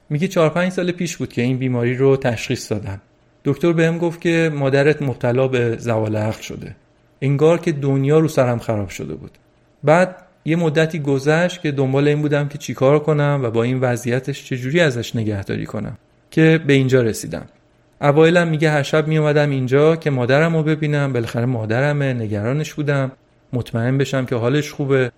میگه 0.10 0.28
چهار 0.28 0.50
پنج 0.50 0.72
سال 0.72 0.92
پیش 0.92 1.18
بود 1.18 1.34
که 1.34 1.42
این 1.42 1.58
بیماری 1.58 1.96
رو 1.96 2.18
تشخیص 2.18 2.72
دادم. 2.72 3.02
دکتر 3.46 3.74
بهم 3.74 3.98
گفت 3.98 4.22
که 4.22 4.52
مادرت 4.54 5.02
مبتلا 5.02 5.48
به 5.48 5.78
زوال 5.78 6.16
عقل 6.16 6.42
شده. 6.42 6.76
انگار 7.22 7.60
که 7.60 7.72
دنیا 7.72 8.20
رو 8.20 8.28
سرم 8.28 8.60
خراب 8.60 8.90
شده 8.90 9.16
بود. 9.16 9.32
بعد 9.84 10.16
یه 10.46 10.56
مدتی 10.56 11.00
گذشت 11.00 11.62
که 11.62 11.72
دنبال 11.72 12.08
این 12.08 12.22
بودم 12.22 12.48
که 12.48 12.58
چیکار 12.58 13.00
کنم 13.00 13.40
و 13.44 13.52
با 13.52 13.64
این 13.64 13.80
وضعیتش 13.80 14.46
چجوری 14.46 14.80
ازش 14.80 15.16
نگهداری 15.16 15.66
کنم. 15.66 15.98
که 16.32 16.60
به 16.68 16.74
اینجا 16.74 17.02
رسیدم. 17.02 17.46
اوایلم 18.02 18.48
میگه 18.48 18.70
هر 18.72 18.84
شب 18.84 19.08
میومدم 19.08 19.50
اینجا 19.50 19.96
که 19.96 20.10
مادرم 20.10 20.56
رو 20.56 20.64
ببینم. 20.64 21.14
بالاخره 21.14 21.46
مادرمه 21.46 22.14
نگرانش 22.14 22.74
بودم. 22.74 23.12
مطمئن 23.54 23.98
بشم 23.98 24.26
که 24.26 24.36
حالش 24.36 24.72
خوبه. 24.72 25.12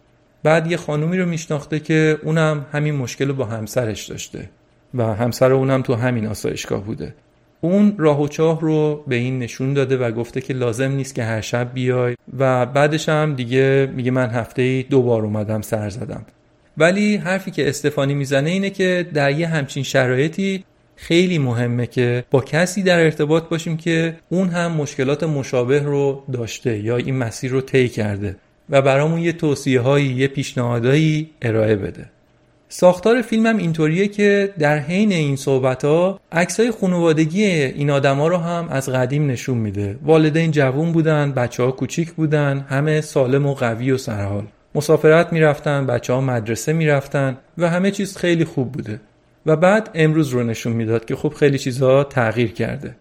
بعد 0.44 0.72
یه 0.72 0.78
خانومی 0.78 1.18
رو 1.18 1.26
میشناخته 1.26 1.80
که 1.80 2.20
اونم 2.24 2.66
همین 2.72 2.96
مشکل 2.96 3.28
رو 3.28 3.34
با 3.34 3.46
همسرش 3.46 4.06
داشته 4.06 4.50
و 4.94 5.04
همسر 5.04 5.54
اونم 5.54 5.82
تو 5.82 5.96
همین 5.96 6.28
آسایشگاه 6.28 6.84
بوده. 6.84 7.16
اون 7.62 7.96
راه 7.98 8.22
و 8.22 8.28
چاه 8.28 8.62
رو 8.62 9.04
به 9.08 9.16
این 9.16 9.40
نشون 9.40 9.74
داده 9.74 9.98
و 9.98 10.12
گفته 10.12 10.42
که 10.42 10.54
لازم 10.54 10.92
نیست 10.92 11.16
که 11.16 11.24
هر 11.24 11.42
شب 11.42 11.74
بیای 11.74 12.16
و 12.38 12.66
بعدش 12.66 13.10
هم 13.10 13.36
دیگه 13.36 13.92
میگه 13.96 14.12
من 14.12 14.30
هفته 14.30 14.62
ای 14.62 14.84
دو 14.84 15.02
بار 15.02 15.22
اومدم 15.22 15.62
سر 15.62 15.90
زدم. 15.90 16.26
ولی 16.78 17.18
حرفی 17.18 17.52
که 17.52 17.70
استفانی 17.70 18.14
می‌زنه 18.14 18.50
اینه 18.50 18.70
که 18.70 19.08
در 19.14 19.32
یه 19.32 19.48
همچین 19.48 19.84
شرایطی 19.84 20.64
خیلی 20.98 21.38
مهمه 21.38 21.88
که 21.88 22.24
با 22.32 22.42
کسی 22.42 22.84
در 22.84 23.00
ارتباط 23.00 23.44
باشیم 23.50 23.78
که 23.78 24.18
اون 24.30 24.50
هم 24.50 24.72
مشکلات 24.72 25.24
مشابه 25.24 25.80
رو 25.80 26.24
داشته 26.34 26.80
یا 26.80 26.98
این 26.98 27.18
مسیر 27.18 27.52
رو 27.52 27.62
طی 27.62 27.90
کرده 27.90 28.36
و 28.70 28.82
برامون 28.82 29.20
یه 29.20 29.32
توصیه 29.32 29.82
هایی 29.82 30.08
یه 30.08 30.28
پیشنهادهایی 30.28 31.30
ارائه 31.42 31.76
بده. 31.76 32.06
ساختار 32.70 33.22
فیلم 33.22 33.46
هم 33.46 33.58
اینطوریه 33.58 34.08
که 34.08 34.54
در 34.60 34.80
حین 34.80 35.12
این 35.12 35.36
صحبت 35.36 35.86
ها 35.86 36.20
عکسای 36.32 36.72
خانوادگی 36.72 37.44
این 37.46 37.90
آدما 37.90 38.28
رو 38.28 38.38
هم 38.38 38.68
از 38.70 38.90
قدیم 38.90 39.28
نشون 39.28 39.58
میده. 39.58 40.00
والدین 40.04 40.52
جوون 40.52 40.92
بودن 40.92 41.32
بچه 41.32 41.64
ها 41.64 41.72
کوچیک 41.72 42.12
بودن 42.12 42.66
همه 42.70 43.02
سالم 43.02 43.46
و 43.46 43.54
قوی 43.54 43.92
و 43.92 43.98
سرحال. 43.98 44.44
مسافرت 44.76 45.34
می‌رفتن 45.34 45.86
بچه 45.86 46.14
ها 46.14 46.22
مدرسه 46.22 46.74
می‌رفتن 46.74 47.38
و 47.58 47.70
همه 47.70 47.92
چیز 47.92 48.18
خیلی 48.18 48.46
خوب 48.46 48.72
بوده. 48.72 49.00
و 49.48 49.56
بعد 49.56 49.90
امروز 49.94 50.30
رو 50.30 50.44
نشون 50.44 50.74
می‌داد 50.74 51.06
که 51.06 51.16
خب 51.16 51.34
خیلی 51.34 51.58
چیزها 51.58 52.04
تغییر 52.04 52.52
کرده. 52.52 52.96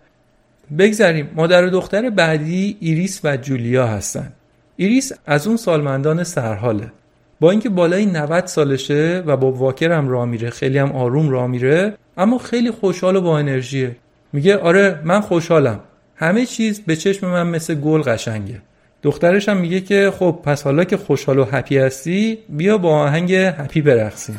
بگذریم. 0.78 1.30
مادر 1.34 1.64
و 1.64 1.70
دختر 1.70 2.11
بعدی 2.11 2.76
ایریس 2.80 3.20
و 3.24 3.36
جولیا 3.36 3.86
هستن. 3.86 4.32
ایریس 4.76 5.12
از 5.26 5.47
اون 5.47 5.57
سالمندان 5.57 6.24
سرحاله. 6.24 6.92
با 7.40 7.51
اینکه 7.51 7.68
بالای 7.68 8.07
90 8.07 8.47
سالشه 8.47 9.22
و 9.26 9.36
با 9.36 9.53
واکر 9.53 9.92
هم 9.92 10.09
راه 10.09 10.24
میره 10.24 10.51
خیلی 10.51 10.78
هم 10.78 10.92
آروم 10.92 11.28
راه 11.28 11.47
میره 11.47 11.94
اما 12.16 12.38
خیلی 12.38 12.70
خوشحال 12.70 13.16
و 13.16 13.20
با 13.20 13.38
انرژیه. 13.38 13.97
میگه 14.32 14.57
آره 14.57 15.01
من 15.05 15.20
خوشحالم. 15.20 15.80
همه 16.16 16.47
چیز 16.47 16.80
به 16.80 16.97
چشم 16.97 17.26
من 17.26 17.47
مثل 17.47 17.74
گل 17.74 18.03
قشنگه. 18.03 18.61
دخترش 19.03 19.49
هم 19.49 19.57
میگه 19.57 19.80
که 19.80 20.12
خب 20.18 20.40
پس 20.44 20.62
حالا 20.62 20.84
که 20.84 20.97
خوشحال 20.97 21.38
و 21.38 21.44
happy 21.45 21.78
هستی 21.78 22.38
بیا 22.49 22.78
با 22.78 22.99
آهنگ 22.99 23.34
Happy 23.34 23.80
برقصیم. 23.80 24.38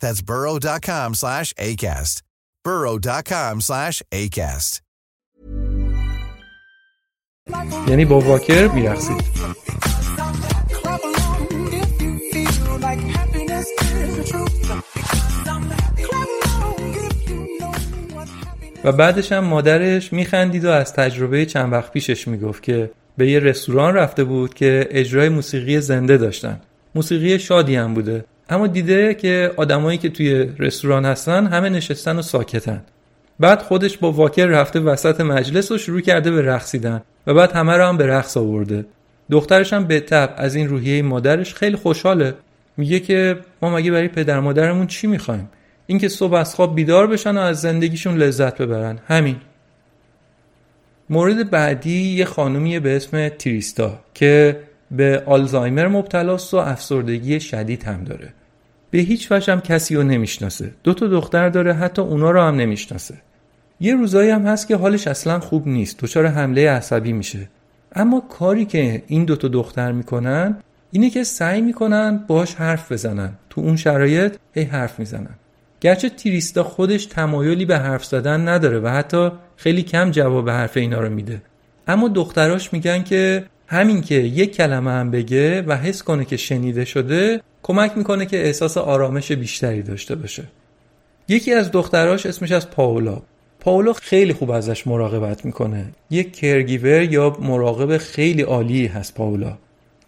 That's 0.00 0.22
burrow.com 0.22 1.14
slash 1.14 1.52
ACAST. 1.54 2.22
burrow.com 2.64 3.60
slash 3.60 4.02
ACAST. 4.12 4.80
یعنی 7.88 8.04
با 8.04 8.20
واکر 8.20 8.68
میرقصید 8.68 9.24
و 18.84 18.92
بعدش 18.92 19.32
هم 19.32 19.44
مادرش 19.44 20.12
میخندید 20.12 20.64
و 20.64 20.68
از 20.68 20.92
تجربه 20.92 21.46
چند 21.46 21.72
وقت 21.72 21.92
پیشش 21.92 22.28
می‌گفت 22.28 22.62
که 22.62 22.90
به 23.16 23.30
یه 23.30 23.38
رستوران 23.38 23.94
رفته 23.94 24.24
بود 24.24 24.54
که 24.54 24.88
اجرای 24.90 25.28
موسیقی 25.28 25.80
زنده 25.80 26.16
داشتن 26.16 26.60
موسیقی 26.94 27.38
شادی 27.38 27.76
هم 27.76 27.94
بوده 27.94 28.24
اما 28.50 28.66
دیده 28.66 29.14
که 29.14 29.52
آدمایی 29.56 29.98
که 29.98 30.08
توی 30.08 30.48
رستوران 30.58 31.04
هستن 31.04 31.46
همه 31.46 31.68
نشستن 31.68 32.18
و 32.18 32.22
ساکتن. 32.22 32.82
بعد 33.40 33.62
خودش 33.62 33.98
با 33.98 34.12
واکر 34.12 34.46
رفته 34.46 34.80
وسط 34.80 35.20
مجلس 35.20 35.70
و 35.70 35.78
شروع 35.78 36.00
کرده 36.00 36.30
به 36.30 36.42
رقصیدن 36.42 37.02
و 37.26 37.34
بعد 37.34 37.52
همه 37.52 37.76
رو 37.76 37.84
هم 37.84 37.96
به 37.96 38.06
رقص 38.06 38.36
آورده. 38.36 38.84
دخترش 39.30 39.72
هم 39.72 39.84
به 39.84 40.00
تب 40.00 40.34
از 40.36 40.54
این 40.54 40.68
روحیه 40.68 41.02
مادرش 41.02 41.54
خیلی 41.54 41.76
خوشحاله. 41.76 42.34
میگه 42.76 43.00
که 43.00 43.38
ما 43.62 43.70
مگه 43.70 43.90
برای 43.90 44.08
پدر 44.08 44.40
مادرمون 44.40 44.86
چی 44.86 45.06
می‌خوایم؟ 45.06 45.48
اینکه 45.86 46.08
صبح 46.08 46.34
از 46.34 46.54
خواب 46.54 46.74
بیدار 46.74 47.06
بشن 47.06 47.36
و 47.36 47.40
از 47.40 47.60
زندگیشون 47.60 48.16
لذت 48.16 48.62
ببرن. 48.62 48.98
همین. 49.08 49.36
مورد 51.10 51.50
بعدی 51.50 52.02
یه 52.02 52.24
خانومیه 52.24 52.80
به 52.80 52.96
اسم 52.96 53.28
تریستا 53.28 53.98
که 54.14 54.60
به 54.90 55.22
آلزایمر 55.26 55.88
مبتلاست 55.88 56.54
و 56.54 56.56
افسردگی 56.56 57.40
شدید 57.40 57.82
هم 57.82 58.04
داره. 58.04 58.28
به 58.90 58.98
هیچ 58.98 59.32
وجه 59.32 59.52
هم 59.52 59.60
کسی 59.60 59.96
رو 59.96 60.02
نمی‌شناسه. 60.02 60.70
دو 60.84 60.94
تا 60.94 61.06
دختر 61.06 61.48
داره 61.48 61.72
حتی 61.72 62.02
اونا 62.02 62.30
رو 62.30 62.40
هم 62.40 62.56
نمی‌شناسه. 62.56 63.14
یه 63.80 63.94
روزایی 63.94 64.30
هم 64.30 64.46
هست 64.46 64.68
که 64.68 64.76
حالش 64.76 65.06
اصلا 65.06 65.40
خوب 65.40 65.68
نیست. 65.68 65.98
دچار 65.98 66.26
حمله 66.26 66.70
عصبی 66.70 67.12
میشه. 67.12 67.48
اما 67.92 68.20
کاری 68.20 68.64
که 68.64 69.02
این 69.06 69.24
دو 69.24 69.36
تا 69.36 69.48
دختر 69.48 69.92
می‌کنن 69.92 70.56
اینه 70.90 71.10
که 71.10 71.24
سعی 71.24 71.60
می‌کنن 71.60 72.24
باش 72.26 72.54
حرف 72.54 72.92
بزنن. 72.92 73.32
تو 73.50 73.60
اون 73.60 73.76
شرایط 73.76 74.36
هی 74.54 74.62
حرف 74.62 74.98
می‌زنن. 74.98 75.34
گرچه 75.80 76.08
تریستا 76.08 76.62
خودش 76.62 77.06
تمایلی 77.06 77.64
به 77.64 77.78
حرف 77.78 78.04
زدن 78.04 78.48
نداره 78.48 78.80
و 78.80 78.88
حتی 78.88 79.30
خیلی 79.56 79.82
کم 79.82 80.10
جواب 80.10 80.50
حرف 80.50 80.76
اینا 80.76 81.00
رو 81.00 81.10
میده. 81.10 81.42
اما 81.88 82.08
دختراش 82.08 82.72
میگن 82.72 83.02
که 83.02 83.44
همین 83.72 84.00
که 84.00 84.14
یک 84.14 84.56
کلمه 84.56 84.90
هم 84.90 85.10
بگه 85.10 85.62
و 85.62 85.76
حس 85.76 86.02
کنه 86.02 86.24
که 86.24 86.36
شنیده 86.36 86.84
شده 86.84 87.40
کمک 87.62 87.92
می‌کنه 87.96 88.26
که 88.26 88.44
احساس 88.44 88.78
آرامش 88.78 89.32
بیشتری 89.32 89.82
داشته 89.82 90.14
باشه 90.14 90.44
یکی 91.28 91.52
از 91.52 91.70
دختراش 91.70 92.26
اسمش 92.26 92.52
از 92.52 92.70
پاولا 92.70 93.22
پاولا 93.60 93.92
خیلی 93.92 94.32
خوب 94.32 94.50
ازش 94.50 94.86
مراقبت 94.86 95.44
می‌کنه 95.44 95.84
یک 96.10 96.36
کرگیور 96.36 97.02
یا 97.02 97.36
مراقب 97.40 97.96
خیلی 97.98 98.42
عالی 98.42 98.86
هست 98.86 99.14
پاولا 99.14 99.58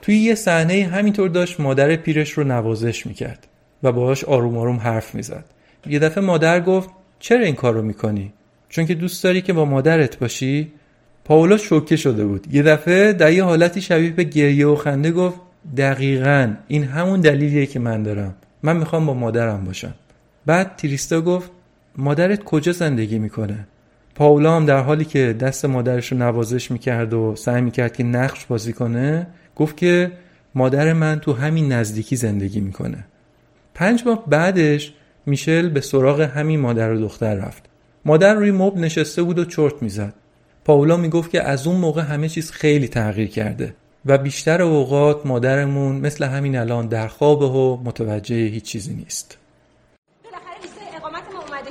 توی 0.02 0.16
یه 0.16 0.34
صحنه 0.34 0.84
همینطور 0.92 1.28
داشت 1.28 1.60
مادر 1.60 1.96
پیرش 1.96 2.30
رو 2.30 2.44
نوازش 2.44 3.06
می‌کرد 3.06 3.46
و 3.82 3.92
باهاش 3.92 4.24
آروم 4.24 4.58
آروم 4.58 4.76
حرف 4.76 5.14
می‌زد 5.14 5.44
یه 5.86 5.98
دفعه 5.98 6.24
مادر 6.24 6.60
گفت 6.60 6.90
چرا 7.18 7.44
این 7.44 7.54
کار 7.54 7.74
رو 7.74 7.82
می‌کنی؟ 7.82 8.32
چون 8.68 8.86
که 8.86 8.94
دوست 8.94 9.24
داری 9.24 9.42
که 9.42 9.52
با 9.52 9.64
مادرت 9.64 10.18
باشی؟ 10.18 10.72
پاولا 11.32 11.56
شوکه 11.56 11.96
شده 11.96 12.24
بود. 12.24 12.54
یه 12.54 12.62
دفعه 12.62 13.12
در 13.12 13.32
یه 13.32 13.44
حالتی 13.44 13.80
شبیه 13.80 14.10
به 14.10 14.24
گریه 14.24 14.66
و 14.66 14.76
خنده 14.76 15.10
گفت 15.12 15.40
دقیقا 15.76 16.54
این 16.68 16.84
همون 16.84 17.20
دلیلیه 17.20 17.66
که 17.66 17.78
من 17.78 18.02
دارم. 18.02 18.34
من 18.62 18.76
می‌خوام 18.76 19.06
با 19.06 19.14
مادرم 19.14 19.64
باشم. 19.64 19.94
بعد 20.46 20.76
تریستا 20.76 21.20
گفت 21.20 21.50
مادرت 21.96 22.44
کجا 22.44 22.72
زندگی 22.72 23.18
می‌کنه؟ 23.18 23.66
پاولا 24.14 24.56
هم 24.56 24.66
در 24.66 24.78
حالی 24.82 25.04
که 25.04 25.36
دست 25.40 25.64
مادرش 25.64 26.12
رو 26.12 26.18
نوازش 26.18 26.70
می‌کرد 26.70 27.14
و 27.14 27.36
سعی 27.36 27.60
می‌کرد 27.60 27.96
که 27.96 28.04
نقش 28.04 28.46
بازی 28.46 28.72
کنه 28.72 29.26
گفت 29.56 29.76
که 29.76 30.12
مادر 30.54 30.92
من 30.92 31.20
تو 31.20 31.32
همین 31.32 31.72
نزدیکی 31.72 32.16
زندگی 32.16 32.60
می‌کنه. 32.60 33.04
پنج 33.74 34.02
ماه 34.06 34.24
بعدش 34.26 34.92
میشل 35.26 35.68
به 35.68 35.80
سراغ 35.80 36.20
همین 36.20 36.60
مادر 36.60 36.92
و 36.92 37.00
دختر 37.00 37.34
رفت. 37.34 37.62
مادر 38.04 38.34
روی 38.34 38.50
مبل 38.50 38.80
نشسته 38.80 39.22
بود 39.22 39.38
و 39.38 39.44
چرت 39.44 39.82
می‌زد. 39.82 40.14
پاولا 40.64 40.96
می‌گفت 40.96 41.30
که 41.30 41.42
از 41.42 41.66
اون 41.66 41.76
موقع 41.76 42.02
همه 42.02 42.28
چیز 42.28 42.50
خیلی 42.50 42.88
تغییر 42.88 43.28
کرده 43.28 43.74
و 44.06 44.18
بیشتر 44.18 44.62
اوقات 44.62 45.26
مادرمون 45.26 45.96
مثل 45.96 46.24
همین 46.24 46.58
الان 46.58 46.86
در 46.86 47.08
خوابه 47.08 47.46
و 47.46 47.76
متوجه 47.84 48.36
هیچ 48.36 48.64
چیزی 48.64 48.94
نیست. 48.94 49.38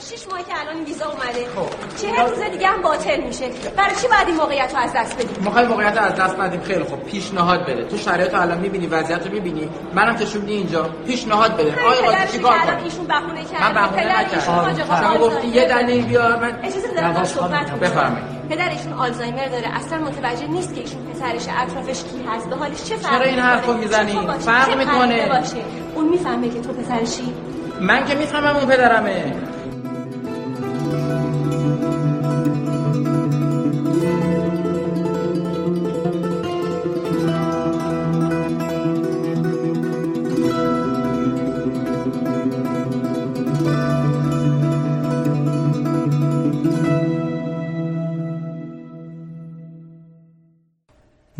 شش 0.02 0.28
ماه 0.32 0.40
که 0.40 0.54
الان 0.62 0.84
ویزا 0.86 1.06
اومده. 1.06 1.46
خب 1.56 1.70
چه 2.02 2.24
روز 2.24 2.52
دیگه 2.52 2.68
هم 2.68 2.82
باطل 2.82 3.22
میشه. 3.28 3.50
برای 3.78 3.96
چی 4.02 4.08
بعد 4.08 4.28
این 4.28 4.36
موقعیت 4.36 4.72
رو 4.74 4.80
از 4.80 4.94
دست 4.96 5.16
بدیم؟ 5.16 5.44
می‌خوای 5.46 5.68
موقعیت 5.68 5.98
رو 5.98 6.04
از 6.04 6.16
دست 6.16 6.36
بدیم. 6.36 6.62
خیلی 6.62 6.84
خوب. 6.84 7.04
پیشنهاد 7.04 7.66
بده. 7.66 7.84
تو 7.84 7.98
شرایط 7.98 8.34
الان 8.34 8.60
می‌بینی 8.60 8.88
وضعیت 8.88 9.28
رو 9.28 9.34
می‌بینی. 9.34 9.70
منم 9.96 10.16
که 10.16 10.26
شدی 10.26 10.54
اینجا. 10.54 10.90
پیشنهاد 11.08 11.54
بده. 11.54 11.76
آیا 11.84 12.04
واسه 12.04 12.28
چیکار 12.32 12.58
کنم 12.58 12.84
ایشون 12.84 13.08
بهونه 13.08 13.46
کرد 13.46 13.62
من 13.62 13.74
بهونه 13.74 14.20
نکردم. 14.20 14.86
شما 14.86 15.18
گفتی 15.18 15.48
یه 15.48 15.68
دلیل 15.68 16.06
بیار. 16.06 16.40
من 16.40 16.60
اجازه 16.64 16.88
بدم 16.88 17.24
صحبت 17.24 17.72
بفرمایید. 17.72 18.41
پدرشون 18.52 18.94
آلزایمر 18.94 19.46
داره. 19.46 19.68
اصلا 19.76 19.98
متوجه 19.98 20.48
نیست 20.48 20.76
که 20.76 20.82
ایشون 20.82 21.02
پسرش 21.06 21.56
اطرافش 21.58 22.04
کی 22.04 22.24
هست. 22.28 22.50
به 22.50 22.56
حالش 22.56 22.84
چه 22.84 22.98
چرا 22.98 23.22
این 23.22 23.40
حرفو 23.40 23.74
می‌زنی؟ 23.74 24.28
فرق 24.40 24.78
می‌کنه. 24.78 25.44
اون 25.96 26.10
می‌فهمه 26.10 26.50
که 26.50 26.62
تو 26.62 26.74
پسرشی 26.74 27.34
من 27.82 28.06
که 28.06 28.16
می‌فهمم 28.16 28.56
اون 28.56 28.66
پدرمه. 28.66 29.34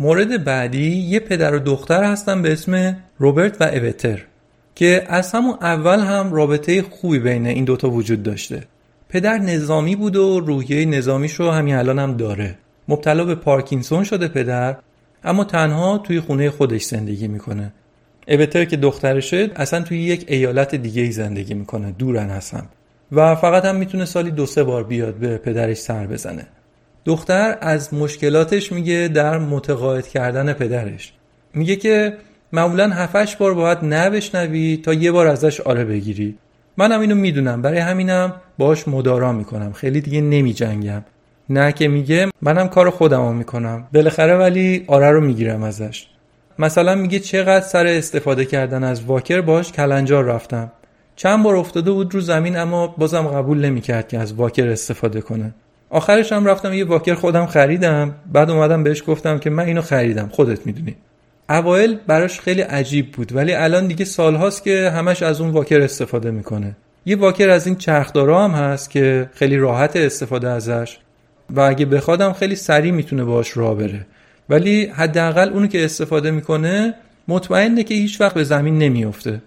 مورد 0.02 0.44
بعدی 0.44 0.90
یه 0.90 1.20
پدر 1.20 1.54
و 1.54 1.58
دختر 1.58 2.04
هستن 2.04 2.42
به 2.42 2.52
اسم 2.52 2.96
روبرت 3.18 3.60
و 3.60 3.64
اوتر 3.64 4.22
که 4.74 5.04
از 5.08 5.32
همون 5.32 5.54
اول 5.60 6.00
هم 6.00 6.32
رابطه 6.32 6.82
خوبی 6.82 7.18
بین 7.18 7.46
این 7.46 7.64
دوتا 7.64 7.90
وجود 7.90 8.22
داشته. 8.22 8.62
پدر 9.08 9.38
نظامی 9.38 9.96
بود 9.96 10.16
و 10.16 10.40
روحیه 10.40 10.84
نظامیش 10.84 11.32
رو 11.32 11.50
همین 11.50 11.74
الان 11.74 11.98
هم 11.98 12.16
داره. 12.16 12.54
مبتلا 12.88 13.24
به 13.24 13.34
پارکینسون 13.34 14.04
شده 14.04 14.28
پدر 14.28 14.76
اما 15.24 15.44
تنها 15.44 15.98
توی 15.98 16.20
خونه 16.20 16.50
خودش 16.50 16.82
زندگی 16.82 17.28
می‌کنه. 17.28 17.72
اوتر 18.28 18.64
که 18.64 18.76
دخترشه 18.76 19.50
اصلا 19.56 19.82
توی 19.82 20.02
یک 20.02 20.24
ایالت 20.28 20.74
دیگه 20.74 21.02
ای 21.02 21.12
زندگی 21.12 21.54
می‌کنه 21.54 21.92
دورن 21.92 22.30
هستم 22.30 22.66
و 23.12 23.34
فقط 23.34 23.64
هم 23.64 23.76
می‌تونه 23.76 24.04
سالی 24.04 24.30
دو 24.30 24.46
سه 24.46 24.64
بار 24.64 24.84
بیاد 24.84 25.14
به 25.14 25.38
پدرش 25.38 25.76
سر 25.76 26.06
بزنه. 26.06 26.46
دختر 27.04 27.58
از 27.60 27.94
مشکلاتش 27.94 28.72
میگه 28.72 29.10
در 29.14 29.38
متقاعد 29.38 30.08
کردن 30.08 30.52
پدرش. 30.52 31.12
میگه 31.54 31.76
که 31.76 32.16
معمولا 32.52 32.90
هفتش 32.90 33.36
بار 33.36 33.54
باید 33.54 33.78
نبشنوی 33.82 34.80
تا 34.84 34.94
یه 34.94 35.12
بار 35.12 35.26
ازش 35.26 35.60
آره 35.60 35.84
بگیری. 35.84 36.38
منم 36.76 37.00
اینو 37.00 37.14
می‌دونم. 37.14 37.62
برای 37.62 37.78
همینم 37.78 38.34
باش 38.58 38.88
مدارا 38.88 39.32
می‌کنم. 39.32 39.72
خیلی 39.72 40.00
دیگه 40.00 40.20
نمی 40.20 40.52
جنگم 40.52 41.04
نه 41.48 41.72
که 41.72 41.88
میگه 41.88 42.28
منم 42.42 42.68
کار 42.68 42.90
خودمو 42.90 43.32
می‌کنم. 43.32 43.88
بالاخره 43.94 44.36
ولی 44.36 44.84
آره 44.86 45.10
رو 45.10 45.20
می‌گیرم 45.20 45.62
ازش. 45.62 46.06
مثلا 46.58 46.94
میگه 46.94 47.18
چقدر 47.18 47.64
سر 47.64 47.86
استفاده 47.86 48.44
کردن 48.44 48.84
از 48.84 49.04
واکر 49.04 49.40
باش 49.40 49.72
کلنجار 49.72 50.24
رفتم. 50.24 50.72
چند 51.16 51.42
بار 51.42 51.56
افتاده 51.56 51.90
بود 51.90 52.14
رو 52.14 52.20
زمین 52.20 52.56
اما 52.56 52.86
بازم 52.86 53.22
قبول 53.22 53.64
نمی‌کرد 53.64 54.08
که 54.08 54.18
از 54.18 54.32
واکر 54.32 54.68
استفاده 54.68 55.20
کنه. 55.20 55.54
آخرش 55.92 56.32
هم 56.32 56.46
رفتم 56.46 56.72
یه 56.72 56.84
واکر 56.84 57.14
خودم 57.14 57.46
خریدم. 57.46 58.14
بعد 58.32 58.50
اومدم 58.50 58.82
بهش 58.82 59.02
گفتم 59.06 59.38
که 59.38 59.50
من 59.50 59.64
اینو 59.64 59.82
خریدم. 59.82 60.28
خودت 60.32 60.66
می‌دونی. 60.66 60.96
اوایل 61.50 61.98
براش 62.06 62.40
خیلی 62.40 62.60
عجیب 62.60 63.12
بود. 63.12 63.36
ولی 63.36 63.52
الان 63.54 63.86
دیگه 63.86 64.04
سالهاست 64.04 64.64
که 64.64 64.90
همش 64.90 65.22
از 65.22 65.40
اون 65.40 65.50
واکر 65.50 65.80
استفاده 65.80 66.30
می‌کنه. 66.30 66.76
یه 67.06 67.16
واکر 67.16 67.50
از 67.50 67.66
این 67.66 67.76
چرخدارا 67.76 68.44
هم 68.44 68.50
هست 68.50 68.90
که 68.90 69.30
خیلی 69.34 69.56
راحت 69.56 69.96
استفاده 69.96 70.48
ازش. 70.48 70.98
و 71.50 71.60
اگه 71.60 71.86
بخوادم 71.86 72.32
خیلی 72.32 72.56
سریع 72.56 72.92
می‌تونه 72.92 73.24
باش 73.24 73.56
راه 73.56 73.74
بره. 73.74 74.06
ولی 74.48 74.86
حداقل 74.86 75.48
اونو 75.48 75.66
که 75.66 75.84
استفاده 75.84 76.30
می‌کنه 76.30 76.94
مطمئنه 77.28 77.84
که 77.84 77.94
هیچ 77.94 78.20
وقت 78.20 78.34
به 78.34 78.44
زمین 78.44 78.78
نمیافته. 78.78 79.42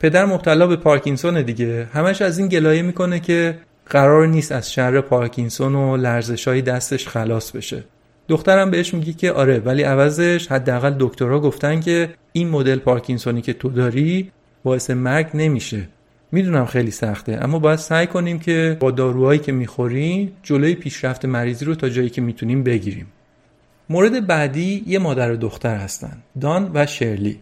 پدر 0.00 0.24
مبتلا 0.24 0.66
به 0.66 0.76
پارکینسون 0.76 1.42
دیگه. 1.42 1.86
همش 1.92 2.22
از 2.22 2.38
این 2.38 2.48
گلایه 2.48 2.82
می‌کنه 2.82 3.20
که 3.20 3.54
قرار 3.92 4.26
نیست 4.26 4.52
از 4.52 4.72
شر 4.72 5.00
پارکینسون 5.00 5.74
و 5.74 5.96
لرزش 5.96 6.48
های 6.48 6.62
دستش 6.62 7.08
خلاص 7.08 7.50
بشه. 7.50 7.84
دخترم 8.28 8.70
بهش 8.70 8.94
میگه 8.94 9.12
که 9.12 9.32
آره 9.32 9.58
ولی 9.58 9.82
عوضش 9.82 10.46
حداقل 10.46 10.94
دکترها 10.98 11.40
گفتن 11.40 11.80
که 11.80 12.14
این 12.32 12.48
مدل 12.48 12.78
پارکینسونی 12.78 13.42
که 13.42 13.52
تو 13.52 13.68
داری 13.68 14.30
باعث 14.62 14.90
مرگ 14.90 15.26
نمیشه. 15.34 15.88
می‌دونم 16.32 16.66
خیلی 16.66 16.90
سخته 16.90 17.38
اما 17.42 17.58
باید 17.58 17.78
سعی 17.78 18.06
کنیم 18.06 18.38
که 18.38 18.76
با 18.80 18.90
داروهایی 18.90 19.40
که 19.40 19.52
می‌خوریم 19.52 20.32
جلوی 20.42 20.74
پیشرفت 20.74 21.24
مریضی 21.24 21.64
رو 21.64 21.74
تا 21.74 21.88
جایی 21.88 22.10
که 22.10 22.20
می‌تونیم 22.20 22.62
بگیریم. 22.62 23.06
مورد 23.88 24.26
بعدی 24.26 24.84
یه 24.86 24.98
مادر 24.98 25.32
و 25.32 25.36
دختر 25.36 25.76
هستن 25.76 26.22
دان 26.40 26.70
و 26.74 26.86
شرلی. 26.86 27.40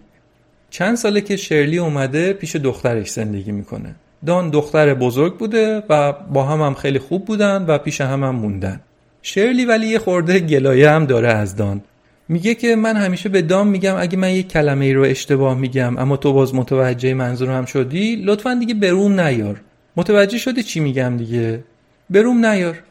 چند 0.70 0.96
ساله 0.96 1.20
که 1.20 1.36
شرلی 1.36 1.78
اومده 1.78 2.32
پیش 2.32 2.56
دخترش 2.56 3.10
زندگی 3.10 3.52
می‌کنه. 3.52 3.94
دان 4.26 4.50
دختر 4.50 4.94
بزرگ 4.94 5.38
بوده 5.38 5.82
و 5.88 6.12
با 6.12 6.42
هم 6.42 6.60
هم 6.60 6.74
خیلی 6.74 6.98
خوب 6.98 7.24
بودن 7.24 7.64
و 7.68 7.78
پیش 7.78 8.00
هم 8.00 8.24
هم 8.24 8.34
موندن. 8.34 8.80
شرلی 9.22 9.64
ولی 9.64 9.86
یه 9.86 9.98
خورده 9.98 10.40
گلایه 10.40 10.90
هم 10.90 11.04
داره 11.04 11.28
از 11.28 11.56
دان. 11.56 11.80
میگه 12.28 12.54
که 12.54 12.76
من 12.76 12.96
همیشه 12.96 13.28
به 13.28 13.42
دام 13.42 13.68
میگم 13.68 13.96
اگه 13.98 14.18
من 14.18 14.34
یه 14.34 14.42
کلمه 14.42 14.84
ای 14.84 14.92
رو 14.92 15.02
اشتباه 15.02 15.58
میگم 15.58 15.98
اما 15.98 16.16
تو 16.16 16.32
باز 16.32 16.54
متوجه 16.54 17.14
منظورم 17.14 17.64
شدی 17.64 18.16
لطفا 18.16 18.54
دیگه 18.54 18.74
بروم 18.74 19.20
نیار. 19.20 19.60
متوجه 19.96 20.38
شدی 20.38 20.62
چی 20.62 20.80
میگم 20.80 21.16
دیگه؟ 21.16 21.64
بروم 22.10 22.46
نیار. 22.46 22.82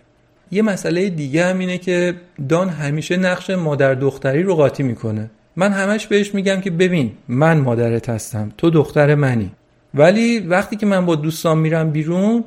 یه 0.51 0.61
مسئله 0.61 1.09
دیگه 1.09 1.45
هم 1.45 1.59
اینه 1.59 1.77
که 1.77 2.15
دان 2.49 2.69
همیشه 2.69 3.17
نقش 3.17 3.49
مادر 3.49 3.93
دختری 3.93 4.43
رو 4.43 4.55
قاطی 4.55 4.83
می‌کنه. 4.83 5.29
من 5.55 5.71
همش 5.71 6.07
بهش 6.07 6.33
میگم 6.35 6.61
که 6.61 6.71
ببین 6.71 7.11
من 7.27 7.57
مادرت 7.57 8.09
هستم 8.09 8.51
تو 8.57 8.69
دختر 8.69 9.15
منی. 9.15 9.51
ولی 9.93 10.39
وقتی 10.39 10.75
که 10.75 10.85
من 10.85 11.05
با 11.05 11.15
دوستان 11.15 11.57
میرم 11.57 11.91
بیرون 11.91 12.43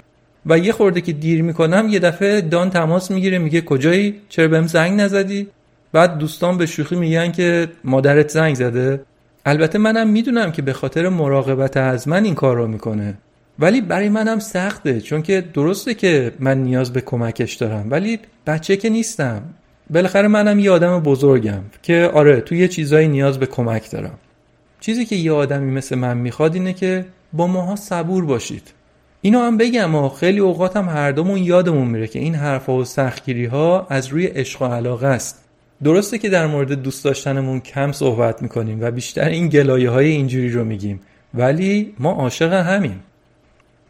و 0.46 0.58
یه 0.58 0.72
خورده 0.72 1.00
که 1.00 1.12
دیر 1.12 1.42
می‌کنم 1.42 1.88
یه 1.90 1.98
دفعه 1.98 2.40
دان 2.40 2.70
تماس 2.70 3.10
می‌گیره 3.10 3.38
میگه 3.38 3.60
کجایی؟ 3.60 4.14
چرا 4.28 4.48
بهم 4.48 4.66
زنگ 4.66 5.00
نزدی؟ 5.00 5.48
بعد 5.92 6.18
دوستان 6.18 6.58
به 6.58 6.66
شوخی 6.66 6.96
میگن 6.96 7.32
که 7.32 7.68
مادرت 7.84 8.28
زنگ 8.30 8.54
زده. 8.54 9.00
البته 9.46 9.78
منم 9.78 10.08
می‌دونم 10.08 10.52
که 10.52 10.62
به 10.62 10.72
خاطر 10.72 11.08
مراقبت 11.08 11.76
از 11.76 12.08
من 12.08 12.24
این 12.24 12.34
کار 12.34 12.56
رو 12.56 12.66
می‌کنه. 12.68 13.14
ولی 13.58 13.80
برای 13.80 14.08
منم 14.08 14.38
سخته 14.38 15.00
چون 15.00 15.22
که 15.22 15.44
درسته 15.54 15.94
که 15.94 16.32
من 16.40 16.62
نیاز 16.62 16.92
به 16.92 17.00
کمکش 17.00 17.54
دارم 17.54 17.86
ولی 17.90 18.18
بچه 18.46 18.76
که 18.76 18.90
نیستم. 18.90 19.42
بالاخره 19.90 20.28
منم 20.28 20.58
یه 20.58 20.70
آدم 20.70 21.00
بزرگم 21.00 21.62
که 21.82 22.10
آره 22.14 22.40
تو 22.40 22.54
یه 22.54 22.68
چیزایی 22.68 23.08
نیاز 23.08 23.38
به 23.38 23.46
کمک 23.46 23.90
دارم. 23.90 24.18
چیزی 24.80 25.04
که 25.04 25.16
یه 25.16 25.32
آدمی 25.32 25.70
مثل 25.70 25.94
من 25.94 26.18
می‌خواد 26.18 26.54
اینه 26.54 26.72
که 26.72 27.04
با 27.32 27.46
ماها 27.46 27.76
صبور 27.76 28.24
باشید. 28.24 28.72
اینو 29.20 29.38
هم 29.38 29.56
بگم 29.56 29.94
و 29.94 30.08
خیلی 30.08 30.38
اوقات 30.38 30.76
هم 30.76 30.88
هر 30.88 31.12
دومون 31.12 31.38
یادمون 31.38 31.88
میره 31.88 32.06
که 32.06 32.18
این 32.18 32.34
حرفا 32.34 32.76
و 32.76 32.84
سختگیری 32.84 33.46
ها 33.46 33.86
از 33.90 34.06
روی 34.06 34.26
عشق 34.26 34.62
و 34.62 34.64
علاقه 34.64 35.06
است. 35.06 35.44
درسته 35.84 36.18
که 36.18 36.28
در 36.28 36.46
مورد 36.46 36.72
دوست 36.72 37.04
داشتنمون 37.04 37.60
کم 37.60 37.92
صحبت 37.92 38.42
می‌کنیم 38.42 38.78
و 38.82 38.90
بیشتر 38.90 39.28
این 39.28 39.48
گلایه 39.48 39.90
های 39.90 40.06
اینجوری 40.06 40.50
رو 40.50 40.64
میگیم 40.64 41.00
ولی 41.34 41.94
ما 41.98 42.10
عاشق 42.10 42.52
همیم. 42.52 43.00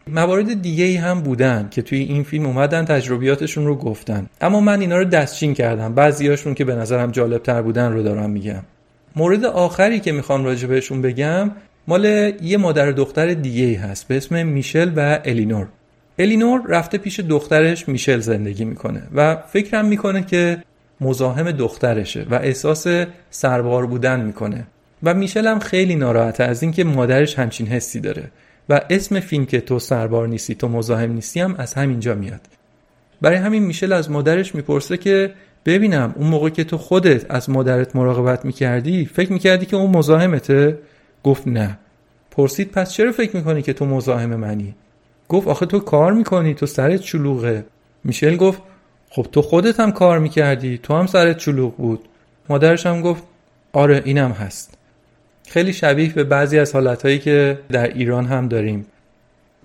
موارد 0.07 0.61
دیگه 0.61 0.83
ای 0.83 0.95
هم 0.95 1.21
بودن 1.21 1.67
که 1.71 1.81
توی 1.81 1.99
این 1.99 2.23
فیلم 2.23 2.45
اومدن 2.45 2.85
تجربیاتشون 2.85 3.65
رو 3.65 3.75
گفتن. 3.75 4.29
اما 4.41 4.59
من 4.59 4.81
اینا 4.81 4.97
رو 4.97 5.03
دستچین 5.03 5.53
کردم. 5.53 5.93
بعضیاشون 5.93 6.53
که 6.53 6.65
به 6.65 6.75
نظرم 6.75 7.11
جالب 7.11 7.43
تر 7.43 7.61
بودن 7.61 7.93
رو 7.93 8.03
دارم 8.03 8.29
میگم. 8.29 8.63
مورد 9.15 9.45
آخری 9.45 9.99
که 9.99 10.11
می‌خوام 10.11 10.45
راجع 10.45 10.67
بهشون 10.67 11.01
بگم 11.01 11.51
مال 11.87 12.33
یه 12.41 12.57
مادر 12.57 12.91
دختر 12.91 13.33
دیگه 13.33 13.65
ای 13.65 13.75
هست 13.75 14.07
به 14.07 14.17
اسم 14.17 14.47
میشل 14.47 14.91
و 14.95 15.19
الینور. 15.25 15.67
الینور 16.19 16.61
رفته 16.67 16.97
پیش 16.97 17.19
دخترش 17.19 17.89
میشل 17.89 18.19
زندگی 18.19 18.65
می‌کنه 18.65 19.03
و 19.15 19.35
فکرم 19.35 19.85
می‌کنه 19.85 20.25
که 20.25 20.63
مزاحم 21.01 21.51
دخترشه 21.51 22.25
و 22.31 22.35
احساس 22.35 22.87
سربار 23.29 23.85
بودن 23.85 24.21
می‌کنه. 24.21 24.67
و 25.03 25.13
میشل 25.13 25.47
هم 25.47 25.59
خیلی 25.59 25.95
ناراحته 25.95 26.43
از 26.43 26.63
اینکه 26.63 26.83
مادرش 26.83 27.39
همچین 27.39 27.67
حسی 27.67 27.99
داره 27.99 28.23
و 28.69 28.81
اسم 28.89 29.19
فیلم 29.19 29.45
که 29.45 29.61
تو 29.61 29.79
سربار 29.79 30.27
نیستی 30.27 30.55
تو 30.55 30.67
مزاحم 30.67 31.11
نیستی 31.11 31.39
هم 31.39 31.55
از 31.57 31.73
همینجا 31.73 32.15
میاد. 32.15 32.41
برای 33.21 33.37
همین 33.37 33.63
میشل 33.63 33.93
از 33.93 34.11
مادرش 34.11 34.55
می‌پرسه 34.55 34.97
که 34.97 35.31
ببینم 35.65 36.15
اون 36.17 36.27
موقع 36.27 36.49
که 36.49 36.63
تو 36.63 36.77
خودت 36.77 37.31
از 37.31 37.49
مادرت 37.49 37.95
مراقبت 37.95 38.45
می‌کردی 38.45 39.05
فکر 39.05 39.33
می‌کردی 39.33 39.65
که 39.65 39.75
اون 39.75 39.97
مزاحمته؟ 39.97 40.77
گفت 41.23 41.47
نه. 41.47 41.77
پرسید 42.31 42.71
پس 42.71 42.91
چرا 42.91 43.11
فکر 43.11 43.35
می‌کنی 43.35 43.61
که 43.61 43.73
تو 43.73 43.85
مزاحم 43.85 44.35
منی؟ 44.35 44.75
گفت 45.29 45.47
آخه 45.47 45.65
تو 45.65 45.79
کار 45.79 46.13
می‌کنی 46.13 46.53
تو 46.53 46.65
سرت 46.65 47.01
چلوغه 47.01 47.65
میشل 48.03 48.35
گفت 48.35 48.61
خب 49.09 49.27
تو 49.31 49.41
خودت 49.41 49.79
هم 49.79 49.91
کار 49.91 50.19
می‌کردی 50.19 50.77
تو 50.77 50.93
هم 50.93 51.07
سرت 51.07 51.37
چلوغ 51.37 51.77
بود. 51.77 52.05
مادرش 52.49 52.85
هم 52.85 53.01
گفت 53.01 53.23
آره 53.73 54.01
اینم 54.05 54.31
هست. 54.31 54.77
خیلی 55.47 55.73
شبیه 55.73 56.13
به 56.13 56.23
بعضی 56.23 56.59
از 56.59 56.73
حالتهایی 56.73 57.19
که 57.19 57.59
در 57.69 57.87
ایران 57.87 58.25
هم 58.25 58.47
داریم. 58.47 58.85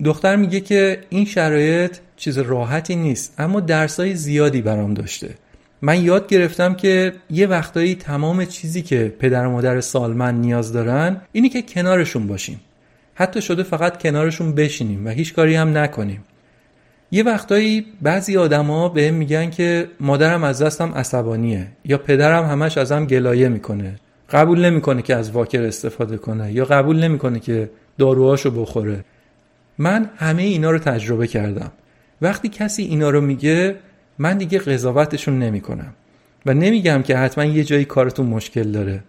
دختر 0.03 0.35
میگه 0.35 0.59
که 0.59 0.99
این 1.09 1.25
شرایط 1.25 1.97
چیز 2.17 2.37
راحتی 2.37 2.95
نیست 2.95 3.33
اما 3.37 3.59
درسای 3.59 4.15
زیادی 4.15 4.61
برام 4.61 4.93
داشته. 4.93 5.35
من 5.81 6.03
یاد 6.03 6.27
گرفتم 6.27 6.73
که 6.73 7.13
یه 7.29 7.47
وقتایی 7.47 7.95
تمام 7.95 8.45
چیزی 8.45 8.81
که 8.81 9.15
پدر 9.19 9.45
و 9.45 9.51
مادر 9.51 9.81
سالمن 9.81 10.35
نیاز 10.35 10.73
دارن 10.73 11.21
اینی 11.31 11.49
که 11.49 11.61
کنارشون 11.61 12.27
باشیم. 12.27 12.61
حتی 13.13 13.41
شده 13.41 13.63
فقط 13.63 14.03
کنارشون 14.03 14.55
بشینیم 14.55 15.05
و 15.05 15.09
هیچ 15.09 15.33
کاری 15.33 15.55
هم 15.55 15.77
نکنیم. 15.77 16.23
یه 17.11 17.23
وقتایی 17.23 17.85
بعضی 18.01 18.37
آدما 18.37 18.89
به 18.89 19.11
میگن 19.11 19.49
که 19.49 19.87
مادرم 19.99 20.43
از 20.43 20.61
دستم 20.61 20.91
عصبانیه 20.93 21.67
یا 21.85 21.97
پدرم 21.97 22.45
همش 22.45 22.77
ازم 22.77 23.05
گلایه 23.05 23.49
می‌کنه. 23.49 23.95
قبول 24.29 24.65
نمی‌کنه 24.65 25.01
که 25.01 25.15
از 25.15 25.31
واکر 25.31 25.63
استفاده 25.63 26.17
کنه 26.17 26.51
یا 26.51 26.65
قبول 26.65 27.03
نمی‌کنه 27.03 27.39
که 27.39 27.69
داروهاشو 27.97 28.51
بخوره. 28.51 29.05
من 29.77 30.09
همه 30.17 30.41
اینا 30.41 30.71
رو 30.71 30.79
تجربه 30.79 31.27
کردم. 31.27 31.71
وقتی 32.21 32.49
کسی 32.49 32.83
اینا 32.83 33.09
رو 33.09 33.21
میگه 33.21 33.75
من 34.19 34.37
دیگه 34.37 34.59
قضاوتشون 34.59 35.39
نمی‌کنم. 35.39 35.93
و 36.45 36.53
نمیگم 36.53 37.01
که 37.01 37.17
حتما 37.17 37.45
یه 37.45 37.63
جایی 37.63 37.85
کارتون 37.85 38.25
مشکل 38.25 38.71
داره. 38.71 39.03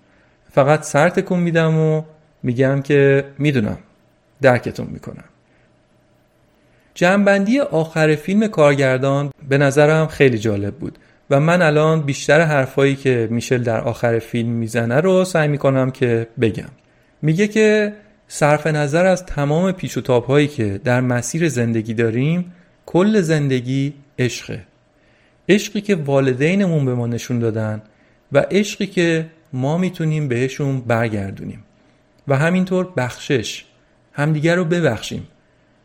فقط 0.53 0.83
سر 0.83 1.09
تکون 1.09 1.41
میدم 1.41 1.79
و 1.79 2.03
میگم 2.43 2.83
که 2.83 3.25
می‌دونم 3.39 3.79
درکتون 4.43 4.87
می‌کنم. 4.87 5.25
جنبندی 6.95 7.61
آخر 7.61 8.15
فیلم 8.15 8.47
کارگردان 8.47 9.31
به 9.49 9.59
نظرم 9.59 10.07
خیلی 10.07 10.39
جالب 10.39 10.75
بود 10.75 10.99
و 11.31 11.41
من 11.41 11.63
الان 11.63 12.03
بیشتر 12.03 12.41
حرفایی 12.41 12.97
که 12.97 13.29
میشل 13.31 13.63
در 13.63 13.81
آخر 13.81 14.19
فیلم 14.19 14.49
می‌زنه 14.49 15.01
رو 15.01 15.25
سعی 15.25 15.49
می‌کنم 15.49 15.91
که 15.91 16.27
بگم. 16.41 16.71
میگه 17.23 17.49
که 17.49 17.93
صرف 18.29 18.67
نظر 18.67 19.07
از 19.07 19.27
تمام 19.27 19.73
پیچ 19.73 19.97
و 19.97 20.01
تاب 20.01 20.25
هایی 20.25 20.49
که 20.49 20.81
در 20.85 21.01
مسیر 21.01 21.49
زندگی 21.49 21.95
داریم 21.95 22.53
کل 22.87 23.21
زندگی 23.21 23.95
عشقه. 24.19 24.61
عشقی 25.51 25.81
که 25.81 25.95
والدینمون 25.95 26.85
به 26.85 26.95
ما 26.95 27.07
نشون 27.07 27.39
دادن 27.39 27.83
و 28.33 28.39
عشقی 28.51 28.87
که 28.87 29.27
ما 29.53 29.79
می‌تونیم 29.79 30.29
بهشون 30.29 30.81
برگردونیم. 30.81 31.65
و 32.29 32.37
همینطور 32.37 32.89
بخشش 32.97 33.65
همدیگر 34.13 34.57
رو 34.57 34.65
ببخشیم. 34.65 35.27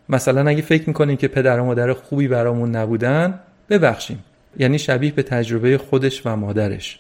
مثلا 0.10 0.50
اگه 0.50 0.62
فکر 0.62 0.84
می‌کنیم 0.88 1.18
که 1.18 1.28
پدر 1.28 1.60
و 1.60 1.66
مادر 1.66 1.94
خوبی 1.94 2.28
برامون 2.28 2.76
نبودن 2.76 3.40
ببخشیم. 3.70 4.24
یعنی 4.58 4.80
شبیه 4.80 5.12
به 5.12 5.24
تجربه 5.24 5.78
خودش 5.78 6.26
و 6.26 6.36
مادرش. 6.36 7.00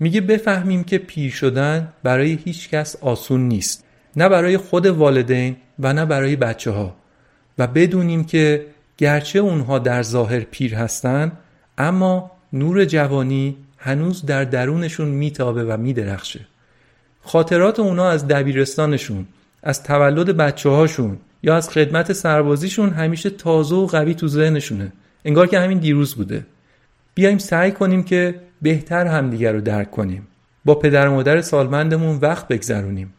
میگه 0.00 0.20
بفهمیم 0.20 0.84
که 0.84 0.98
پیر 0.98 1.30
شدن 1.30 1.88
برای 2.02 2.38
هیچ 2.44 2.68
کس 2.68 2.96
آسون 2.96 3.48
نیست. 3.48 3.84
نه 4.16 4.28
برای 4.28 4.56
خود 4.56 4.86
والدین 4.86 5.56
و 5.78 5.92
نه 5.92 6.06
برای 6.06 6.36
بچه 6.36 6.70
ها 6.70 6.96
و 7.58 7.66
بدونیم 7.66 8.24
که 8.24 8.66
گرچه 8.98 9.38
اونها 9.38 9.78
در 9.78 10.02
ظاهر 10.02 10.40
پیر 10.40 10.74
هستن 10.74 11.32
اما 11.82 12.30
نور 12.52 12.84
جوانی 12.84 13.56
هنوز 13.78 14.26
در 14.26 14.44
درونشون 14.44 15.08
میتابه 15.08 15.64
و 15.64 15.76
میدرخشه. 15.76 16.40
خاطرات 17.22 17.80
اونا 17.80 18.08
از 18.08 18.28
دبیرستانشون 18.28 19.26
از 19.62 19.82
تولد 19.82 20.36
بچه 20.36 20.68
هاشون 20.68 21.18
یا 21.42 21.56
از 21.56 21.70
خدمت 21.70 22.12
سربازیشون 22.12 22.90
همیشه 22.90 23.30
تازه 23.30 23.74
و 23.74 23.86
قوی 23.86 24.14
تو 24.14 24.28
ذهنشونه. 24.28 24.92
انگار 25.24 25.46
که 25.46 25.58
همین 25.58 25.78
دیروز 25.78 26.14
بوده. 26.14 26.46
بیایم 27.14 27.38
سعی 27.38 27.72
کنیم 27.72 28.02
که 28.02 28.34
بهتر 28.62 29.06
همدیگر 29.06 29.52
رو 29.52 29.60
درک 29.60 29.90
کنیم. 29.90 30.26
با 30.64 30.74
پدر 30.74 31.08
و 31.08 31.12
مادر 31.12 31.40
سالمندمون 31.40 32.16
وقت 32.16 32.48
بگذرونیم. 32.48 33.14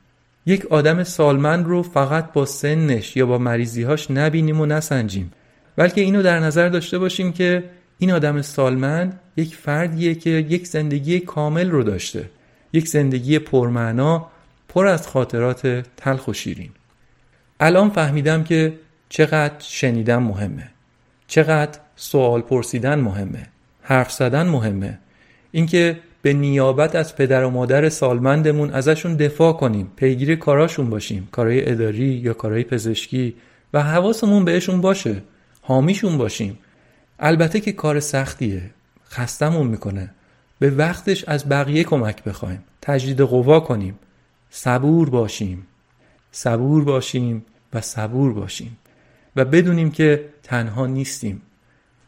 یک 0.45 0.65
آدم 0.65 1.03
سالمند 1.03 1.65
رو 1.65 1.83
فقط 1.83 2.33
با 2.33 2.45
سنش 2.45 3.17
یا 3.17 3.25
با 3.25 3.37
مریضیهاش 3.37 4.11
نبینیم 4.11 4.61
و 4.61 4.65
نسنجیم. 4.65 5.31
بلکه 5.75 6.01
اینو 6.01 6.21
در 6.21 6.39
نظر 6.39 6.69
داشته 6.69 6.99
باشیم 6.99 7.31
که 7.31 7.63
این 8.03 8.11
آدم 8.11 8.41
سالمند 8.41 9.19
یک 9.37 9.55
فردیه 9.55 10.15
که 10.15 10.29
یک 10.29 10.67
زندگی 10.67 11.19
کامل 11.19 11.71
رو 11.71 11.83
داشته. 11.83 12.29
یک 12.73 12.87
زندگی 12.87 13.39
پرمعنا 13.39 14.27
پر 14.69 14.87
از 14.87 15.07
خاطرات 15.07 15.67
تلخ 15.97 16.27
و 16.27 16.33
شیرین. 16.33 16.69
الان 17.59 17.89
فهمیدم 17.89 18.43
که 18.43 18.73
چقدر 19.09 19.55
شنیدن 19.59 20.15
مهمه. 20.17 20.69
چقدر 21.27 21.79
سوال 21.95 22.41
پرسیدن 22.41 22.99
مهمه. 22.99 23.47
حرف 23.81 24.11
زدن 24.11 24.47
مهمه. 24.47 24.99
اینکه 25.51 25.99
به 26.21 26.33
نیابت 26.33 26.95
از 26.95 27.15
پدر 27.15 27.43
و 27.43 27.49
مادر 27.49 27.89
سالمندمون 27.89 28.69
ازشون 28.69 29.15
دفاع 29.15 29.53
کنیم 29.53 29.91
پیگیر 29.95 30.35
کاراشون 30.35 30.89
باشیم 30.89 31.27
کارهای 31.31 31.71
اداری 31.71 32.21
یا 32.23 32.33
کارهای 32.33 32.63
پزشکی 32.63 33.35
و 33.73 33.83
حواسمون 33.83 34.45
بهشون 34.45 34.81
باشه 34.81 35.23
حامیشون 35.61 36.17
باشیم. 36.17 36.59
البته 37.19 37.59
که 37.59 37.71
کار 37.71 37.99
سختیه. 37.99 38.69
خستمون 39.09 39.67
می‌کنه. 39.67 40.09
به 40.59 40.69
وقتش 40.69 41.23
از 41.23 41.49
بقیه 41.49 41.83
کمک 41.83 42.23
بخوایم. 42.23 42.63
تجدید 42.81 43.21
قوا 43.21 43.59
کنیم. 43.59 43.99
صبور 44.49 45.09
باشیم. 45.09 45.67
صبور 46.31 46.83
باشیم 46.83 47.45
و 47.73 47.81
صبور 47.81 48.33
باشیم. 48.33 48.77
و 49.35 49.45
بدونیم 49.45 49.91
که 49.91 50.29
تنها 50.43 50.87
نیستیم. 50.87 51.41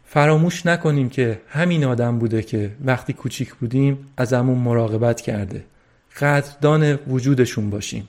فراموش 0.06 0.66
نکنیم 0.66 1.10
که 1.10 1.42
همین 1.48 1.86
آدم 1.86 2.20
بوده 2.20 2.42
که 2.42 2.72
وقتی 2.86 3.14
کوچیک 3.14 3.54
بودیم 3.54 4.08
ازمون 4.18 4.58
مراقبت 4.58 5.22
کرده. 5.22 5.64
قدردان 6.20 6.94
وجودشون 6.94 7.70
باشیم. 7.70 8.08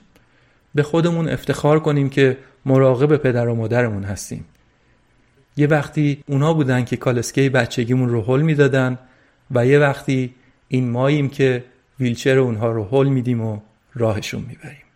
به 0.75 0.83
خودمون 0.83 1.29
افتخار 1.29 1.79
کنیم 1.79 2.09
که 2.09 2.37
مراقب 2.65 3.17
پدر 3.17 3.47
و 3.47 3.55
مادرمون 3.55 4.03
هستیم. 4.03 4.45
یه 5.57 5.67
وقتی 5.67 6.23
اونا 6.27 6.53
بودن 6.53 6.85
که 6.85 6.97
کالسکه 6.97 7.49
بچگیمون 7.49 8.09
رو 8.09 8.21
حل 8.21 8.41
می‌دادن 8.41 8.97
و 9.51 9.65
یه 9.65 9.79
وقتی 9.79 10.33
این 10.67 10.89
ماییم 10.89 11.29
که 11.29 11.63
ویلچر 11.99 12.37
اونها 12.37 12.71
رو 12.71 12.83
حل 12.91 13.07
میدیم 13.07 13.41
و 13.41 13.59
راهشون 13.95 14.41
می‌بریم. 14.41 14.86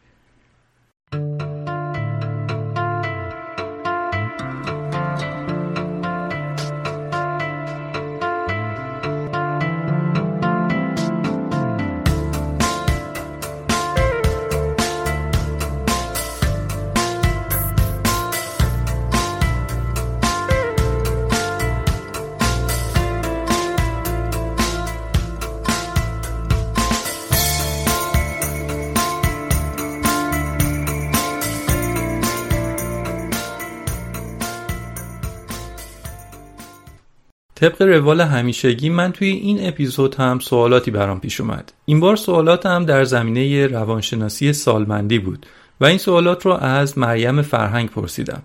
طبق 37.62 37.82
روال 37.82 38.22
همیشگی 38.22 38.90
من 38.90 39.12
توی 39.12 39.28
این 39.28 39.68
اپیزود 39.68 40.16
هم 40.16 40.40
سوالاتی 40.40 40.92
برام 40.92 41.20
پیش 41.20 41.42
اومد. 41.42 41.74
این 41.86 42.00
بار 42.00 42.16
سوالات 42.16 42.66
هم 42.66 42.86
در 42.86 43.04
زمینه 43.04 43.68
روانشناسی 43.68 44.54
سالمندی 44.54 45.20
بود 45.20 45.46
و 45.82 45.86
این 45.86 45.98
سوالات 45.98 46.46
رو 46.46 46.52
از 46.52 46.98
مریم 46.98 47.42
فرهنگ 47.42 47.90
پرسیدم. 47.90 48.42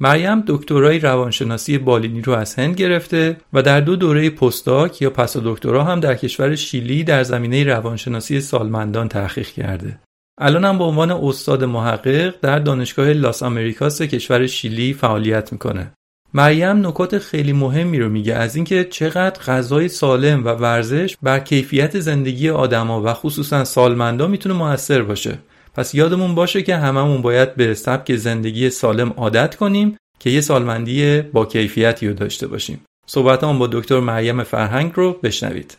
مریم 0.00 0.44
دکترای 0.46 0.98
روانشناسی 0.98 1.78
بالینی 1.78 2.22
رو 2.22 2.32
از 2.32 2.54
هند 2.54 2.74
گرفته 2.74 3.36
و 3.52 3.62
در 3.62 3.80
دو 3.80 3.96
دوره 3.96 4.30
پستاک 4.30 5.02
یا 5.02 5.10
پس 5.10 5.36
دکترا 5.36 5.84
هم 5.84 6.00
در 6.00 6.14
کشور 6.14 6.54
شیلی 6.54 7.04
در 7.04 7.22
زمینه 7.22 7.64
روانشناسی 7.64 8.40
سالمندان 8.40 9.08
تحقیق 9.08 9.48
کرده. 9.48 9.98
الان 10.38 10.64
هم 10.64 10.78
به 10.78 10.84
عنوان 10.84 11.10
استاد 11.10 11.64
محقق 11.64 12.34
در 12.42 12.58
دانشگاه 12.58 13.12
لاس 13.12 13.42
آمریکاس 13.42 14.02
کشور 14.02 14.46
شیلی 14.46 14.92
فعالیت 14.92 15.52
می‌کنه. 15.52 15.92
مریم 16.34 16.86
نکات 16.86 17.18
خیلی 17.18 17.52
مهمی 17.52 17.98
رو 17.98 18.08
میگه 18.08 18.34
از 18.34 18.56
اینکه 18.56 18.84
چقدر 18.84 19.40
غذای 19.42 19.88
سالم 19.88 20.44
و 20.44 20.48
ورزش 20.48 21.16
بر 21.22 21.38
کیفیت 21.38 22.00
زندگی 22.00 22.50
آدما 22.50 23.02
و 23.02 23.14
خصوصا 23.14 23.64
سالمندا 23.64 24.26
می‌تونه 24.26 24.54
موثر 24.54 25.02
باشه. 25.02 25.38
پس 25.74 25.94
یادمون 25.94 26.34
باشه 26.34 26.62
که 26.62 26.76
هممون 26.76 27.22
باید 27.22 27.54
به 27.54 27.74
سبک 27.74 28.16
زندگی 28.16 28.70
سالم 28.70 29.10
عادت 29.16 29.54
کنیم 29.54 29.96
که 30.18 30.30
یه 30.30 30.40
سالمندی 30.40 31.22
با 31.22 31.46
کیفیتی 31.46 32.08
رو 32.08 32.14
داشته 32.14 32.46
باشیم. 32.46 32.80
صحبت 33.06 33.40
با 33.40 33.66
دکتر 33.72 34.00
مریم 34.00 34.42
فرهنگ 34.42 34.92
رو 34.94 35.12
بشنوید. 35.22 35.76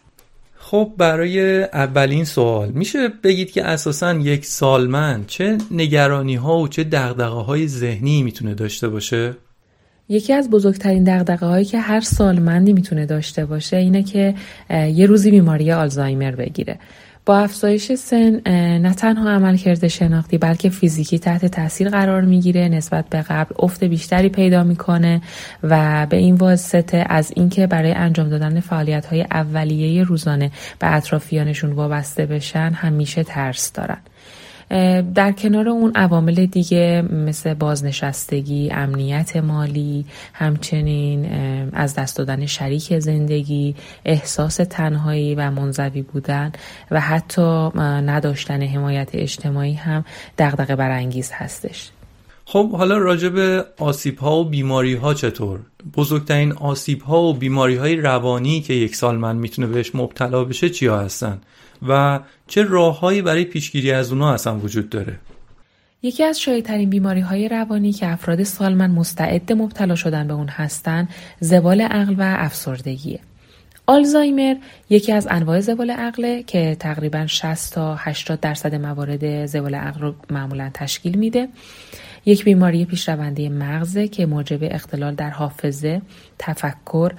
خب 0.57 0.93
برای 0.97 1.63
اولین 1.63 2.25
سوال 2.25 2.69
میشه 2.69 3.07
بگید 3.23 3.51
که 3.51 3.65
اساسا 3.65 4.13
یک 4.13 4.45
سالمند 4.45 5.27
چه 5.27 5.57
نگرانی 5.71 6.35
ها 6.35 6.57
و 6.57 6.67
چه 6.67 6.83
دقدقه 6.83 7.25
های 7.25 7.67
ذهنی 7.67 8.23
می‌تونه 8.23 8.53
داشته 8.53 8.87
باشه؟ 8.87 9.35
یکی 10.09 10.33
از 10.33 10.49
بزرگترین 10.49 11.03
دقدقه 11.03 11.45
هایی 11.45 11.65
که 11.65 11.79
هر 11.79 12.01
سالمندی 12.01 12.73
می‌تونه 12.73 13.05
داشته 13.05 13.45
باشه 13.45 13.77
اینه 13.77 14.03
که 14.03 14.35
یه 14.69 15.05
روزی 15.05 15.31
بیماری 15.31 15.71
آلزایمر 15.71 16.31
بگیره. 16.31 16.79
با 17.25 17.37
افزایش 17.39 17.91
سن 17.91 18.41
نه 18.77 18.93
تنها 18.93 19.29
عملکرد 19.29 19.87
شناختی 19.87 20.37
بلکه 20.37 20.69
فیزیکی 20.69 21.19
تحت 21.19 21.45
تاثیر 21.45 21.89
قرار 21.89 22.21
می‌گیره 22.21 22.69
نسبت 22.69 23.05
به 23.09 23.21
قبل 23.21 23.55
افت 23.59 23.83
بیشتری 23.83 24.29
پیدا 24.29 24.63
می‌کنه 24.63 25.21
و 25.63 26.07
به 26.09 26.17
این 26.17 26.35
واسطه 26.35 27.05
از 27.09 27.31
اینکه 27.35 27.67
برای 27.67 27.91
انجام 27.91 28.29
دادن 28.29 28.59
فعالیت 28.59 29.05
های 29.05 29.21
اولیه 29.21 30.03
روزانه 30.03 30.51
به 30.79 30.95
اطرافیانشون 30.95 31.71
وابسته 31.71 32.25
بشن 32.25 32.71
همیشه 32.75 33.23
ترس 33.23 33.73
دارن. 33.73 33.97
در 35.15 35.31
کنار 35.31 35.69
اون 35.69 35.91
عوامل 35.95 36.45
دیگه 36.45 37.03
مثل 37.11 37.53
بازنشستگی، 37.53 38.69
امنیت 38.71 39.37
مالی، 39.37 40.05
همچنین 40.33 41.25
از 41.73 41.95
دست 41.95 42.17
دادن 42.17 42.45
شریک 42.45 42.99
زندگی، 42.99 43.75
احساس 44.05 44.55
تنهایی 44.55 45.35
و 45.35 45.51
منزوی 45.51 46.01
بودن 46.01 46.51
و 46.91 46.99
حتی 46.99 47.69
نداشتن 47.77 48.61
حمایت 48.61 49.09
اجتماعی 49.13 49.73
هم 49.73 50.05
دغدغه 50.37 50.75
برانگیز 50.75 51.31
هستش. 51.33 51.89
خب 52.45 52.71
حالا 52.71 52.97
راجع 52.97 53.29
به 53.29 53.65
آسیب 53.77 54.17
ها 54.17 54.35
و 54.35 54.45
بیماری 54.45 54.95
ها 54.95 55.13
چطور؟ 55.13 55.59
بزرگترین 55.97 56.51
آسیب 56.51 57.01
ها 57.01 57.21
و 57.21 57.33
بیماری 57.33 57.75
های 57.75 57.95
روانی 57.95 58.61
که 58.61 58.73
یک 58.73 58.95
سال 58.95 59.17
من 59.17 59.35
می‌تونه 59.35 59.67
بهش 59.67 59.95
مبتلا 59.95 60.43
بشه 60.43 60.69
چیا 60.69 60.99
هستن؟ 60.99 61.41
و 61.87 62.19
چه 62.47 62.63
راههایی 62.63 63.21
برای 63.21 63.45
پیشگیری 63.45 63.91
از 63.91 64.11
اونها 64.11 64.33
اصلا 64.33 64.57
وجود 64.59 64.89
داره؟ 64.89 65.15
یکی 66.01 66.23
از 66.23 66.41
شایعترین 66.41 66.89
بیماری 66.89 67.21
های 67.21 67.49
روانی 67.49 67.93
که 67.93 68.07
افراد 68.07 68.43
سالمن 68.43 68.91
مستعد 68.91 69.53
مبتلا 69.53 69.95
شدن 69.95 70.27
به 70.27 70.33
اون 70.33 70.47
هستن 70.47 71.07
زوال 71.39 71.81
عقل 71.81 72.15
و 72.17 72.35
افسردگیه 72.37 73.19
آلزایمر 73.89 74.55
یکی 74.89 75.11
از 75.11 75.27
انواع 75.31 75.59
زوال 75.59 75.91
عقله 75.91 76.43
که 76.43 76.77
تقریبا 76.79 77.27
60 77.27 77.73
تا 77.73 77.95
80 77.95 78.39
درصد 78.39 78.75
موارد 78.75 79.45
زوال 79.45 79.75
عقل 79.75 80.01
رو 80.01 80.15
معمولا 80.29 80.71
تشکیل 80.73 81.17
میده. 81.17 81.47
یک 82.25 82.43
بیماری 82.43 82.85
پیشرونده 82.85 83.49
مغزه 83.49 84.07
که 84.07 84.25
موجب 84.25 84.59
اختلال 84.61 85.15
در 85.15 85.29
حافظه، 85.29 86.01
تفکر، 86.39 87.11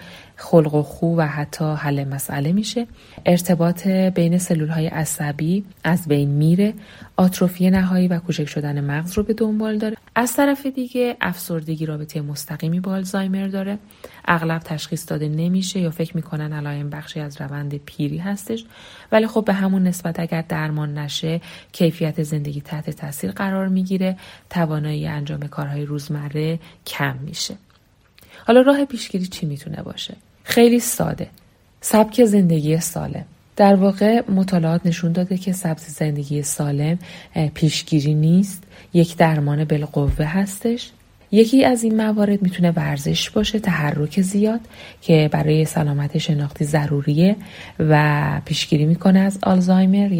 خلق 0.42 0.74
و 0.74 0.82
خو 0.82 1.16
و 1.16 1.26
حتی 1.26 1.64
حل 1.64 2.04
مسئله 2.04 2.52
میشه. 2.52 2.86
ارتباط 3.26 3.86
بین 3.86 4.38
سلول 4.38 4.68
های 4.68 4.86
عصبی 4.86 5.64
از 5.84 6.08
بین 6.08 6.30
میره. 6.30 6.74
آتروفی 7.16 7.70
نهایی 7.70 8.08
و 8.08 8.18
کوچک 8.18 8.44
شدن 8.44 8.84
مغز 8.84 9.12
رو 9.12 9.22
به 9.22 9.34
دنبال 9.34 9.78
داره. 9.78 9.96
از 10.14 10.36
طرف 10.36 10.66
دیگه 10.66 11.16
افسردگی 11.20 11.86
رابطه 11.86 12.20
مستقیمی 12.20 12.80
با 12.80 12.92
آلزایمر 12.92 13.48
داره. 13.48 13.78
اغلب 14.24 14.58
تشخیص 14.58 15.10
داده 15.10 15.28
نمیشه 15.28 15.80
یا 15.80 15.90
فکر 15.90 16.16
می‌کنن 16.16 16.52
علائم 16.52 16.90
بخشی 16.90 17.20
از 17.20 17.40
روند 17.40 17.74
پیری 17.74 18.18
هستش. 18.18 18.64
ولی 19.12 19.26
خب 19.26 19.44
به 19.44 19.52
همون 19.52 19.82
نسبت 19.82 20.20
اگر 20.20 20.44
درمان 20.48 20.98
نشه 20.98 21.40
کیفیت 21.72 22.22
زندگی 22.22 22.60
تحت 22.60 22.90
تاثیر 22.90 23.30
قرار 23.30 23.68
می‌گیره. 23.68 24.16
توانایی 24.50 25.06
انجام 25.06 25.40
کارهای 25.40 25.84
روزمره 25.84 26.58
کم 26.86 27.16
میشه. 27.16 27.54
حالا 28.46 28.60
راه 28.60 28.84
پیشگیری 28.84 29.26
چی 29.26 29.46
می‌تونه 29.46 29.82
باشه؟ 29.82 30.16
خیلی 30.50 30.80
ساده. 30.80 31.26
سبک 31.80 32.24
زندگی 32.24 32.80
سالم. 32.80 33.24
در 33.56 33.74
واقع 33.74 34.22
مطالعات 34.30 34.86
نشون 34.86 35.12
داده 35.12 35.36
که 35.38 35.52
سبز 35.52 35.82
زندگی 35.82 36.42
سالم 36.42 36.98
پیشگیری 37.54 38.14
نیست. 38.14 38.62
یک 38.94 39.16
درمان 39.16 39.64
بالقوه 39.64 40.24
هستش. 40.24 40.90
یکی 41.32 41.64
از 41.64 41.82
این 41.82 41.96
موارد 41.96 42.42
می‌تونه 42.42 42.70
ورزش 42.70 43.30
باشه 43.30 43.58
تحرک 43.58 44.20
زیاد 44.20 44.60
که 45.02 45.28
برای 45.32 45.64
سلامت 45.64 46.18
شناختی 46.18 46.64
ضروریه 46.64 47.36
و 47.78 48.40
پیشگیری 48.44 48.84
می‌کنه 48.84 49.18
از 49.18 49.38
آلزایمر 49.42 50.12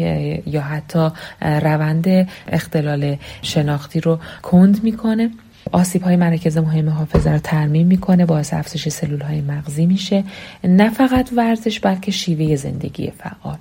یا 0.47 0.61
حتی 0.61 1.09
روند 1.41 2.29
اختلال 2.47 3.17
شناختی 3.41 3.99
رو 3.99 4.19
کند 4.41 4.83
می‌کنه. 4.83 5.31
آسیب 5.71 6.03
های 6.03 6.15
مرکز 6.15 6.57
مهم 6.57 6.89
حافظه 6.89 7.31
رو 7.31 7.39
ترمیم 7.39 7.87
می‌کنه 7.87 8.25
باعث 8.25 8.53
افزایش 8.53 8.87
سلول 8.87 9.21
های 9.21 9.41
مغزی 9.41 9.85
میشه. 9.85 10.23
نه 10.63 10.89
فقط 10.89 11.29
ورزش 11.35 11.79
بلکه 11.79 12.11
شیوه 12.11 12.55
زندگی 12.55 13.11
فعال. 13.17 13.57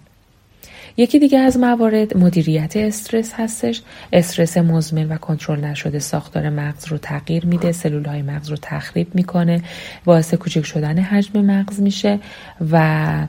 یکی 0.96 1.18
دیگه 1.18 1.38
از 1.38 1.57
موارد 1.57 2.16
مدیریت 2.16 2.76
استرس 2.76 3.32
هستش. 3.34 3.82
استرس 4.12 4.59
مزمن 4.59 5.09
و 5.09 5.16
کنترل 5.16 5.64
نشده 5.64 5.98
ساختار 5.98 6.51
مغز 6.51 6.88
رو 6.88 6.98
تغییر 6.98 7.46
میده. 7.46 7.72
سلول 7.72 8.05
های 8.05 8.22
مغز 8.22 8.48
رو 8.48 8.57
تخریب 8.62 9.14
می‌کنه. 9.14 9.62
باعث 10.05 10.34
کوچک 10.34 10.64
شدن 10.64 10.98
حجم 10.98 11.40
مغز 11.40 11.80
میشه 11.80 12.18
و 12.70 13.26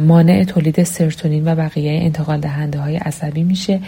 مانع 0.00 0.44
تولید 0.44 0.82
سرتونین 0.82 1.48
و 1.48 1.54
بقیه 1.54 2.02
انتقال 2.02 2.40
دهنده 2.40 2.78
های 2.78 2.96
عصبی 2.96 3.42
میشه. 3.42 3.80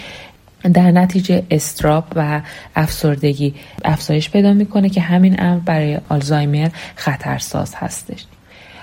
در 0.74 0.90
نتیجه 0.90 1.42
اضطراب 1.50 2.04
و 2.16 2.40
افسردگی 2.76 3.54
افزایش 3.84 4.30
پیدا 4.30 4.52
می‌کنه 4.52 4.88
که 4.88 5.00
همین 5.00 5.42
امر 5.42 5.60
برای 5.60 5.98
آلزایمر 6.08 6.68
خطرساز 6.96 7.74
هستش. 7.74 8.24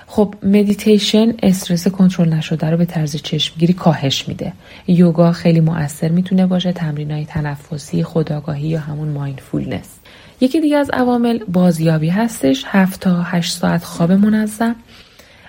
خب 0.06 0.34
مدیتیشن 0.42 1.34
استرس 1.42 1.88
کنترل 1.88 2.28
نشده 2.28 2.70
رو 2.70 2.76
به 2.76 2.84
طرز 2.84 3.16
چشمگیری 3.16 3.72
کاهش 3.72 4.28
میده. 4.28 4.52
یوگا 4.86 5.32
خیلی 5.32 5.60
مؤثر 5.60 6.08
می‌تونه 6.08 6.46
باشه 6.46 6.72
تمرین 6.72 7.10
های 7.10 7.24
تنفسی 7.24 8.02
خودآگاهی 8.02 8.68
یا 8.68 8.80
همون 8.80 9.08
mindfulness 9.08 9.88
یکی 10.40 10.60
دیگه 10.60 10.76
از 10.76 10.90
عوامل 10.90 11.38
بازیابی 11.48 12.08
هستش 12.08 12.64
7 12.66 13.00
تا 13.00 13.22
8 13.22 13.52
ساعت 13.52 13.84
خواب 13.84 14.12
منظم. 14.12 14.76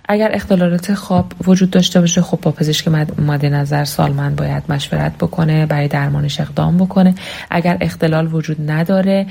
اگر 0.07 0.31
اختلالات 0.33 0.93
خواب 0.93 1.33
وجود 1.47 1.69
داشته 1.69 1.99
باشه 2.01 2.21
خب 2.21 2.39
با 2.41 2.51
پزشک 2.51 2.87
مد 2.87 3.45
نظر 3.45 3.85
سالمند 3.85 4.35
باید 4.35 4.63
مشورت 4.69 5.17
بکنه 5.17 5.65
برای 5.65 5.87
درمانش 5.87 6.39
اقدام 6.39 6.77
بکنه. 6.77 7.15
اگر 7.49 7.77
اختلال 7.81 8.33
وجود 8.33 8.71
نداره 8.71 9.25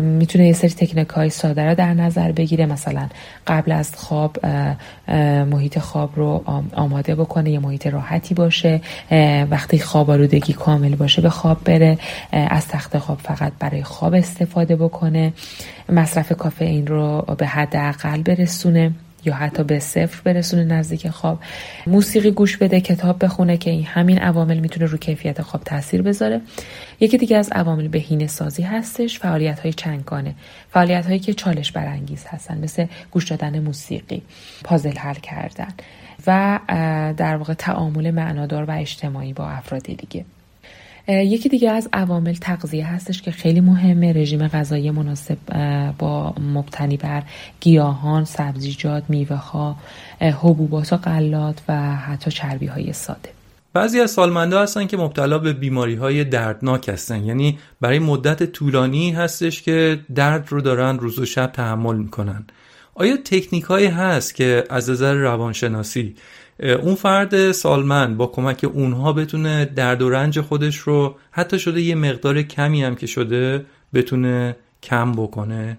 می‌تونه 0.00 0.46
یه 0.46 0.52
سری 0.52 0.70
تکنیک 0.70 1.08
های 1.08 1.30
ساده 1.30 1.64
رو 1.64 1.74
در 1.74 1.94
نظر 1.94 2.32
بگیره. 2.32 2.66
مثلا 2.66 3.08
قبل 3.46 3.72
از 3.72 3.96
خواب 3.96 4.46
محیط 5.50 5.78
خواب 5.78 6.10
رو 6.16 6.44
آماده 6.72 7.14
بکنه 7.14 7.50
یه 7.50 7.58
محیط 7.58 7.86
راحتی 7.86 8.34
باشه 8.34 8.80
وقتی 9.50 9.78
خواب 9.78 10.10
آلودگی 10.10 10.52
کامل 10.52 10.94
باشه 10.94 11.22
به 11.22 11.30
خواب 11.30 11.64
بره 11.64 11.98
از 12.32 12.68
تخت 12.68 12.98
خواب 12.98 13.18
فقط 13.18 13.52
برای 13.58 13.82
خواب 13.82 14.14
استفاده 14.14 14.76
بکنه. 14.76 15.32
مصرف 15.88 16.32
کافئین 16.32 16.86
رو 16.86 17.24
به 17.38 17.46
حد 17.46 17.76
اقل 17.76 18.22
برسونه. 18.22 18.92
یا 19.24 19.34
حتی 19.34 19.64
به 19.64 19.78
صفر 19.78 20.20
برسونه 20.24 20.64
نزدیک 20.64 21.08
خواب. 21.08 21.40
موسیقی 21.86 22.30
گوش 22.30 22.56
بده 22.56 22.80
کتاب 22.80 23.24
بخونه 23.24 23.56
که 23.56 23.70
این 23.70 23.84
همین 23.84 24.18
عوامل 24.18 24.58
می‌تونه 24.58 24.86
رو 24.86 24.98
کیفیت 24.98 25.42
خواب 25.42 25.64
تاثیر 25.64 26.02
بذاره. 26.02 26.40
یکی 27.00 27.18
دیگه 27.18 27.36
از 27.36 27.48
عوامل 27.52 27.88
بهینه 27.88 28.26
سازی 28.26 28.62
هستش 28.62 29.18
فعالیت 29.18 29.60
های 29.60 29.72
چنگانه 29.72 30.34
فعالیت 30.70 31.06
هایی 31.06 31.18
که 31.18 31.34
چالش 31.34 31.72
برانگیز 31.72 32.24
هستن 32.26 32.58
مثل 32.58 32.86
گوش 33.10 33.30
دادن 33.30 33.58
موسیقی 33.58 34.22
پازل 34.64 34.96
حل 34.96 35.14
کردن 35.14 35.68
و 36.26 36.60
در 37.16 37.36
واقع 37.36 37.54
تعامل 37.54 38.10
معنادار 38.10 38.64
و 38.64 38.70
اجتماعی 38.70 39.32
با 39.32 39.48
افراد 39.48 39.82
دیگه. 39.82 40.24
یکی 41.08 41.48
دیگه 41.48 41.70
از 41.70 41.88
عوامل 41.92 42.34
تغذیه 42.34 42.86
هستش 42.86 43.22
که 43.22 43.30
خیلی 43.30 43.60
مهمه. 43.60 44.12
رژیم 44.12 44.48
غذایی 44.48 44.90
مناسب 44.90 45.38
با 45.98 46.34
مبتنی 46.54 46.96
بر 46.96 47.22
گیاهان 47.60 48.24
سبزیجات 48.24 49.04
میوه 49.08 49.36
ها 49.36 49.76
حبوبات 50.20 50.92
و 50.92 50.96
غلات 50.96 51.60
و 51.68 51.96
حتی 51.96 52.30
چربی 52.30 52.66
های 52.66 52.92
ساده. 52.92 53.28
بعضی 53.72 54.00
از 54.00 54.10
سالمنده 54.10 54.58
هستن 54.58 54.86
که 54.86 54.96
مبتلا 54.96 55.38
به 55.38 55.52
بیماری 55.52 55.94
های 55.94 56.24
دردناک 56.24 56.88
هستن. 56.88 57.24
یعنی 57.24 57.58
برای 57.80 57.98
مدت 57.98 58.42
طولانی 58.52 59.10
هستش 59.10 59.62
که 59.62 60.00
درد 60.14 60.46
رو 60.48 60.60
دارن 60.60 60.98
روز 60.98 61.18
و 61.18 61.26
شب 61.26 61.52
تحمل 61.52 61.96
می‌کنن. 61.96 62.44
آیا 62.94 63.16
تکنیک 63.16 63.64
هایی 63.64 63.86
هست 63.86 64.34
که 64.34 64.64
از 64.70 64.90
نظر 64.90 65.14
روانشناسی 65.14 66.14
اون 66.58 66.94
فرد 66.94 67.52
سالمند 67.52 68.16
با 68.16 68.26
کمک 68.26 68.66
اونها 68.74 69.12
بتونه 69.12 69.64
درد 69.64 70.02
و 70.02 70.10
رنج 70.10 70.40
خودش 70.40 70.76
رو 70.76 71.14
حتی 71.30 71.58
شده 71.58 71.80
یه 71.80 71.94
مقدار 71.94 72.42
کمی 72.42 72.84
هم 72.84 72.94
که 72.94 73.06
شده 73.06 73.64
بتونه 73.94 74.56
کم 74.82 75.12
بکنه. 75.12 75.78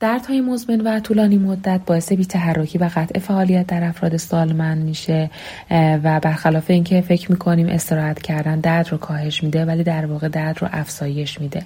دردهای 0.00 0.40
مزمن 0.40 0.80
و 0.80 1.00
طولانی 1.00 1.38
مدت 1.38 1.80
باعث 1.86 2.12
بیتحرکی 2.12 2.78
و 2.78 2.90
قطع 2.94 3.18
فعالیت 3.18 3.66
در 3.66 3.84
افراد 3.84 4.16
سالمند 4.16 4.84
میشه. 4.84 5.30
و 5.70 6.20
برخلاف 6.20 6.70
اینکه 6.70 7.00
فکر 7.00 7.30
می‌کنیم 7.30 7.66
استراحت 7.66 8.22
کردن 8.22 8.60
درد 8.60 8.88
رو 8.88 8.98
کاهش 8.98 9.42
میده 9.42 9.64
ولی 9.64 9.82
در 9.84 10.06
واقع 10.06 10.28
درد 10.28 10.62
رو 10.62 10.68
افزایش 10.72 11.40
میده. 11.40 11.62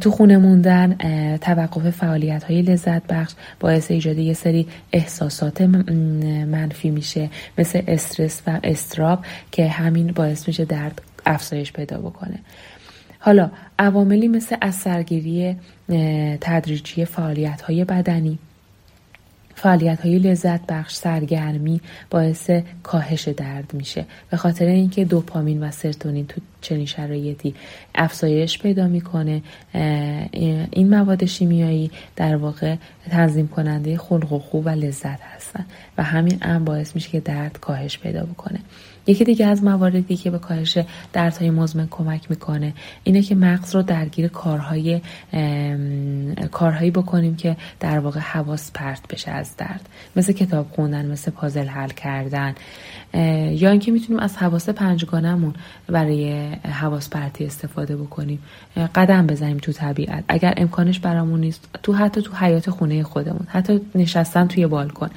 تو 0.00 0.10
خونه 0.10 0.36
موندن 0.36 0.96
توقف 1.40 1.90
فعالیت 1.90 2.44
های 2.44 2.62
لذت 2.62 3.06
بخش 3.06 3.32
باعث 3.60 3.90
ایجاد 3.90 4.18
یه 4.18 4.34
سری 4.34 4.66
احساسات 4.92 5.60
منفی 5.60 6.90
میشه 6.90 7.30
مثل 7.58 7.82
استرس 7.88 8.42
و 8.46 8.60
استراب 8.64 9.24
که 9.52 9.68
همین 9.68 10.12
باعث 10.12 10.48
میشه 10.48 10.64
درد 10.64 11.02
افزایش 11.26 11.72
پیدا 11.72 11.98
بکنه. 11.98 12.38
حالا 13.18 13.50
عواملی 13.78 14.28
مثل 14.28 14.56
از 14.60 14.84
تدریجی 16.40 17.04
فعالیت 17.04 17.62
های 17.62 17.84
بدنی 17.84 18.38
فعالیت 19.54 20.00
های 20.00 20.18
لذت 20.18 20.66
بخش 20.66 20.94
سرگرمی 20.94 21.80
باعث 22.10 22.50
کاهش 22.82 23.28
درد 23.28 23.74
میشه. 23.74 24.04
به 24.30 24.36
خاطر 24.36 24.66
اینکه 24.66 25.04
دوپامین 25.04 25.62
و 25.62 25.70
سرتونین 25.70 26.26
تو 26.26 26.40
چنین 26.66 26.86
شرایطی 26.86 27.54
افزایش 27.94 28.58
پیدا 28.58 28.88
می‌کنه 28.88 29.42
این 30.72 30.88
مواد 30.88 31.24
شیمیایی 31.24 31.90
در 32.16 32.36
واقع 32.36 32.76
تنظیم 33.10 33.48
کننده 33.48 33.98
خلق 33.98 34.32
و 34.32 34.38
خوب 34.38 34.66
و 34.66 34.68
لذت 34.68 35.20
هستن 35.36 35.64
و 35.98 36.02
همین 36.02 36.42
هم 36.42 36.64
باعث 36.64 36.94
میشه 36.94 37.10
که 37.10 37.20
درد 37.20 37.58
کاهش 37.60 37.98
پیدا 37.98 38.24
بکنه. 38.24 38.58
یکی 39.08 39.24
دیگه 39.24 39.46
از 39.46 39.64
مواردی 39.64 40.16
که 40.16 40.30
به 40.30 40.38
کاهش 40.38 40.78
دردهای 41.12 41.50
مزمن 41.50 41.88
کمک 41.90 42.30
می‌کنه 42.30 42.72
اینه 43.04 43.22
که 43.22 43.34
مغز 43.34 43.74
رو 43.74 43.82
درگیر 43.82 44.28
کارهای 44.28 45.00
کارهایی 46.50 46.90
بکنیم 46.90 47.36
که 47.36 47.56
در 47.80 47.98
واقع 47.98 48.20
حواس 48.20 48.72
پرت 48.72 49.00
بشه 49.10 49.30
از 49.30 49.56
درد. 49.56 49.88
مثل 50.16 50.32
کتاب 50.32 50.66
خوندن 50.70 51.06
مثل 51.06 51.30
پازل 51.30 51.66
حل 51.66 51.88
کردن 51.88 52.54
یا 53.52 53.70
اینکه 53.70 53.92
می‌تونیم 53.92 54.22
از 54.22 54.36
حواس 54.36 54.68
پنجگانمون 54.68 55.54
برای 55.86 56.48
حواس 56.64 57.10
پرتی 57.10 57.46
استفاده 57.46 57.96
بکنیم. 57.96 58.38
قدم 58.94 59.26
بزنیم 59.26 59.56
تو 59.56 59.72
طبیعت. 59.72 60.24
اگر 60.28 60.54
امکانش 60.56 60.98
برامون 60.98 61.40
نیست 61.40 61.68
تو 61.82 61.92
حتی 61.92 62.22
تو 62.22 62.32
حیات 62.34 62.70
خونه 62.70 63.02
خودمون 63.02 63.46
حتی 63.48 63.80
نشستن 63.94 64.46
توی 64.46 64.66
بالکن. 64.66 65.10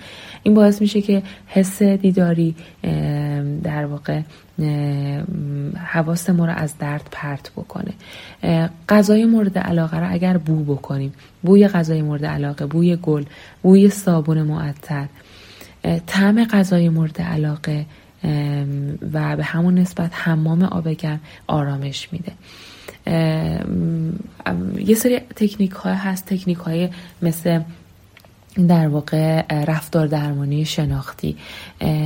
این 0.44 0.54
باعث 0.54 0.82
میشه 0.82 1.02
که 1.02 1.24
حس 1.48 1.82
دیداری 1.84 2.56
در 3.64 3.86
واقع 3.86 4.22
حواس 5.86 6.30
ما 6.30 6.46
رو 6.46 6.52
از 6.52 6.78
درد 6.78 7.08
پرت 7.12 7.52
بکنه. 7.52 7.94
غذای 8.90 9.26
مورد 9.26 9.58
علاقه 9.58 10.00
رو 10.00 10.14
اگر 10.14 10.38
بو 10.38 10.76
بکنیم 10.76 11.14
بوی 11.44 11.68
غذای 11.68 12.02
مورد 12.02 12.26
علاقه 12.26 12.66
بوی 12.66 12.96
گل 12.96 13.24
بوی 13.62 13.90
صابون 13.90 14.42
معطر 14.42 15.06
طعم 16.08 16.46
غذای 16.46 16.90
مورد 16.90 17.22
علاقه 17.22 17.86
و 19.14 19.36
به 19.36 19.44
همون 19.44 19.80
نسبت 19.80 20.12
حمام 20.14 20.64
آب 20.64 20.90
گرم 20.90 21.20
آرامش 21.48 22.10
میده. 22.12 22.32
یه 24.86 24.96
سری 24.96 25.20
تکنیک 25.20 25.72
های 25.72 25.94
هست 25.94 26.26
تکنیک 26.26 26.58
های 26.58 26.90
مثل 27.22 27.62
در 28.68 28.88
واقع 28.88 29.46
رفتار 29.64 30.08
درمانی 30.08 30.66
شناختی 30.66 31.38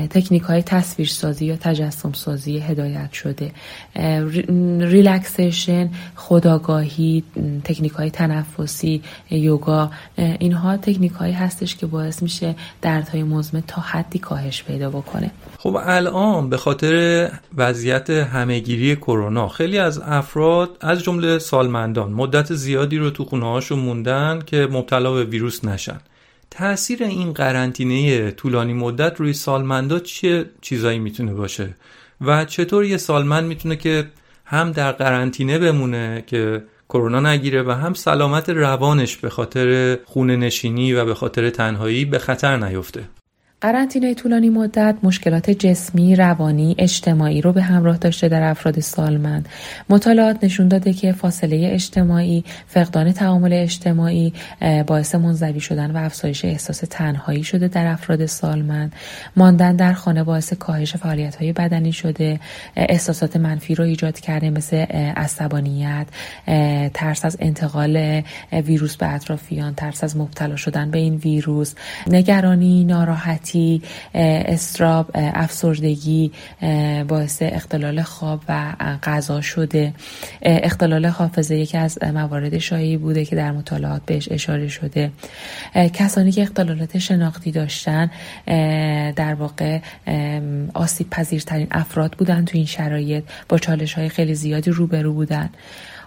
تکنیک 0.09 0.41
های 0.41 0.63
تصویرسازی 0.63 1.45
یا 1.45 1.55
تجسم 1.55 2.13
سازی 2.13 2.59
هدایت 2.59 3.11
شده 3.11 3.51
relaxation 4.79 5.89
خودآگاهی 6.15 7.23
تکنیک 7.63 7.91
های 7.91 8.11
تنفسی 8.11 9.01
یوگا 9.31 9.91
اینها 10.17 10.77
تکنیک 10.77 11.11
هایی 11.11 11.33
هستش 11.33 11.75
که 11.75 11.85
باعث 11.85 12.23
میشه 12.23 12.55
دردهای 12.81 13.23
مزمن 13.23 13.63
تا 13.67 13.81
حدی 13.81 14.19
کاهش 14.19 14.63
پیدا 14.63 14.89
بکنه. 14.89 15.31
خب 15.63 15.79
الان 15.85 16.49
به 16.49 16.57
خاطر 16.57 17.29
وضعیت 17.57 18.09
همه‌گیری 18.09 18.95
کرونا 18.95 19.47
خیلی 19.47 19.77
از 19.77 19.99
افراد 19.99 20.77
از 20.81 21.03
جمله 21.03 21.39
سالمندان 21.39 22.11
مدت 22.11 22.53
زیادی 22.53 22.97
رو 22.97 23.09
تو 23.09 23.25
خونه 23.25 23.45
هاشون 23.45 23.79
موندن 23.79 24.41
که 24.45 24.67
مبتلا 24.71 25.13
به 25.13 25.23
ویروس 25.23 25.65
نشن. 25.65 25.99
تاثیر 26.51 27.03
این 27.03 27.33
قرنطینه 27.33 28.31
طولانی 28.31 28.73
مدت 28.73 29.19
روی 29.19 29.33
سالمندا 29.33 29.99
چه 29.99 30.45
چیزایی 30.61 30.99
می‌تونه 30.99 31.33
باشه؟ 31.33 31.75
و 32.21 32.45
چطور 32.45 32.85
یه 32.85 32.97
سالمند 32.97 33.43
می‌تونه 33.43 33.75
که 33.75 34.07
هم 34.45 34.71
در 34.71 34.91
قرنطینه 34.91 35.59
بمونه 35.59 36.23
که 36.27 36.63
کرونا 36.89 37.19
نگیره 37.19 37.63
و 37.63 37.71
هم 37.71 37.93
سلامت 37.93 38.49
روانش 38.49 39.17
به 39.17 39.29
خاطر 39.29 39.97
خونه 40.05 40.35
نشینی 40.35 40.93
و 40.93 41.05
به 41.05 41.13
خاطر 41.13 41.49
تنهایی 41.49 42.05
به 42.05 42.19
خطر 42.19 42.57
نیفته؟ 42.57 43.03
قرنطینه 43.63 44.13
طولانی 44.13 44.49
مدت 44.49 44.95
مشکلات 45.03 45.49
جسمی، 45.49 46.15
روانی، 46.15 46.75
اجتماعی 46.77 47.41
رو 47.41 47.53
به 47.53 47.61
همراه 47.61 47.97
داشته 47.97 48.29
در 48.29 48.43
افراد 48.43 48.79
سالمند. 48.79 49.49
مطالعات 49.89 50.43
نشون 50.43 50.67
داده 50.67 50.93
که 50.93 51.11
فاصله 51.11 51.69
اجتماعی، 51.73 52.43
فقدان 52.67 53.11
تعامل 53.11 53.53
اجتماعی 53.53 54.33
باعث 54.87 55.15
منزوی 55.15 55.59
شدن 55.59 55.91
و 55.91 55.97
افزایش 55.97 56.45
احساس 56.45 56.83
تنهایی 56.89 57.43
شده 57.43 57.67
در 57.67 57.85
افراد 57.85 58.25
سالمند. 58.25 58.93
ماندن 59.35 59.75
در 59.75 59.93
خانه 59.93 60.23
باعث 60.23 60.53
کاهش 60.53 60.95
فعالیت‌های 60.95 61.53
بدنی 61.53 61.91
شده، 61.91 62.39
احساسات 62.75 63.37
منفی 63.37 63.75
رو 63.75 63.83
ایجاد 63.83 64.19
کرده 64.19 64.49
مثل 64.49 64.77
عصبانیت، 65.15 66.07
ترس 66.93 67.25
از 67.25 67.37
انتقال 67.39 68.21
ویروس 68.51 68.95
به 68.95 69.13
اطرافیان، 69.13 69.75
ترس 69.75 70.03
از 70.03 70.17
مبتلا 70.17 70.55
شدن 70.55 70.91
به 70.91 70.99
این 70.99 71.15
ویروس، 71.15 71.73
نگرانی، 72.07 72.83
ناراحتی 72.83 73.52
استراب 74.13 75.11
افسردگی 75.15 76.31
باعث 77.07 77.41
اختلال 77.41 78.01
خواب 78.01 78.41
و 78.49 78.73
غذا 79.03 79.41
شده. 79.41 79.93
اختلال 80.41 81.05
حافظه 81.05 81.55
یکی 81.55 81.77
از 81.77 81.97
موارد 82.03 82.57
شایعی 82.57 82.97
بوده 82.97 83.25
که 83.25 83.35
در 83.35 83.51
مطالعات 83.51 84.01
بهش 84.05 84.27
اشاره 84.31 84.67
شده. 84.67 85.11
کسانی 85.93 86.31
که 86.31 86.41
اختلالات 86.41 86.97
شناختی 86.97 87.51
داشتن 87.51 88.11
در 89.15 89.33
واقع 89.33 89.79
آسیب 90.73 91.09
پذیرترین 91.09 91.67
افراد 91.71 92.11
بودن 92.11 92.45
تو 92.45 92.57
این 92.57 92.65
شرایط. 92.65 93.23
با 93.49 93.57
چالش 93.57 93.93
های 93.93 94.09
خیلی 94.09 94.35
زیادی 94.35 94.71
روبرو 94.71 95.13
بودن. 95.13 95.49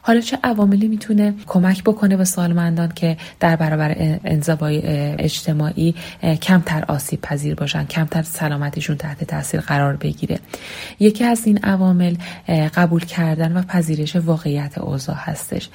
حالا 0.07 0.21
چه 0.21 0.39
عواملی 0.45 0.89
می‌تونه 0.89 1.35
کمک 1.47 1.85
بکنه 1.85 2.17
به 2.17 2.25
سالمندان 2.25 2.89
که 2.89 3.17
در 3.41 3.57
برابر 3.57 3.95
انزوای 4.25 4.83
اجتماعی 5.19 5.95
کمتر 6.43 6.85
آسیب 6.89 7.21
پذیر 7.21 7.55
باشن 7.55 7.85
کمتر 7.85 8.23
سلامتیشون 8.23 8.97
تحت 8.97 9.25
تاثیر 9.25 9.61
قرار 9.61 9.97
بگیره؟ 9.97 10.39
یکی 11.01 11.25
از 11.25 11.47
این 11.47 11.59
عوامل 11.59 12.17
قبول 12.49 13.05
کردن 13.05 13.57
و 13.57 13.63
پذیرش 13.63 14.17
واقعیت 14.17 14.79
اوضاع 14.79 15.17
هستش. 15.19 15.69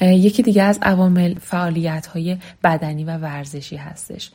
یکی 0.00 0.42
دیگه 0.42 0.62
از 0.62 0.78
عوامل 0.82 1.34
فعالیت 1.40 2.06
های 2.06 2.36
بدنی 2.64 3.04
و 3.04 3.16
ورزشی 3.16 3.76
هستش. 3.76 4.30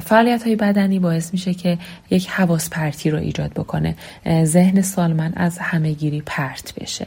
فعالیت 0.00 0.42
های 0.42 0.56
بدنی 0.56 0.98
باعث 0.98 1.32
میشه 1.32 1.54
که 1.54 1.78
یک 2.10 2.28
حواس 2.28 2.70
پرتی 2.70 3.10
رو 3.10 3.18
ایجاد 3.18 3.52
بکنه. 3.52 3.96
ذهن 4.44 4.82
سالمن 4.82 5.32
از 5.36 5.58
همهگیری 5.58 6.22
پرت 6.26 6.74
بشه. 6.80 7.06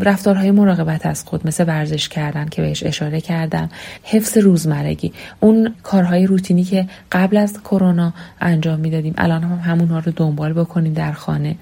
رفتارهای 0.00 0.50
مراقبت 0.50 1.06
از 1.06 1.24
خود 1.24 1.46
مثل 1.46 1.64
ورزش 1.64 2.08
کردن 2.08 2.48
که 2.48 2.62
بهش 2.62 2.82
اشاره 2.82 3.20
کردم 3.20 3.68
حفظ 4.04 4.38
روزمرگی 4.38 5.12
اون 5.40 5.74
کارهای 5.82 6.26
روتینی 6.26 6.64
که 6.64 6.86
قبل 7.12 7.36
از 7.36 7.62
کرونا 7.62 8.12
انجام 8.40 8.80
می‌دادیم 8.80 9.14
الان 9.18 9.42
هم 9.42 9.58
همونها 9.58 9.98
رو 9.98 10.12
دنبال 10.12 10.52
بکنیم 10.52 10.92
در 10.92 11.12
خانه. 11.12 11.56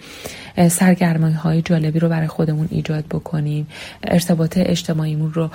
سرگرمی 0.71 1.33
های 1.33 1.63
جالبی 1.63 1.99
رو 1.99 2.09
برای 2.09 2.27
خودمون 2.27 2.69
ایجاد 2.71 3.05
بکنیم. 3.05 3.67
ارتباط 4.03 4.59
اجتماعیمون 4.59 5.33
رو 5.33 5.51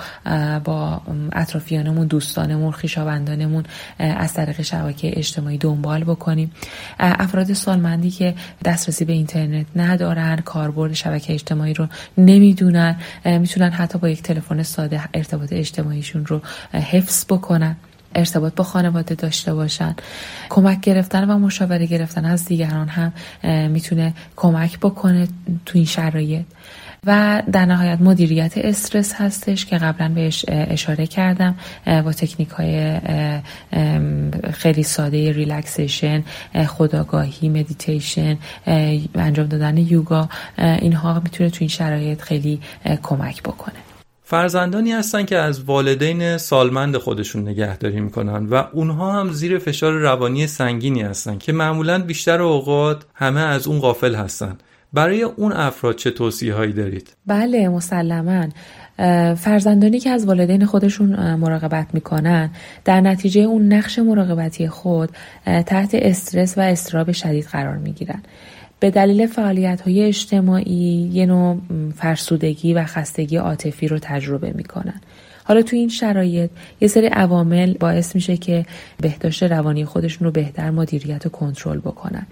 با 0.64 1.02
اطرافیانمون 1.32 2.06
دوستانمون 2.06 2.72
خویشاوندانمون 2.72 3.64
از 3.98 4.34
طریق 4.34 4.62
شبکه 4.62 5.18
اجتماعی 5.18 5.58
دنبال 5.58 6.04
بکنیم. 6.04 6.52
افراد 6.98 7.52
سالمندی 7.52 8.10
که 8.10 8.34
دسترسی 8.64 9.04
به 9.04 9.12
اینترنت 9.12 9.66
ندارن 9.76 10.36
کاربرد 10.36 10.92
شبکه 10.92 11.34
اجتماعی 11.34 11.74
رو 11.74 11.86
نمی‌دونن 12.18 12.96
می‌تونن 13.24 13.70
حتی 13.70 13.98
با 13.98 14.08
یک 14.08 14.22
تلفن 14.22 14.62
ساده 14.62 15.00
ارتباط 15.14 15.52
اجتماعیشون 15.52 16.26
رو 16.26 16.40
حفظ 16.72 17.24
بکنن. 17.28 17.76
ارتباط 18.14 18.54
با 18.54 18.64
خانواده 18.64 19.14
داشته 19.14 19.54
باشن. 19.54 19.96
کمک 20.48 20.80
گرفتن 20.80 21.30
و 21.30 21.38
مشاوره 21.38 21.86
گرفتن 21.86 22.24
از 22.24 22.44
دیگران 22.44 22.88
هم 22.88 23.12
می‌تونه 23.70 24.14
کمک 24.36 24.78
بکنه 24.78 25.28
تو 25.66 25.78
این 25.78 25.84
شرایط. 25.86 26.44
و 27.06 27.42
در 27.52 27.66
نهایت 27.66 28.00
مدیریت 28.00 28.52
استرس 28.58 29.14
هستش 29.14 29.66
که 29.66 29.78
قبلا 29.78 30.08
بهش 30.08 30.44
اشاره 30.48 31.06
کردم 31.06 31.54
با 31.86 32.12
تکنیک 32.12 32.48
های 32.48 33.00
خیلی 34.52 34.82
ساده 34.82 35.32
relaxation 35.32 36.22
خودآگاهی 36.66 37.48
مدیتیشن 37.48 38.38
انجام 39.14 39.46
دادن 39.46 39.76
یوگا 39.76 40.28
اینها 40.58 41.20
می‌تونه 41.20 41.50
تو 41.50 41.56
این 41.60 41.68
شرایط 41.68 42.20
خیلی 42.22 42.60
کمک 43.02 43.42
بکنه. 43.42 43.93
فرزندانی 44.34 44.92
هستن 44.92 45.24
که 45.24 45.36
از 45.36 45.64
والدین 45.64 46.38
سالمند 46.38 46.96
خودشون 46.96 47.48
نگهداری 47.48 48.00
می‌کنن 48.00 48.46
و 48.46 48.64
اونها 48.72 49.20
هم 49.20 49.32
زیر 49.32 49.58
فشار 49.58 49.92
روانی 49.92 50.46
سنگینی 50.46 51.02
هستن 51.02 51.38
که 51.38 51.52
معمولا 51.52 51.98
بیشتر 51.98 52.42
اوقات 52.42 53.04
همه 53.14 53.40
از 53.40 53.66
اون 53.66 53.80
غافل 53.80 54.14
هستن. 54.14 54.56
برای 54.92 55.22
اون 55.22 55.52
افراد 55.52 55.96
چه 55.96 56.10
توصیه 56.10 56.54
هایی 56.54 56.72
دارید؟ 56.72 57.16
بله 57.26 57.68
مسلما. 57.68 58.46
فرزندانی 59.34 60.00
که 60.00 60.10
از 60.10 60.26
والدین 60.26 60.66
خودشون 60.66 61.34
مراقبت 61.34 61.86
می‌کنن 61.92 62.50
در 62.84 63.00
نتیجه 63.00 63.40
اون 63.40 63.72
نقش 63.72 63.98
مراقبتی 63.98 64.68
خود 64.68 65.10
تحت 65.44 65.90
استرس 65.92 66.58
و 66.58 66.60
استراب 66.60 67.12
شدید 67.12 67.44
قرار 67.44 67.76
می‌گیرن. 67.76 68.22
به 68.84 68.90
دلیل 68.90 69.26
فعالیت 69.26 69.80
های 69.80 70.02
اجتماعی 70.02 71.10
یه 71.12 71.26
نوع 71.26 71.58
فرسودگی 71.96 72.74
و 72.74 72.84
خستگی 72.84 73.36
عاطفی 73.36 73.88
رو 73.88 73.98
تجربه 74.02 74.52
می‌کنن. 74.52 75.00
حالا 75.44 75.62
تو 75.62 75.76
این 75.76 75.88
شرایط 75.88 76.50
یه 76.80 76.88
سری 76.88 77.06
عوامل 77.06 77.74
باعث 77.74 78.14
میشه 78.14 78.36
که 78.36 78.66
بهداشت 79.00 79.42
روانی 79.42 79.84
خودشون 79.84 80.24
رو 80.24 80.30
بهتر 80.30 80.70
مدیریت 80.70 81.26
و 81.26 81.28
کنترل 81.28 81.78
بکنن. 81.78 82.26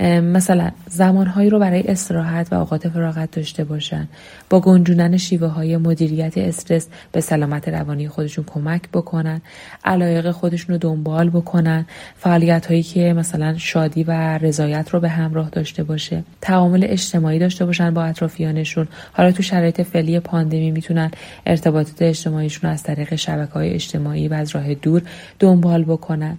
مثلا 0.00 0.70
زمانهایی 0.88 1.50
رو 1.50 1.58
برای 1.58 1.82
استراحت 1.82 2.52
و 2.52 2.54
اوقات 2.54 2.88
فراغت 2.88 3.30
داشته 3.30 3.64
باشن. 3.64 4.08
با 4.50 4.60
گنجونن 4.60 5.16
شیوه 5.16 5.48
های 5.48 5.76
مدیریت 5.76 6.38
استرس 6.38 6.88
به 7.12 7.20
سلامت 7.20 7.68
روانی 7.68 8.08
خودشون 8.08 8.44
کمک 8.44 8.82
بکنن. 8.92 9.40
علایق 9.84 10.30
خودشون 10.30 10.74
رو 10.74 10.78
دنبال 10.78 11.30
بکنن. 11.30 11.86
فعالیت 12.16 12.66
هایی 12.66 12.82
که 12.82 13.12
مثلا 13.12 13.54
شادی 13.58 14.04
و 14.04 14.38
رضایت 14.38 14.90
رو 14.90 15.00
به 15.00 15.08
همراه 15.08 15.50
داشته 15.50 15.84
باشه. 15.84 16.24
تعامل 16.40 16.86
اجتماعی 16.88 17.38
داشته 17.38 17.66
باشن 17.66 17.94
با 17.94 18.04
اطرافیانشون. 18.04 18.88
حالا 19.12 19.32
تو 19.32 19.42
شرایط 19.42 19.80
فعلی 19.80 20.20
پاندمی 20.20 20.70
می‌تونن 20.70 21.10
ارتباطات 21.46 22.02
اجتماعیشون 22.02 22.70
از 22.70 22.82
طریق 22.82 23.14
شبکه 23.14 23.52
های 23.52 23.70
اجتماعی 23.70 24.28
و 24.28 24.34
از 24.34 24.54
راه 24.54 24.74
دور 24.74 25.02
دنبال 25.38 25.84
بکنن. 25.84 26.38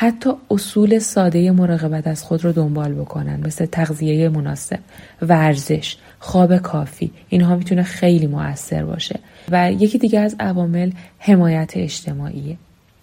حتی 0.00 0.30
اصول 0.50 0.98
ساده 0.98 1.50
مراقبت 1.50 2.06
از 2.06 2.22
خود 2.22 2.44
رو 2.44 2.52
دنبال 2.52 2.92
بکنن. 2.92 3.40
مثل 3.46 3.66
تغذیه 3.66 4.28
مناسب 4.28 4.78
ورزش 5.22 5.96
خواب 6.18 6.56
کافی. 6.56 7.10
اینها 7.28 7.56
می‌تونه 7.56 7.82
خیلی 7.82 8.26
موثر 8.26 8.84
باشه. 8.84 9.20
و 9.50 9.72
یکی 9.72 9.98
دیگه 9.98 10.20
از 10.20 10.36
عوامل 10.40 10.90
حمایت 11.18 11.72
اجتماعیه. 11.74 12.56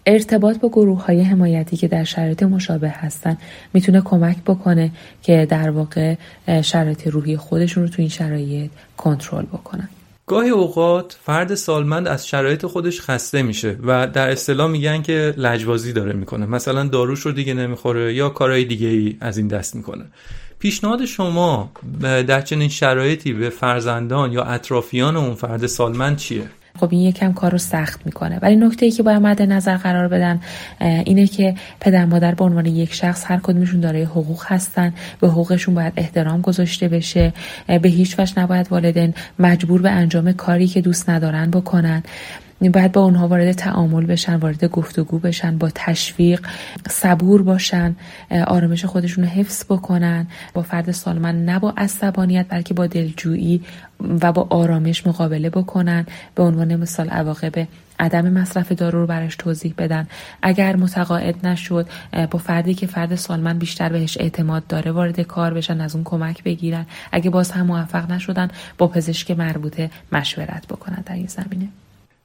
ارتباط 0.06 0.58
با 0.58 0.68
گروه 0.68 1.04
های 1.04 1.20
حمایتی 1.20 1.76
که 1.76 1.88
در 1.88 2.04
شرایط 2.04 2.42
مشابه 2.42 2.90
هستن 2.90 3.36
می‌تونه 3.74 4.00
کمک 4.00 4.36
بکنه 4.46 4.90
که 5.22 5.46
در 5.50 5.70
واقع 5.70 6.14
شرایط 6.62 7.06
روحی 7.06 7.36
خودشون 7.36 7.82
رو 7.82 7.88
تو 7.88 8.02
این 8.02 8.08
شرایط 8.08 8.70
کنترل 8.96 9.44
بکنن. 9.44 9.88
گاهی 10.28 10.50
اوقات 10.50 11.18
فرد 11.22 11.54
سالمند 11.54 12.08
از 12.08 12.26
شرایط 12.26 12.66
خودش 12.66 13.00
خسته 13.00 13.42
میشه 13.42 13.76
و 13.86 14.06
در 14.06 14.30
اصطلاح 14.30 14.70
میگن 14.70 15.02
که 15.02 15.34
لجبازی 15.36 15.92
داره 15.92 16.12
می‌کنه 16.12 16.46
مثلا 16.46 16.84
داروش 16.84 17.20
رو 17.20 17.32
دیگه 17.32 17.54
نمی‌خوره 17.54 18.14
یا 18.14 18.28
کارهای 18.28 18.64
دیگه 18.64 18.88
ای 18.88 19.16
از 19.20 19.38
این 19.38 19.48
دست 19.48 19.76
می‌کنه 19.76 20.04
پیشنهاد 20.58 21.04
شما 21.04 21.72
در 22.00 22.40
چنین 22.40 22.68
شرایطی 22.68 23.32
به 23.32 23.50
فرزندان 23.50 24.32
یا 24.32 24.42
اطرافیان 24.42 25.16
اون 25.16 25.34
فرد 25.34 25.66
سالمند 25.66 26.16
چیه؟ 26.16 26.50
خب 26.80 26.88
این 26.90 27.00
یکم 27.00 27.32
کار 27.32 27.50
رو 27.52 27.58
سخت 27.58 28.06
می‌کنه. 28.06 28.38
ولی 28.42 28.56
نکته 28.56 28.86
ای 28.86 28.92
که 28.92 29.02
باید 29.02 29.22
مد 29.22 29.42
نظر 29.42 29.76
قرار 29.76 30.08
بدن 30.08 30.40
اینه 30.80 31.26
که 31.26 31.54
پدر 31.80 32.04
مادر 32.04 32.34
به 32.34 32.44
عنوان 32.44 32.66
یک 32.66 32.94
شخص 32.94 33.24
هر 33.26 33.36
کدومشون 33.36 33.80
دارای 33.80 34.02
حقوق 34.02 34.44
هستن 34.46 34.92
به 35.20 35.28
حقوقشون 35.28 35.74
باید 35.74 35.92
احترام 35.96 36.40
گذاشته 36.40 36.88
بشه 36.88 37.32
به 37.82 37.88
هیچ 37.88 38.18
وجه 38.18 38.40
نباید 38.40 38.66
والدین 38.70 39.14
مجبور 39.38 39.82
به 39.82 39.90
انجام 39.90 40.32
کاری 40.32 40.66
که 40.66 40.80
دوست 40.80 41.10
ندارن 41.10 41.50
بکنن. 41.50 42.02
باید 42.60 42.92
با 42.92 43.00
اونها 43.00 43.28
وارد 43.28 43.52
تعامل 43.52 44.06
بشن 44.06 44.36
وارد 44.36 44.64
گفتگو 44.64 45.18
بشن 45.18 45.58
با 45.58 45.70
تشویق 45.74 46.46
صبور 46.88 47.42
باشن 47.42 47.96
آرامش 48.46 48.84
خودشون 48.84 49.24
رو 49.24 49.30
حفظ 49.30 49.64
بکنن. 49.64 50.26
با 50.54 50.62
فرد 50.62 50.90
سالمن 50.90 51.44
نه 51.44 51.58
با 51.58 51.74
عصبانیت 51.76 52.46
بلکه 52.48 52.74
با 52.74 52.86
دلجویی 52.86 53.64
و 54.22 54.32
با 54.32 54.46
آرامش 54.50 55.06
مقابله 55.06 55.50
بکنن. 55.50 56.06
به 56.34 56.42
عنوان 56.42 56.76
مثال 56.76 57.08
عواقب 57.08 57.68
عدم 58.00 58.32
مصرف 58.32 58.72
دارو 58.72 59.00
رو 59.00 59.06
برش 59.06 59.36
توضیح 59.36 59.74
بدن. 59.78 60.06
اگر 60.42 60.76
متقاعد 60.76 61.46
نشد 61.46 61.88
با 62.30 62.38
فردی 62.38 62.74
که 62.74 62.86
فرد 62.86 63.14
سالمن 63.14 63.58
بیشتر 63.58 63.88
بهش 63.88 64.16
اعتماد 64.20 64.66
داره 64.66 64.90
وارد 64.90 65.20
کار 65.20 65.54
بشن 65.54 65.80
از 65.80 65.94
اون 65.94 66.04
کمک 66.04 66.42
بگیرن. 66.42 66.86
اگه 67.12 67.30
باز 67.30 67.50
هم 67.50 67.66
موفق 67.66 68.10
نشدن 68.10 68.48
با 68.78 68.88
پزشک 68.88 69.30
مربوطه 69.30 69.90
مشورت 70.12 70.66
بکنن 70.66 71.02
در 71.06 71.14
این 71.14 71.26
زمینه. 71.26 71.68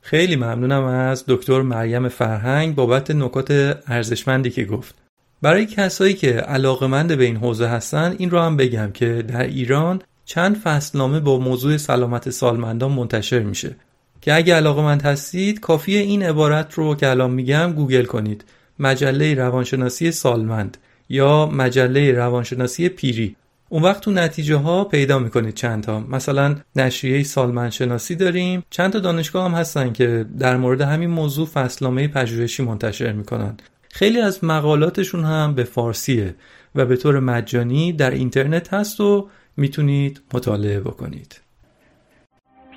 خیلی 0.05 0.35
ممنونم 0.35 0.83
از 0.83 1.23
دکتر 1.27 1.61
مریم 1.61 2.07
فرهنگ 2.07 2.75
بابت 2.75 3.11
نکات 3.11 3.51
ارزشمندی 3.87 4.49
که 4.49 4.65
گفت. 4.65 4.95
برای 5.41 5.65
کسایی 5.65 6.13
که 6.13 6.31
علاقمند 6.31 7.17
به 7.17 7.23
این 7.23 7.37
حوزه 7.37 7.67
هستن 7.67 8.15
این 8.17 8.29
رو 8.29 8.39
هم 8.39 8.57
بگم 8.57 8.91
که 8.91 9.21
در 9.27 9.43
ایران 9.43 10.01
چند 10.25 10.57
فصلنامه 10.57 11.19
با 11.19 11.39
موضوع 11.39 11.77
سلامت 11.77 12.29
سالمندان 12.29 12.91
منتشر 12.91 13.39
میشه. 13.39 13.75
که 14.21 14.33
اگه 14.33 14.55
علاقمند 14.55 15.01
هستید 15.01 15.59
کافیه 15.59 15.99
این 15.99 16.23
عبارت 16.23 16.73
رو 16.73 16.95
که 16.95 17.09
الان 17.09 17.31
میگم 17.31 17.73
گوگل 17.73 18.05
کنید. 18.05 18.45
مجله 18.79 19.33
روانشناسی 19.33 20.11
سالمند 20.11 20.77
یا 21.09 21.45
مجله 21.45 22.11
روانشناسی 22.11 22.89
پیری. 22.89 23.35
اون 23.69 23.83
وقت 23.83 24.01
تو 24.03 24.11
نتیجه 24.11 24.55
ها 24.55 24.83
پیدا 24.83 25.19
می‌کنید 25.19 25.53
چند 25.53 25.83
تا 25.83 25.99
مثلا 25.99 26.55
نشریه 26.75 27.23
سالمندشناسی 27.23 28.15
داریم. 28.15 28.63
چند 28.69 28.91
تا 28.91 28.99
دانشگاه 28.99 29.49
هم 29.49 29.57
هستن 29.57 29.93
که 29.93 30.25
در 30.39 30.57
مورد 30.57 30.81
همین 30.81 31.09
موضوع 31.09 31.45
فصلنامه 31.45 32.07
پژوهشی 32.07 32.63
منتشر 32.63 33.11
می‌کنن. 33.11 33.57
خیلی 33.91 34.21
از 34.21 34.43
مقالاتشون 34.43 35.23
هم 35.23 35.53
به 35.55 35.63
فارسیه 35.63 36.35
و 36.75 36.85
به 36.85 36.95
طور 36.95 37.19
مجانی 37.19 37.93
در 37.93 38.11
اینترنت 38.11 38.73
هست 38.73 38.99
و 39.01 39.27
می‌تونید 39.57 40.21
مطالعه 40.33 40.79
بکنید. 40.79 41.41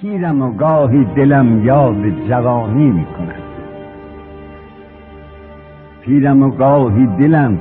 پیرم 0.01 0.43
و 0.43 0.57
گاهی 0.57 1.05
دلم 1.16 1.66
یاد 1.66 2.28
جوانی 2.28 2.91
می‌کند. 2.91 3.43
پیرم 6.05 6.43
و 6.43 6.51
گاهی 6.51 7.07
دلم 7.07 7.61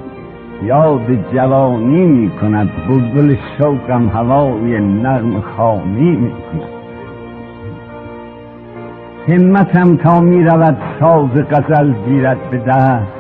یاد 0.64 1.34
جوانی 1.34 2.06
می 2.06 2.30
کند 2.30 2.70
بلبل 2.90 3.36
شوقم 3.58 4.08
هوای 4.10 4.80
نرم 4.80 5.42
خانی 5.42 6.16
می 6.16 6.32
کند 6.32 6.76
همتم 9.28 9.96
تا 9.96 10.20
می 10.20 10.44
رود 10.44 10.78
ساز 11.00 11.30
غزل 11.30 11.94
گیرد 12.06 12.50
به 12.52 12.58
دست. 12.58 13.16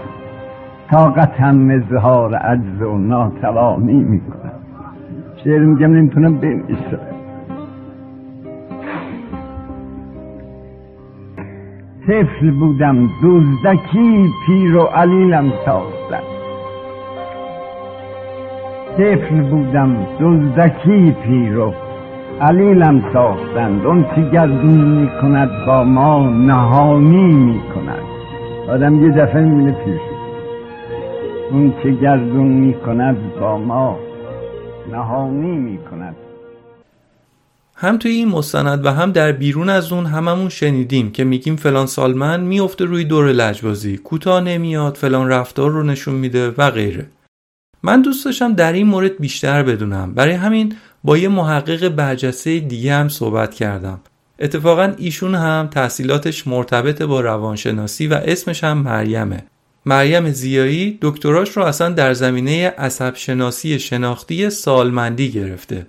طاقتم 0.91 1.69
اظهار 1.69 2.35
عجز 2.35 2.81
و 2.81 2.97
ناتوانی 2.97 4.03
می 4.03 4.21
کند 4.21 4.51
شعر 5.43 5.59
میگم 5.59 5.93
نمی‌تونم 5.93 6.37
بنویسم. 6.37 6.99
طفل 12.07 12.51
بودم 12.51 13.09
دزدکی 13.23 14.29
پیر 14.47 14.77
و 14.77 14.83
علیلم 14.83 15.53
ساختن 15.65 16.34
طفل 18.97 19.41
بودم 19.41 20.07
دزدکی 20.19 21.11
پیرو. 21.11 21.73
علیلم 22.41 23.13
ساختند 23.13 23.85
اون 23.85 24.05
چی 24.15 24.29
گردون 24.31 24.81
می 24.81 25.09
با 25.67 25.83
ما 25.83 26.29
نهانی 26.29 27.33
می 27.33 27.61
کند 27.75 28.03
آدم 28.69 29.03
یه 29.03 29.11
دفعه 29.11 29.41
می‌بینه 29.41 29.71
پیر 29.71 29.99
اون 31.51 31.73
چه 31.83 31.91
گردون 31.91 32.47
می 32.47 32.75
با 33.41 33.57
ما 33.57 33.99
نهانی 34.91 35.57
می 35.57 35.77
کند 35.91 36.15
هم 37.75 37.97
توی 37.97 38.11
این 38.11 38.29
مستند 38.29 38.85
و 38.85 38.89
هم 38.89 39.11
در 39.11 39.31
بیرون 39.31 39.69
از 39.69 39.91
اون 39.93 40.05
هممون 40.05 40.49
شنیدیم 40.49 41.11
که 41.11 41.23
میگیم 41.23 41.55
فلان 41.55 41.85
سالمن 41.85 42.41
میفته 42.41 42.85
روی 42.85 43.03
دور 43.03 43.25
لجبازی 43.25 43.97
کوتاه 43.97 44.41
نمیاد 44.41 44.95
فلان 44.95 45.29
رفتار 45.29 45.71
رو 45.71 45.83
نشون 45.83 46.15
میده 46.15 46.51
و 46.57 46.71
غیره. 46.71 47.05
من 47.85 48.01
دوست 48.01 48.25
داشتم 48.25 48.53
در 48.53 48.73
این 48.73 48.87
مورد 48.87 49.17
بیشتر 49.17 49.63
بدونم. 49.63 50.13
برای 50.13 50.33
همین 50.33 50.75
با 51.03 51.17
یه 51.17 51.27
محقق 51.27 51.89
برجسته 51.89 52.59
دیگه 52.59 52.93
هم 52.93 53.09
صحبت 53.09 53.53
کردم. 53.53 53.99
اتفاقا 54.39 54.93
ایشون 54.97 55.35
هم 55.35 55.69
تحصیلاتش 55.71 56.47
مرتبط 56.47 57.01
با 57.01 57.21
روانشناسی 57.21 58.07
و 58.07 58.13
اسمش 58.13 58.63
هم 58.63 58.77
مریمه. 58.77 59.43
مریم 59.85 60.29
زیایی 60.29 60.97
دکتراش 61.01 61.49
رو 61.49 61.63
اصلا 61.63 61.89
در 61.89 62.13
زمینه 62.13 62.67
عصب 62.67 63.15
شناسی 63.15 63.79
شناختی 63.79 64.49
سالمندی 64.49 65.31
گرفته. 65.31 65.87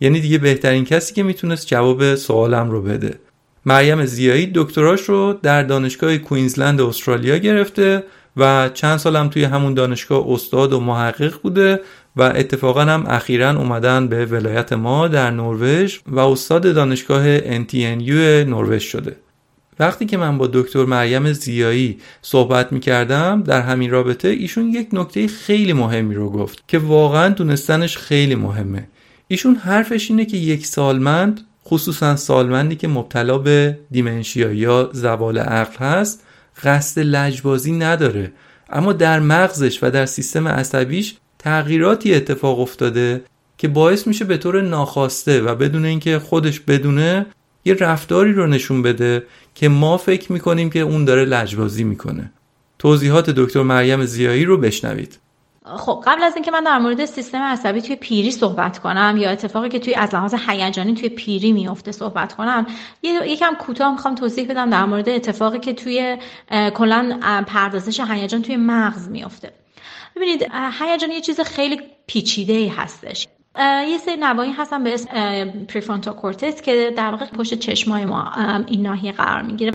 یعنی 0.00 0.20
دیگه 0.20 0.38
بهترین 0.38 0.84
کسی 0.84 1.14
که 1.14 1.22
می‌تونست 1.22 1.66
جواب 1.66 2.14
سوالم 2.14 2.70
رو 2.70 2.82
بده. 2.82 3.18
مریم 3.66 4.04
زیایی 4.04 4.50
دکتراش 4.54 5.00
رو 5.00 5.38
در 5.42 5.62
دانشگاه 5.62 6.18
کوینزلند 6.18 6.80
استرالیا 6.80 7.36
گرفته 7.36 8.04
و 8.36 8.70
چند 8.74 8.96
سالم 8.96 9.28
توی 9.28 9.44
همون 9.44 9.74
دانشگاه 9.74 10.24
استاد 10.28 10.72
و 10.72 10.80
محقق 10.80 11.40
بوده 11.42 11.80
و 12.16 12.22
اتفاقا 12.22 12.80
هم 12.80 13.04
اخیرا 13.08 13.50
اومدن 13.50 14.08
به 14.08 14.26
ولایت 14.26 14.72
ما 14.72 15.08
در 15.08 15.30
نروژ 15.30 15.98
و 16.06 16.18
استاد 16.18 16.74
دانشگاه 16.74 17.38
NTNU 17.38 18.10
نروژ 18.46 18.82
شده. 18.82 19.16
وقتی 19.78 20.06
که 20.06 20.16
من 20.16 20.38
با 20.38 20.46
دکتر 20.52 20.84
مریم 20.84 21.32
زیایی 21.32 21.98
صحبت 22.22 22.72
می 22.72 22.80
کردم 22.80 23.42
در 23.42 23.60
همین 23.60 23.90
رابطه 23.90 24.28
ایشون 24.28 24.68
یک 24.68 24.88
نکته 24.92 25.26
خیلی 25.26 25.72
مهمی 25.72 26.14
رو 26.14 26.30
گفت 26.30 26.64
که 26.68 26.78
واقعا 26.78 27.28
دونستنش 27.28 27.96
خیلی 27.96 28.34
مهمه. 28.34 28.88
ایشون 29.28 29.54
حرفش 29.54 30.10
اینه 30.10 30.24
که 30.24 30.36
یک 30.36 30.66
سالمند 30.66 31.40
خصوصا 31.66 32.16
سالمندی 32.16 32.76
که 32.76 32.88
مبتلا 32.88 33.38
به 33.38 33.78
دیمنشیا 33.90 34.52
یا 34.52 34.90
زوال 34.92 35.38
عقل 35.38 35.76
هست 35.76 36.24
قصد 36.64 37.00
لجبازی 37.00 37.72
نداره. 37.72 38.32
اما 38.70 38.92
در 38.92 39.20
مغزش 39.20 39.78
و 39.82 39.90
در 39.90 40.06
سیستم 40.06 40.48
عصبیش 40.48 41.14
تغییراتی 41.38 42.14
اتفاق 42.14 42.60
افتاده 42.60 43.22
که 43.58 43.68
باعث 43.68 44.06
میشه 44.06 44.24
به 44.24 44.36
طور 44.36 44.62
ناخواسته 44.62 45.40
و 45.40 45.54
بدون 45.54 45.84
اینکه 45.84 46.18
خودش 46.18 46.60
بدونه 46.60 47.26
یه 47.64 47.74
رفتاری 47.74 48.32
رو 48.32 48.46
نشون 48.46 48.82
بده 48.82 49.22
که 49.54 49.68
ما 49.68 49.96
فکر 49.96 50.32
می‌کنیم 50.32 50.70
که 50.70 50.78
اون 50.78 51.04
داره 51.04 51.24
لجبازی 51.24 51.84
می‌کنه. 51.84 52.32
توضیحات 52.78 53.30
دکتر 53.30 53.62
مریم 53.62 54.04
زیایی 54.04 54.44
رو 54.44 54.56
بشنوید. 54.56 55.18
خب 55.64 56.02
قبل 56.06 56.22
از 56.22 56.34
اینکه 56.34 56.50
من 56.50 56.64
در 56.64 56.78
مورد 56.78 57.04
سیستم 57.04 57.38
عصبی 57.42 57.82
توی 57.82 57.96
پیری 57.96 58.30
صحبت 58.30 58.78
کنم 58.78 59.16
یا 59.18 59.30
اتفاقی 59.30 59.68
که 59.68 59.78
توی 59.78 59.94
از 59.94 60.14
لحاظ 60.14 60.34
هیجانی 60.48 60.94
توی 60.94 61.08
پیری 61.08 61.52
میفته 61.52 61.92
صحبت 61.92 62.32
کنم 62.32 62.66
یکم 63.02 63.54
کوتاه 63.54 63.92
می‌خوام 63.92 64.14
توضیح 64.14 64.50
بدم 64.50 64.70
در 64.70 64.84
مورد 64.84 65.08
اتفاقی 65.08 65.58
که 65.58 65.72
توی 65.72 66.18
کلا 66.74 67.18
پردازش 67.46 68.00
هیجان 68.00 68.42
توی 68.42 68.56
مغز 68.56 69.08
میفته. 69.08 69.52
ببینید 70.16 70.46
هیجان 70.80 71.10
یه 71.10 71.20
چیز 71.20 71.40
خیلی 71.40 71.80
پیچیده 72.06 72.52
ای 72.52 72.68
هستش 72.68 73.28
یه 73.88 73.98
سری 73.98 74.16
نواحی 74.16 74.52
هستن 74.52 74.84
به 74.84 74.94
اسم 74.94 75.10
prefrontal 75.68 76.14
cortex 76.14 76.62
که 76.62 76.94
در 76.96 77.10
واقع 77.10 77.26
پشت 77.26 77.54
چشمای 77.54 78.04
ما 78.04 78.32
این 78.66 78.82
ناحیه 78.82 79.12
قرار 79.12 79.42
می‌گیره. 79.42 79.72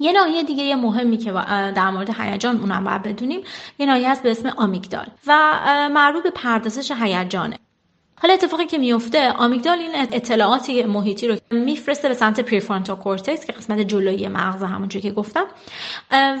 یه 0.00 0.12
ناحیه 0.12 0.42
دیگه 0.42 0.76
مهمی 0.76 1.16
که 1.16 1.32
در 1.76 1.90
مورد 1.90 2.20
هیجان 2.20 2.60
اونم 2.60 2.84
باید 2.84 3.02
بدونیم 3.02 3.40
یه 3.78 3.86
ناحیه 3.86 4.10
هست 4.10 4.22
به 4.22 4.30
اسم 4.30 4.48
آمیگدال 4.48 5.06
و 5.26 5.60
مربوط 5.92 6.22
به 6.22 6.30
پردازش 6.30 6.90
هیجانه. 6.90 7.58
حالا 8.22 8.34
اتفاقی 8.34 8.66
که 8.66 8.78
میفته 8.78 9.32
آمیگدال 9.32 9.78
این 9.78 9.90
اطلاعاتی 9.94 10.82
محیطی 10.82 11.28
رو 11.28 11.36
میفرسته 11.50 12.08
به 12.08 12.14
سمت 12.14 12.40
prefrontal 12.40 12.96
cortex 12.96 13.46
که 13.46 13.52
قسمت 13.52 13.80
جلویی 13.80 14.28
مغز 14.28 14.62
همونجوری 14.62 15.02
که 15.02 15.10
گفتم. 15.10 15.44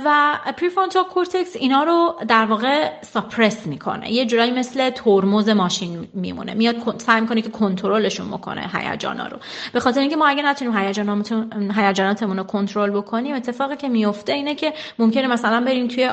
و 0.04 0.38
prefrontal 0.56 1.04
cortex 1.04 1.56
اینا 1.56 1.82
رو 1.82 2.14
در 2.28 2.44
واقع 2.44 3.02
suppress 3.02 3.66
می‌کنه. 3.66 4.12
یه 4.12 4.26
جورایی 4.26 4.50
مثل 4.50 4.90
ترمز 4.90 5.48
ماشین 5.48 6.08
میمونه. 6.14 6.54
میاد 6.54 7.00
سعی 7.00 7.20
می‌کنه 7.20 7.42
که 7.42 7.50
کنترلشون 7.50 8.28
بکنه 8.28 8.70
هیجانا 8.74 9.26
رو. 9.26 9.38
به 9.72 9.80
خاطر 9.80 10.00
اینکه 10.00 10.16
ما 10.16 10.26
اگه 10.26 10.42
نتونیم 10.42 10.76
هیجاناتمون 11.76 12.36
رو 12.38 12.44
کنترل 12.44 12.90
بکنیم 12.90 13.34
اتفاقی 13.34 13.76
که 13.76 13.88
میفته 13.88 14.32
اینه 14.32 14.54
که 14.54 14.72
ممکنه 14.98 15.26
مثلا 15.26 15.60
بریم 15.60 15.88
توی 15.88 16.04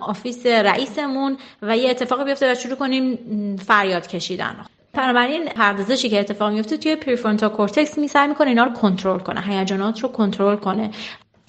office 0.00 0.46
رئیسمون 0.46 1.36
و 1.62 1.76
یه 1.76 1.90
اتفاقی 1.90 2.24
بیفته 2.24 2.52
و 2.52 2.54
شروع 2.54 2.76
کنیم 2.76 3.56
فریاد 3.56 4.06
کشیدن 4.06 4.56
بنابراین 4.94 5.48
پردازشی 5.48 6.08
که 6.08 6.20
اتفاق 6.20 6.52
میفته 6.52 6.76
توی 6.76 6.96
prefrontal 6.96 7.50
cortex 7.50 7.98
می 7.98 8.08
سعی 8.08 8.28
می‌کنه 8.28 8.48
اینا 8.48 8.64
رو 8.64 8.72
کنترل 8.72 9.18
کنه 9.18 9.42
هیجانات 9.42 10.00
رو 10.00 10.08
کنترل 10.08 10.56
کنه. 10.56 10.90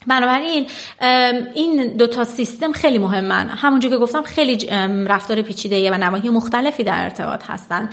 بنابراین 0.08 0.68
این 1.54 1.98
دو 1.98 2.08
تا 2.08 2.24
سیستم 2.24 2.72
خیلی 2.72 2.98
مهمن. 2.98 3.50
همونجور 3.50 3.92
که 3.92 3.98
گفتم 3.98 4.22
خیلی 4.22 4.68
رفتار 5.08 5.42
پیچیده 5.42 5.92
و 5.92 5.98
نواحی 5.98 6.30
مختلفی 6.30 6.84
در 6.84 7.04
ارتباط 7.04 7.44
هستن. 7.48 7.90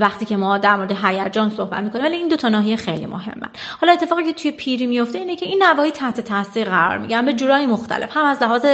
وقتی 0.00 0.24
که 0.24 0.36
ما 0.36 0.58
در 0.58 0.76
مورد 0.76 1.04
هیجان 1.04 1.50
صحبت 1.50 1.80
می‌کنیم 1.80 2.04
ولی 2.04 2.16
این 2.16 2.28
دو 2.28 2.36
تا 2.36 2.48
ناحیه 2.48 2.76
خیلی 2.76 3.06
مهمن. 3.06 3.48
حالا 3.80 3.92
اتفاقی 3.92 4.24
که 4.24 4.32
توی 4.32 4.50
پیری 4.50 4.86
میفته 4.86 5.18
اینه 5.18 5.36
که 5.36 5.46
این 5.46 5.62
نواحی 5.62 5.90
تحت 5.90 6.20
تاثیر 6.20 6.68
قرار 6.68 6.98
می‌گیرن 6.98 7.24
به 7.24 7.32
جورای 7.32 7.66
مختلف. 7.66 8.16
هم 8.16 8.24
از 8.24 8.42
لحاظ 8.42 8.66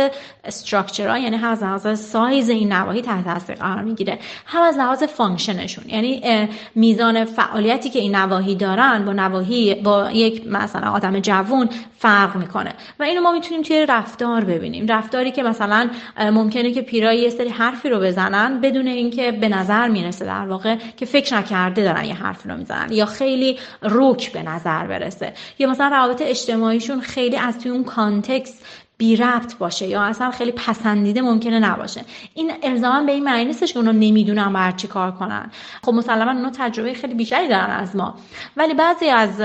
structure 0.44 1.11
ا 1.11 1.18
یعنی 1.18 1.36
هم 1.36 1.50
از 1.50 1.62
لحاظ 1.62 2.00
سایز 2.00 2.48
این 2.48 2.72
نواحی 2.72 3.02
تحت 3.02 3.24
تاثیر 3.24 3.56
قرار 3.56 3.82
می‌گیره. 3.82 4.18
هم 4.46 4.62
از 4.62 4.76
لحاظ 4.76 5.02
function 5.02 5.57
شون 5.57 5.84
یعنی 5.88 6.48
میزان 6.74 7.24
فعالیتی 7.24 7.90
که 7.90 7.98
این 7.98 8.14
نواحی 8.14 8.54
دارن 8.54 9.04
با 9.04 9.12
نواحی 9.12 9.74
با 9.74 10.10
یک 10.10 10.46
مثلا 10.46 10.90
آدم 10.90 11.20
جوون 11.20 11.68
فرق 11.98 12.36
می‌کنه. 12.36 12.71
و 12.98 13.02
اینو 13.02 13.20
ما 13.20 13.32
می‌تونیم 13.32 13.62
توی 13.62 13.86
رفتار 13.86 14.44
ببینیم. 14.44 14.86
رفتاری 14.86 15.30
که 15.30 15.42
مثلا 15.42 15.90
ممکنه 16.18 16.72
که 16.72 16.82
پیرای 16.82 17.18
یه 17.18 17.30
سری 17.30 17.48
حرفی 17.48 17.88
رو 17.88 18.00
بزنن 18.00 18.60
بدون 18.60 18.86
اینکه 18.86 19.32
به 19.32 19.48
نظر 19.48 19.88
می‌رسه 19.88 20.24
در 20.24 20.46
واقع 20.46 20.76
که 20.96 21.06
فکر 21.06 21.36
نکرده 21.36 21.82
دارن 21.82 22.04
یه 22.04 22.14
حرفی 22.14 22.48
رو 22.48 22.56
می‌زنن 22.56 22.92
یا 22.92 23.06
خیلی 23.06 23.58
رک 23.82 24.32
به 24.32 24.42
نظر 24.42 24.86
برسه. 24.86 25.32
یا 25.58 25.70
مثلا 25.70 25.88
روابط 25.88 26.22
اجتماعیشون 26.22 27.00
خیلی 27.00 27.36
از 27.36 27.58
توی 27.58 27.70
اون 27.70 27.84
context 27.84 28.66
بی 29.02 29.16
ربط 29.16 29.56
باشه 29.56 29.86
یا 29.86 30.02
اصلا 30.02 30.30
خیلی 30.30 30.52
پسندیده 30.52 31.22
ممکنه 31.22 31.58
نباشه. 31.58 32.00
این 32.34 32.52
الزاما 32.62 33.06
به 33.06 33.12
این 33.12 33.24
معنی 33.24 33.44
نیستش 33.44 33.72
که 33.72 33.78
اونا 33.78 33.92
نمی‌دونن 33.92 34.52
باید 34.52 34.76
چی 34.76 34.86
کار 34.86 35.10
کنن. 35.10 35.50
خب 35.82 35.92
مسلما 35.92 36.30
اونا 36.30 36.50
تجربه 36.50 36.94
خیلی 36.94 37.14
بیشتری 37.14 37.48
دارن 37.48 37.70
از 37.70 37.96
ما. 37.96 38.14
ولی 38.56 38.74
بعضی 38.74 39.08
از 39.08 39.40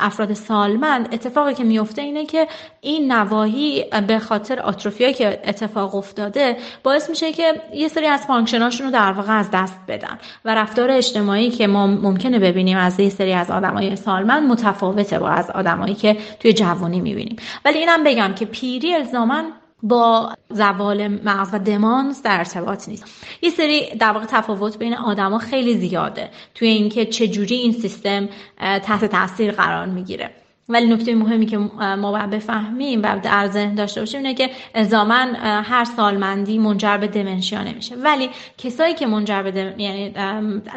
افراد 0.00 0.32
سالمند 0.32 1.08
اتفاقی 1.12 1.54
که 1.54 1.64
میفته 1.64 2.02
اینه 2.02 2.26
که 2.26 2.48
این 2.80 3.12
نواحی 3.12 3.84
به 4.06 4.18
خاطر 4.18 4.60
آتروفیایی 4.60 5.14
که 5.14 5.42
اتفاق 5.44 5.94
افتاده 5.94 6.56
باعث 6.82 7.10
میشه 7.10 7.32
که 7.32 7.62
یه 7.74 7.88
سری 7.88 8.06
از 8.06 8.20
function 8.20 8.64
اشون 8.64 8.86
رو 8.86 8.92
در 8.92 9.12
واقع 9.12 9.38
از 9.38 9.50
دست 9.52 9.78
بدن. 9.88 10.18
و 10.44 10.54
رفتار 10.54 10.90
اجتماعی 10.90 11.50
که 11.50 11.66
ما 11.66 11.86
ممکنه 11.86 12.38
ببینیم 12.38 12.76
از 12.76 13.00
یه 13.00 13.08
سری 13.08 13.32
از 13.32 13.50
آدمای 13.50 13.96
سالمند 13.96 14.48
متفاوته 14.48 15.18
با 15.18 15.28
از 15.28 15.50
آدمایی 15.50 15.94
که 15.94 16.16
توی 16.40 16.52
جوانی 16.52 17.00
می‌بینیم. 17.00 17.36
ولی 17.64 17.78
اینم 17.78 18.04
بگم 18.04 18.34
که 18.34 18.46
پیری 18.60 18.94
الزاما 18.94 19.42
با 19.82 20.32
زوال 20.50 21.08
مغز 21.08 21.48
و 21.52 21.58
دمانس 21.58 22.22
در 22.22 22.38
ارتباط 22.38 22.88
نیست. 22.88 23.04
یه 23.42 23.50
سری 23.50 23.96
در 23.96 24.12
واقع 24.12 24.26
تفاوت 24.26 24.78
بین 24.78 24.94
آدما 24.94 25.38
خیلی 25.38 25.76
زیاده 25.76 26.30
توی 26.54 26.68
اینکه 26.68 27.04
چجوری 27.04 27.54
این 27.54 27.72
سیستم 27.72 28.28
تحت 28.58 29.04
تاثیر 29.04 29.52
قرار 29.52 29.86
می‌گیره. 29.86 30.30
ولی 30.68 30.86
نکته 30.86 31.14
مهمی 31.14 31.46
که 31.46 31.58
ما 31.58 32.12
باید 32.12 32.30
بفهمیم 32.30 33.02
و 33.02 33.20
در 33.22 33.46
ذهن 33.46 33.74
داشته 33.74 34.00
باشیم 34.00 34.20
اینه 34.20 34.34
که 34.34 34.50
الزاما 34.74 35.14
هر 35.42 35.84
سالمندی 35.84 36.58
منجر 36.58 36.96
به 36.96 37.06
دمنشیا 37.06 37.62
نمیشه. 37.62 37.96
ولی 37.96 38.30
کسایی 38.58 38.94
که 38.94 39.06
منجر 39.06 39.42
به 39.42 39.50
دم... 39.50 39.78
یعنی 39.80 40.10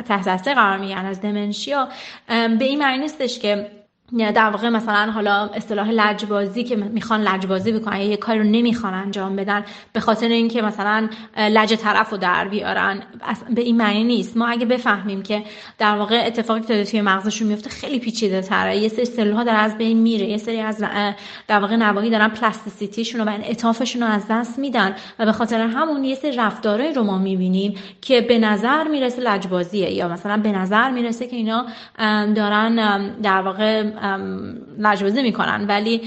تحت 0.07 0.25
تاثیر 0.25 0.53
قرار 0.53 0.77
می‌گیرن 0.77 1.05
از 1.05 1.21
دمنشیا 1.21 1.87
به 2.27 2.65
این 2.65 2.79
معنی 2.79 2.97
نیستش 2.97 3.39
که 3.39 3.80
در 4.17 4.49
واقع 4.49 4.69
مثلا 4.69 5.11
حالا 5.11 5.49
اصطلاح 5.53 5.89
لجبازی 5.89 6.63
که 6.63 6.75
می‌خوان 6.75 7.21
لجبازی 7.21 7.71
بکنن 7.71 8.01
یه 8.01 8.17
کاری 8.17 8.39
رو 8.39 8.45
نمی‌خوان 8.45 8.93
انجام 8.93 9.35
بدن 9.35 9.65
به 9.93 9.99
خاطر 9.99 10.27
اینکه 10.27 10.61
مثلا 10.61 11.09
لج 11.37 11.73
طرف 11.73 12.09
رو 12.09 12.17
در 12.17 12.47
بیارن 12.47 13.03
به 13.49 13.61
این 13.61 13.77
معنی 13.77 14.03
نیست. 14.03 14.37
ما 14.37 14.47
اگه 14.47 14.65
بفهمیم 14.65 15.23
که 15.23 15.43
در 15.77 15.95
واقع 15.95 16.23
اتفاقی 16.25 16.61
که 16.61 16.83
توی 16.83 17.01
مغزشون 17.01 17.47
میفته 17.47 17.69
خیلی 17.69 17.99
پیچیده 17.99 18.41
تره. 18.41 18.77
یه 18.77 18.87
سری 18.89 19.05
سلول 19.05 19.33
ها 19.33 19.43
در 19.43 19.55
از 19.55 19.77
بین 19.77 19.97
میره. 19.97 20.25
یه 20.25 20.37
سری 20.37 20.59
از 20.59 20.83
در 21.47 21.59
واقع 21.59 21.75
نواحی 21.75 22.09
دارن 22.09 22.27
پلاستیسیتیشون 22.27 23.21
و 23.21 23.29
انعطافشون 23.29 24.03
رو 24.03 24.09
از 24.09 24.25
دست 24.29 24.59
میدن 24.59 24.95
و 25.19 25.25
به 25.25 25.31
خاطر 25.31 25.61
همون 25.61 26.03
یه 26.03 26.15
سری 26.15 26.31
رفتارهایی 26.31 26.93
رو 26.93 27.03
ما 27.03 27.17
می‌بینیم 27.17 27.75
که 28.01 28.21
به 28.21 28.39
نظر 28.39 28.87
می‌رسه 28.87 29.21
لجبازیه 29.21 29.91
یا 29.91 30.07
مثلا 30.07 30.37
به 30.37 30.51
نظر 30.51 30.91
می‌رسه 30.91 31.27
که 31.27 31.35
اینا 31.35 31.65
دارن 32.35 33.07
در 33.21 33.41
واقع 33.41 33.83
لجبازی 34.79 35.21
می‌کنن 35.21 35.65
ولی 35.67 36.01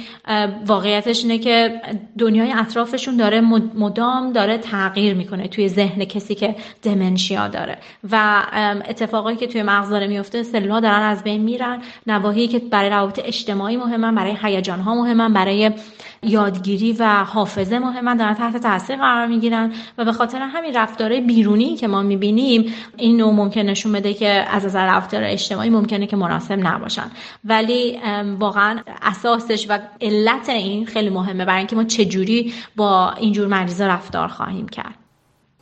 واقعیتش 0.67 1.23
اینه 1.23 1.39
که 1.39 1.81
دنیای 2.19 2.53
اطرافشون 2.53 3.17
داره 3.17 3.41
مدام 3.75 4.33
داره 4.33 4.59
تغییر 4.59 5.15
می‌کنه 5.15 5.49
توی 5.49 5.69
ذهن 5.69 6.05
کسی 6.05 6.35
که 6.35 6.57
دمنشیا 6.83 7.49
داره. 7.49 7.79
و 8.11 8.43
اتفاقایی 8.89 9.37
که 9.37 9.47
توی 9.47 9.63
مغز 9.63 9.91
داره 9.91 10.07
میفته 10.07 10.43
سلولها 10.43 10.81
دارن 10.81 11.03
از 11.03 11.25
بین 11.25 11.43
میرن. 11.43 11.83
نواحی 12.07 12.49
که 12.49 12.59
برای 12.59 12.91
روابط 12.91 13.21
اجتماعی 13.25 13.77
مهمن 13.77 14.15
برای 14.15 14.37
هیجان 14.43 14.81
ها 14.81 14.95
مهمن 14.95 15.33
برای 15.33 15.71
یادگیری 16.27 16.93
و 16.93 17.25
حافظه 17.25 17.79
مهمن 17.79 18.17
دارن 18.17 18.35
تحت 18.35 18.57
تاثیر 18.57 18.97
قرار 18.97 19.27
می‌گیرن 19.27 19.73
و 19.99 20.05
به 20.05 20.13
خاطر 20.13 20.39
همین 20.39 20.75
رفتارهای 20.75 21.21
بیرونی 21.21 21.77
که 21.77 21.89
ما 21.89 22.03
می‌بینیم 22.03 22.75
این 22.97 23.17
نوع 23.17 23.33
ممکن 23.33 23.61
نشون 23.61 23.93
بده 23.93 24.15
که 24.15 24.29
از 24.29 24.65
نظر 24.65 24.87
رفتار 24.87 25.25
اجتماعی 25.25 25.71
ممکنه 25.71 26.07
که 26.07 26.17
مناسب 26.17 26.59
نباشن. 26.67 27.11
ولی 27.45 27.99
واقعا 28.39 28.81
اساسش 29.03 29.67
و 29.69 29.79
علت 30.01 30.49
این 30.49 30.87
خیلی 30.87 31.11
مهمه 31.11 31.45
برای 31.45 31.59
اینکه 31.59 31.77
ما 31.77 31.85
چجوری 31.85 32.53
با 32.77 33.13
اینجور 33.13 33.47
مریضا 33.47 33.87
رفتار 33.87 34.29
خواهیم 34.29 34.69
کرد. 34.69 34.95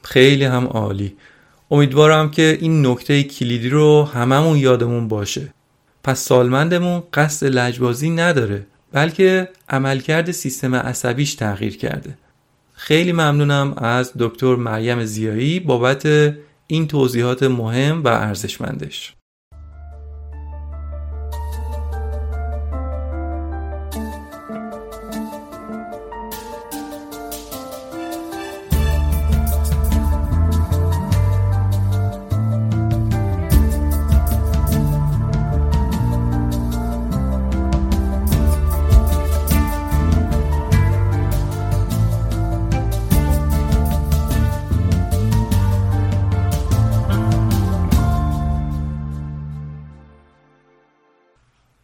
خیلی 0.02 0.44
هم 0.44 0.66
عالی. 0.66 1.16
امیدوارم 1.70 2.30
که 2.30 2.58
این 2.60 2.86
نکته 2.86 3.22
کلیدی 3.22 3.68
رو 3.68 4.08
هممون 4.14 4.56
یادمون 4.56 5.08
باشه. 5.08 5.54
پس 6.04 6.18
سالمندمون 6.18 7.02
قصد 7.14 7.46
لجبازی 7.46 8.10
نداره. 8.10 8.66
بلکه 8.92 9.48
عملکرد 9.68 10.30
سیستم 10.30 10.74
عصبیش 10.74 11.34
تغییر 11.34 11.76
کرده. 11.76 12.18
خیلی 12.74 13.12
ممنونم 13.12 13.74
از 13.76 14.12
دکتر 14.18 14.54
مریم 14.56 15.04
زیایی 15.04 15.60
بابت 15.60 16.34
این 16.66 16.88
توضیحات 16.88 17.42
مهم 17.42 18.04
و 18.04 18.08
ارزشمندش. 18.08 19.14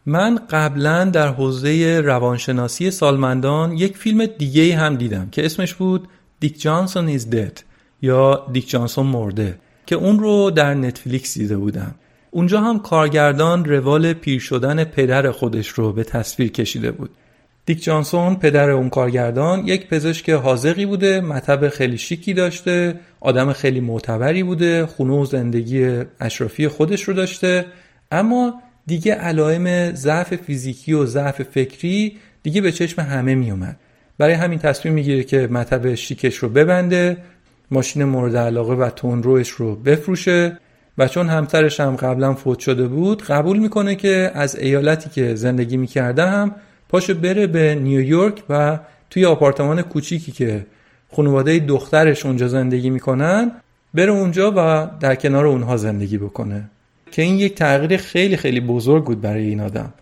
من 0.09 0.39
قبلا 0.49 1.05
در 1.05 1.27
حوزه 1.27 2.01
روانشناسی 2.05 2.91
سالمندان 2.91 3.71
یک 3.71 3.97
فیلم 3.97 4.25
دیگه 4.25 4.75
هم 4.75 4.95
دیدم 4.95 5.29
که 5.31 5.45
اسمش 5.45 5.73
بود 5.73 6.07
Dick 6.39 6.61
Johnson 6.61 7.07
Is 7.07 7.29
Dead 7.29 7.59
یا 8.01 8.47
دیک 8.53 8.69
جانسون 8.69 9.05
مرده 9.05 9.59
که 9.85 9.95
اون 9.95 10.19
رو 10.19 10.51
در 10.51 10.73
نتفلیکس 10.73 11.37
دیده 11.37 11.57
بودم. 11.57 11.95
اونجا 12.31 12.61
هم 12.61 12.79
کارگردان 12.79 13.65
روال 13.65 14.13
پیر 14.13 14.39
شدن 14.39 14.83
پدر 14.83 15.31
خودش 15.31 15.67
رو 15.67 15.93
به 15.93 16.03
تصویر 16.03 16.51
کشیده 16.51 16.91
بود. 16.91 17.09
دیک 17.65 17.83
جانسون 17.83 18.35
پدر 18.35 18.69
اون 18.69 18.89
کارگردان 18.89 19.67
یک 19.67 19.87
پزشک 19.87 20.29
حاذقی 20.29 20.85
بوده 20.85 21.21
مطب 21.21 21.69
خیلی 21.69 21.97
شیکی 21.97 22.33
داشته 22.33 22.99
آدم 23.19 23.53
خیلی 23.53 23.79
معتبری 23.79 24.43
بوده 24.43 24.85
خونه 24.85 25.13
و 25.13 25.25
زندگی 25.25 26.01
اشرافی 26.19 26.67
خودش 26.67 27.03
رو 27.03 27.13
داشته 27.13 27.65
اما 28.11 28.61
دیگه 28.89 29.13
علائم 29.13 29.95
ضعف 29.95 30.35
فیزیکی 30.35 30.93
و 30.93 31.05
ضعف 31.05 31.41
فکری 31.41 32.17
دیگه 32.43 32.61
به 32.61 32.71
چشم 32.71 33.01
همه 33.01 33.35
می 33.35 33.51
اومد 33.51 33.79
برای 34.17 34.33
همین 34.33 34.59
تصمیم 34.59 34.93
می‌گیره 34.93 35.23
که 35.23 35.47
مطب 35.51 35.95
شیکش 35.95 36.35
رو 36.35 36.49
ببنده 36.49 37.17
ماشین 37.71 38.03
مورد 38.03 38.37
علاقه 38.37 38.73
و 38.73 38.89
تونروش 38.89 39.49
رو 39.49 39.75
بفروشه 39.75 40.59
و 40.97 41.07
چون 41.07 41.29
همسرش 41.29 41.79
هم 41.79 41.95
قبلا 41.95 42.33
فوت 42.33 42.59
شده 42.59 42.87
بود 42.87 43.23
قبول 43.23 43.59
می‌کنه 43.59 43.95
که 43.95 44.31
از 44.33 44.55
ایالتی 44.55 45.09
که 45.09 45.35
زندگی 45.35 45.77
می‌کرده 45.77 46.25
هم 46.25 46.55
پاشو 46.89 47.13
بره 47.13 47.47
به 47.47 47.75
نیویورک 47.75 48.43
و 48.49 48.79
توی 49.09 49.25
آپارتمان 49.25 49.81
کوچیکی 49.81 50.31
که 50.31 50.65
خانواده 51.15 51.59
دخترش 51.59 52.25
اونجا 52.25 52.47
زندگی 52.47 52.89
می‌کنن 52.89 53.51
بره 53.93 54.11
اونجا 54.11 54.53
و 54.57 54.89
در 54.99 55.15
کنار 55.15 55.45
اونها 55.45 55.77
زندگی 55.77 56.17
بکنه. 56.17 56.69
که 57.11 57.21
این 57.21 57.35
یک 57.35 57.55
تغییر 57.55 57.97
خیلی 57.97 58.37
خیلی 58.37 58.59
بزرگ 58.59 59.05
بود 59.05 59.21
برای 59.21 59.45
این 59.45 59.61
آدم. 59.61 59.93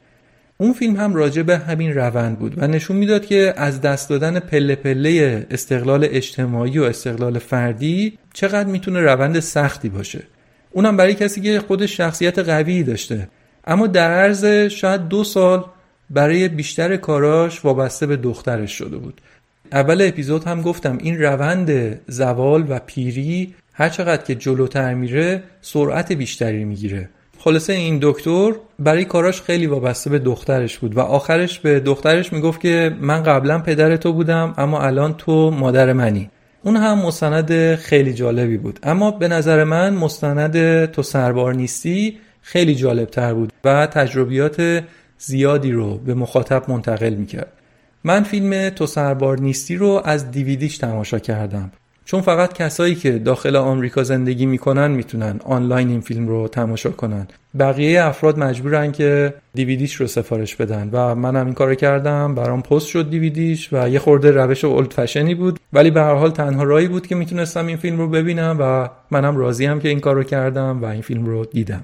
اون 0.58 0.74
فیلم 0.74 0.96
هم 0.96 1.16
راجع 1.16 1.42
به 1.42 1.58
همین 1.58 1.94
روند 1.94 2.40
بود 2.40 2.54
و 2.58 2.68
نشون 2.68 2.98
می‌داد 2.98 3.26
که 3.26 3.54
از 3.58 3.82
دست 3.82 4.10
دادن 4.10 4.40
پله 4.40 4.76
پله 4.76 5.46
استقلال 5.52 6.08
اجتماعی 6.12 6.80
و 6.80 6.84
استقلال 6.84 7.40
فردی 7.40 8.18
چقدر 8.34 8.70
می‌تونه 8.70 9.02
روند 9.02 9.40
سختی 9.40 9.90
باشه. 9.90 10.24
اونم 10.72 10.98
برای 10.98 11.14
کسی 11.14 11.42
که 11.42 11.60
خودش 11.60 11.98
شخصیت 11.98 12.40
قوی 12.40 12.84
داشته. 12.84 13.28
اما 13.68 13.88
در 13.88 14.12
عرض 14.12 14.46
شاید 14.46 15.08
دو 15.08 15.24
سال 15.24 15.66
برای 16.10 16.48
بیشتر 16.48 16.96
کاراش 16.96 17.66
وابسته 17.66 18.06
به 18.06 18.16
دخترش 18.16 18.72
شده 18.72 18.98
بود. 18.98 19.22
اول 19.72 20.02
اپیزود 20.02 20.44
هم 20.44 20.62
گفتم 20.62 20.98
این 21.02 21.22
روند 21.22 22.00
زوال 22.08 22.66
و 22.70 22.80
پیری 22.80 23.56
هر 23.80 23.90
چقدر 23.90 24.24
که 24.24 24.36
جلوتر 24.36 24.94
میره 24.94 25.44
سرعت 25.62 26.12
بیشتری 26.12 26.66
می‌گیره. 26.66 27.10
خلاصه 27.40 27.74
این 27.74 28.00
دکتر 28.02 28.52
برای 28.80 29.06
کاراش 29.06 29.42
خیلی 29.42 29.68
وابسته 29.68 30.10
به 30.10 30.20
دخترش 30.20 30.78
بود 30.78 30.98
و 30.98 31.00
آخرش 31.00 31.60
به 31.60 31.80
دخترش 31.80 32.34
می‌گفت 32.34 32.62
که 32.62 32.96
من 33.02 33.24
قبلا 33.24 33.60
پدر 33.60 33.96
تو 33.96 34.14
بودم 34.14 34.54
اما 34.58 34.82
الان 34.82 35.14
تو 35.14 35.52
مادر 35.52 35.94
منی. 35.94 36.30
اون 36.64 36.76
هم 36.76 37.00
مستند 37.00 37.76
خیلی 37.76 38.14
جالبی 38.14 38.58
بود. 38.58 38.80
اما 38.84 39.12
به 39.12 39.28
نظر 39.28 39.64
من 39.64 39.94
مستند 39.94 40.86
تو 40.86 41.04
سربار 41.04 41.54
نیستی 41.54 42.18
خیلی 42.42 42.76
جالب 42.76 43.10
تر 43.10 43.34
بود 43.34 43.54
و 43.64 43.88
تجربیات 43.88 44.84
زیادی 45.18 45.72
رو 45.72 45.98
به 45.98 46.14
مخاطب 46.14 46.64
منتقل 46.72 47.14
می‌کرد. 47.14 47.54
من 48.04 48.24
فیلم 48.24 48.70
تو 48.70 48.86
سربار 48.86 49.40
نیستی 49.40 49.76
رو 49.76 50.02
از 50.06 50.32
دیویدیش 50.32 50.78
تماشا 50.78 51.20
کردم. 51.20 51.72
چون 52.08 52.22
فقط 52.22 52.54
کسایی 52.54 52.96
که 52.96 53.12
داخل 53.12 53.56
آمریکا 53.56 54.04
زندگی 54.04 54.46
می‌کنن 54.46 54.92
می‌تونن 54.92 55.40
آنلاین 55.46 55.90
این 55.90 56.02
فیلم 56.02 56.28
رو 56.28 56.48
تماشا 56.48 56.90
کنن. 56.90 57.28
بقیه 57.60 58.04
افراد 58.04 58.40
مجبورن 58.40 58.92
که 58.92 59.34
دیویدیش 59.54 59.96
رو 59.96 60.08
سفارش 60.08 60.56
بدن 60.56 60.90
و 60.92 61.16
منم 61.16 61.46
این 61.46 61.54
کارو 61.54 61.76
کردم. 61.76 62.36
برام 62.36 62.62
پست 62.62 62.88
شد 62.88 63.10
دیویدیش 63.10 63.70
و 63.74 63.90
یه 63.90 64.00
خورده 64.00 64.32
روش 64.32 64.66
اولد 64.66 64.92
فشنی 64.92 65.36
بود. 65.36 65.60
ولی 65.74 65.92
به 65.92 66.02
هر 66.02 66.14
حال 66.14 66.32
تنها 66.32 66.64
راهی 66.64 66.88
بود 66.88 67.08
که 67.08 67.16
می‌تونستم 67.16 67.68
این 67.68 67.78
فیلم 67.78 67.98
رو 67.98 68.08
ببینم 68.08 68.58
و 68.60 68.90
منم 69.12 69.38
راضیم 69.38 69.80
که 69.80 69.90
این 69.90 70.00
کارو 70.00 70.24
کردم 70.24 70.82
و 70.82 70.86
این 70.86 71.02
فیلم 71.02 71.26
رو 71.26 71.46
دیدم. 71.46 71.84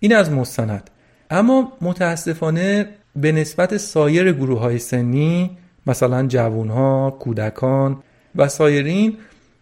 این 0.00 0.16
از 0.16 0.32
مستند. 0.32 0.90
اما 1.30 1.72
متاسفانه 1.80 2.86
به 3.16 3.32
نسبت 3.32 3.76
سایر 3.76 4.32
گروه 4.32 4.60
های 4.60 4.78
سنی 4.78 5.50
مثلا 5.86 6.26
جوون 6.26 6.68
ها، 6.68 7.16
کودکان 7.20 7.96
و 8.36 8.48
سایرین 8.48 9.16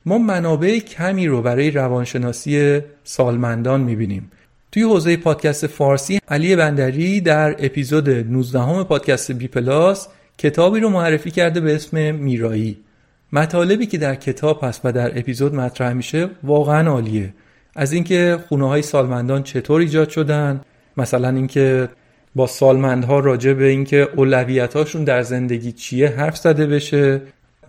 ما 0.07 0.19
منابع 0.19 0.79
کمی 0.79 1.27
رو 1.27 1.43
برای 1.43 1.71
روانشناسی 1.71 2.81
سالمندان 3.05 3.81
می‌بینیم. 3.81 4.31
توی 4.73 4.83
حوزه 4.83 5.17
پادکست 5.17 5.67
فارسی 5.67 6.21
علی 6.29 6.57
بندری 6.57 7.21
در 7.21 7.57
اپیزود 7.59 8.11
19 8.11 8.61
همه 8.61 8.85
پادکست 8.85 9.33
بی 9.33 9.49
پلاس 9.49 10.09
کتابی 10.39 10.81
رو 10.81 10.89
معرفی 10.89 11.31
کرده 11.31 11.61
به 11.61 11.75
اسم 11.75 12.15
میرایی. 12.15 12.79
مطالبی 13.33 13.87
که 13.87 13.99
در 13.99 14.15
کتاب 14.15 14.65
هست 14.65 14.81
و 14.85 14.93
در 14.93 15.19
اپیزود 15.19 15.55
مطرح 15.55 15.93
میشه 15.93 16.29
واقعا 16.43 16.91
عالیه. 16.91 17.35
از 17.77 17.93
اینکه 17.93 18.39
خونه 18.49 18.69
های 18.69 18.83
سالمندان 18.83 19.43
چطور 19.43 19.81
ایجاد 19.81 20.09
شدن 20.09 20.61
مثلا 20.97 21.29
اینکه 21.29 21.89
با 22.35 22.47
سالمندها 22.47 23.19
راجع 23.19 23.53
به 23.53 23.69
اینکه 23.69 24.09
اولویتاشون 24.17 25.05
در 25.05 25.23
زندگی 25.23 25.73
چیه 25.73 26.09
حرف 26.09 26.37
زده 26.37 26.67
بشه 26.67 27.21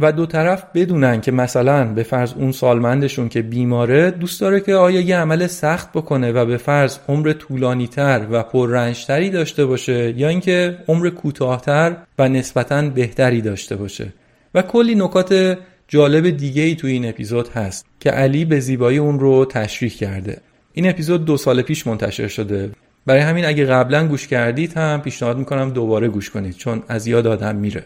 و 0.02 0.12
دو 0.12 0.26
طرف 0.26 0.64
بدونن 0.74 1.22
که 1.22 1.32
مثلا 1.32 1.94
به 1.94 2.04
فرض 2.04 2.34
اون 2.34 2.52
سالمندشون 2.52 3.30
که 3.30 3.42
بیماره 3.42 4.12
دوست 4.12 4.42
داره 4.42 4.60
که 4.60 4.76
آیا 4.76 5.02
یه 5.02 5.18
عمل 5.18 5.48
سخت 5.48 5.90
بکنه 5.92 6.32
و 6.32 6.46
به 6.46 6.58
فرض 6.58 6.98
عمر 7.08 7.34
طولانی 7.34 7.88
تر 7.88 8.28
و 8.32 8.44
پررنجتری 8.44 9.30
داشته 9.30 9.66
باشه 9.66 10.14
یا 10.18 10.28
اینکه 10.28 10.78
عمر 10.88 11.10
کوتاهتر 11.10 11.96
و 12.20 12.30
نسبتا 12.30 12.82
بهتری 12.82 13.42
داشته 13.42 13.76
باشه. 13.76 14.14
و 14.56 14.62
کلی 14.62 14.96
نکات 14.96 15.58
جالب 15.88 16.30
دیگه 16.30 16.62
ای 16.62 16.76
تو 16.76 16.88
این 16.88 17.10
اپیزود 17.10 17.48
هست 17.48 17.86
که 18.00 18.10
علی 18.12 18.46
به 18.46 18.60
زیبایی 18.60 18.98
اون 18.98 19.20
رو 19.20 19.46
تشریح 19.46 19.92
کرده. 19.92 20.38
این 20.74 20.90
اپیزود 20.90 21.26
دو 21.26 21.38
سال 21.38 21.62
پیش 21.62 21.88
منتشر 21.88 22.28
شده. 22.28 22.72
برای 23.06 23.22
همین 23.22 23.46
اگه 23.46 23.66
قبلا 23.66 24.08
گوش 24.08 24.28
کردید 24.28 24.74
هم 24.74 25.02
پیشنهاد 25.02 25.38
می‌کنم 25.38 25.70
دوباره 25.70 26.08
گوش 26.08 26.30
کنید 26.30 26.56
چون 26.56 26.84
از 26.88 27.08
یاد 27.08 27.28
آدم 27.28 27.56
میره. 27.56 27.86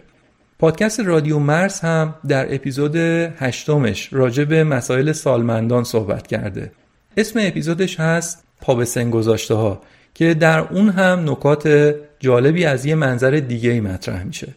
پادکست 0.60 1.00
رادیو 1.00 1.40
مرز 1.40 1.80
هم 1.80 2.16
در 2.28 2.56
اپیزود 2.56 2.96
هشتمش 2.96 4.14
راجع 4.14 4.44
به 4.44 4.64
مسائل 4.64 5.12
سالمندان 5.12 5.84
صحبت 5.84 6.28
کرده. 6.28 6.72
اسم 7.18 7.40
اپیزودش 7.44 8.00
هست 8.00 8.44
پا 8.62 8.76
به 8.76 9.04
گذاشته 9.04 9.54
ها 9.54 9.82
که 10.14 10.34
در 10.34 10.60
اون 10.60 10.90
هم 10.90 11.30
نکات 11.30 11.96
جالبی 12.20 12.66
از 12.66 12.86
یه 12.86 12.96
منظر 12.96 13.32
دیگه 13.32 13.72
ای 13.72 13.80
مطرح 13.80 14.24
میشه. 14.24 14.48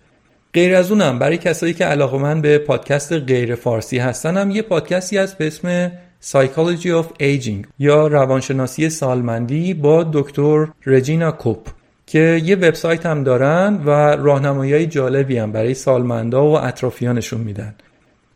غیر 0.54 0.74
از 0.74 0.90
اونم 0.90 1.18
برای 1.18 1.38
کسایی 1.38 1.74
که 1.74 1.84
علاقه 1.84 2.18
من 2.18 2.40
به 2.40 2.58
پادکست 2.58 3.12
غیر 3.12 3.54
فارسی 3.54 3.98
هستن 3.98 4.36
هم 4.36 4.50
یه 4.50 4.62
پادکستی 4.62 5.18
هست 5.18 5.38
به 5.38 5.46
اسم 5.46 5.92
Psychology 6.22 6.90
of 7.02 7.06
Aging 7.20 7.66
یا 7.78 8.06
روانشناسی 8.06 8.90
سالمندی 8.90 9.74
با 9.74 10.10
دکتر 10.12 10.68
رجینا 10.86 11.32
کوپ. 11.32 11.68
که 12.10 12.40
یه 12.44 12.56
وبسایت 12.56 13.06
هم 13.06 13.24
دارن 13.24 13.80
و 13.86 13.90
راهنمایی 14.16 14.86
جالبی 14.86 15.38
هم 15.38 15.52
برای 15.52 15.74
سالمندا 15.74 16.46
و 16.46 16.58
اطرافیانشون 16.58 17.40
میدن. 17.40 17.74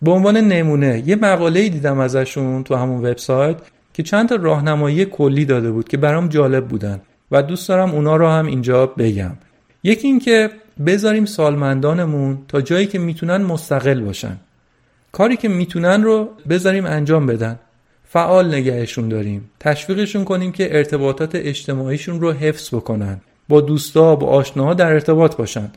به 0.02 0.10
عنوان 0.10 0.36
نمونه 0.36 1.02
یه 1.06 1.16
مقاله 1.16 1.68
دیدم 1.68 1.98
ازشون 1.98 2.64
تو 2.64 2.74
همون 2.74 3.06
وبسایت 3.06 3.56
که 3.94 4.02
چند 4.02 4.28
تا 4.28 4.34
راهنمایی 4.34 5.04
کلی 5.04 5.44
داده 5.44 5.70
بود 5.70 5.88
که 5.88 5.96
برام 5.96 6.28
جالب 6.28 6.68
بودن 6.68 7.00
و 7.30 7.42
دوست 7.42 7.68
دارم 7.68 7.90
اونا 7.90 8.16
رو 8.16 8.28
هم 8.28 8.46
اینجا 8.46 8.86
بگم. 8.86 9.32
یکی 9.82 10.08
این 10.08 10.18
که 10.18 10.50
بذاریم 10.86 11.24
سالمندانمون 11.24 12.38
تا 12.48 12.60
جایی 12.60 12.86
که 12.86 12.98
می‌تونن 12.98 13.36
مستقل 13.36 14.00
باشن. 14.00 14.36
کاری 15.12 15.36
که 15.36 15.48
می‌تونن 15.48 16.02
رو 16.02 16.28
بذاریم 16.48 16.86
انجام 16.86 17.26
بدن. 17.26 17.58
فعال 18.04 18.54
نگهشون 18.54 19.08
داریم. 19.08 19.50
تشویقشون 19.60 20.24
کنیم 20.24 20.52
که 20.52 20.76
ارتباطات 20.76 21.34
اجتماعیشون 21.34 22.20
رو 22.20 22.32
حفظ 22.32 22.74
بکنن. 22.74 23.20
با 23.48 23.60
دوستا 23.60 24.16
با 24.16 24.26
آشناها 24.26 24.74
در 24.74 24.92
ارتباط 24.92 25.36
باشن 25.36 25.70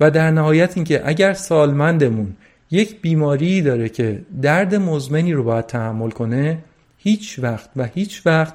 و 0.00 0.10
در 0.10 0.30
نهایت 0.30 0.76
اینکه 0.76 1.02
اگر 1.04 1.32
سالمندمون 1.32 2.36
یک 2.70 3.00
بیماری 3.00 3.62
داره 3.62 3.88
که 3.88 4.22
درد 4.42 4.74
مزمنی 4.74 5.32
رو 5.32 5.44
باید 5.44 5.66
تحمل 5.66 6.10
کنه 6.10 6.58
هیچ 6.98 7.38
وقت 7.42 7.70
و 7.76 7.84
هیچ 7.84 8.22
وقت 8.26 8.54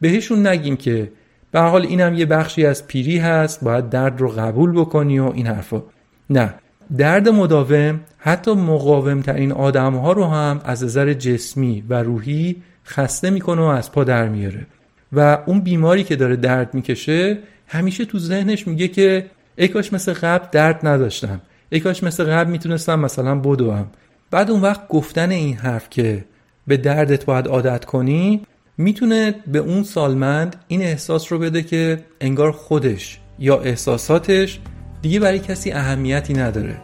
بهشون 0.00 0.46
نگیم 0.46 0.76
که 0.76 1.12
به 1.50 1.60
حال 1.60 1.86
اینم 1.86 2.14
یه 2.14 2.26
بخشی 2.26 2.66
از 2.66 2.86
پیری 2.86 3.18
هست 3.18 3.64
باید 3.64 3.90
درد 3.90 4.20
رو 4.20 4.28
قبول 4.28 4.72
بکنی 4.72 5.18
و 5.18 5.32
این 5.34 5.46
حرفا. 5.46 5.82
نه. 6.30 6.54
درد 6.96 7.28
مداوم 7.28 8.00
حتی 8.18 8.52
مقاوم 8.52 9.20
ترین 9.22 9.52
آدم 9.52 9.94
ها 9.94 10.12
رو 10.12 10.24
هم 10.24 10.60
از 10.64 10.84
نظر 10.84 11.12
جسمی 11.12 11.84
و 11.88 12.02
روحی 12.02 12.62
خسته 12.84 13.30
می‌کنه 13.30 13.62
و 13.62 13.64
از 13.64 13.92
پا 13.92 14.04
در 14.04 14.28
میاره 14.28 14.66
و 15.12 15.38
اون 15.46 15.60
بیماری 15.60 16.04
که 16.04 16.16
داره 16.16 16.36
درد 16.36 16.74
می‌کشه 16.74 17.38
همیشه 17.66 18.04
تو 18.04 18.18
ذهنش 18.18 18.66
میگه 18.66 18.88
که 18.88 19.26
ای 19.56 19.68
کاش 19.68 19.92
مثل 19.92 20.12
قبل 20.12 20.46
درد 20.52 20.86
نداشتم. 20.86 21.40
ای 21.70 21.80
کاش 21.80 22.02
مثل 22.02 22.24
قبل 22.24 22.50
می‌تونستم 22.50 23.00
مثلا 23.00 23.34
بدوم. 23.34 23.86
بعد 24.30 24.50
اون 24.50 24.60
وقت 24.60 24.88
گفتن 24.88 25.30
این 25.30 25.56
حرف 25.56 25.90
که 25.90 26.24
به 26.66 26.76
دردت 26.76 27.24
باید 27.24 27.46
عادت 27.46 27.84
کنی 27.84 28.42
می‌تونه 28.78 29.34
به 29.46 29.58
اون 29.58 29.82
سالمند 29.82 30.56
این 30.68 30.82
احساس 30.82 31.32
رو 31.32 31.38
بده 31.38 31.62
که 31.62 32.04
انگار 32.20 32.52
خودش 32.52 33.20
یا 33.38 33.60
احساساتش 33.60 34.60
دیگه 35.02 35.20
برای 35.20 35.38
کسی 35.38 35.72
اهمیتی 35.72 36.34
نداره 36.34 36.76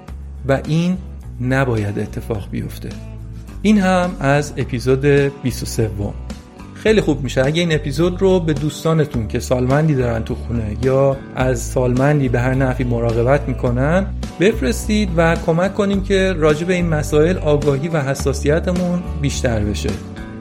و 0.49 0.61
این 0.67 0.99
نباید 1.41 1.99
اتفاق 1.99 2.51
بیفته. 2.51 2.89
این 3.63 3.79
هم 3.79 4.17
از 4.21 4.53
اپیزود 4.57 5.07
23 5.43 5.91
خیلی 6.83 7.01
خوب 7.01 7.23
میشه. 7.23 7.47
اگه 7.47 7.61
این 7.61 7.75
اپیزود 7.75 8.23
رو 8.23 8.41
به 8.41 8.53
دوستانتون 8.53 9.29
که 9.29 9.41
سالمندی 9.41 9.95
دارن 9.95 10.25
تو 10.25 10.35
خونه 10.35 10.77
یا 10.83 11.17
از 11.37 11.61
سالمندی 11.61 12.29
به 12.29 12.41
هر 12.41 12.55
نحوی 12.55 12.85
مراقبت 12.85 13.49
می‌کنن 13.49 14.07
بفرستید 14.41 15.09
و 15.17 15.37
کمک 15.47 15.75
کنیم 15.75 16.03
که 16.03 16.33
راجع 16.33 16.67
به 16.67 16.75
این 16.75 16.89
مسائل 16.89 17.39
آگاهی 17.39 17.89
و 17.89 18.01
حساسیتمون 18.01 19.03
بیشتر 19.21 19.61
بشه. 19.61 19.91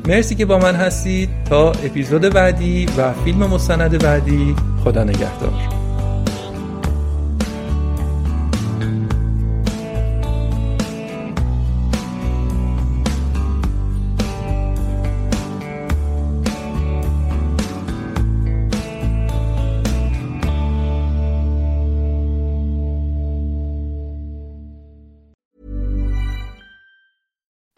مرسی 0.08 0.36
که 0.36 0.46
با 0.46 0.58
من 0.58 0.76
هستید. 0.76 1.30
تا 1.50 1.72
اپیزود 1.72 2.22
بعدی 2.22 2.86
و 2.98 3.14
فیلم 3.14 3.40
مستند 3.40 4.04
بعدی. 4.04 4.56
خدا 4.84 5.04
نگهدار. 5.04 5.81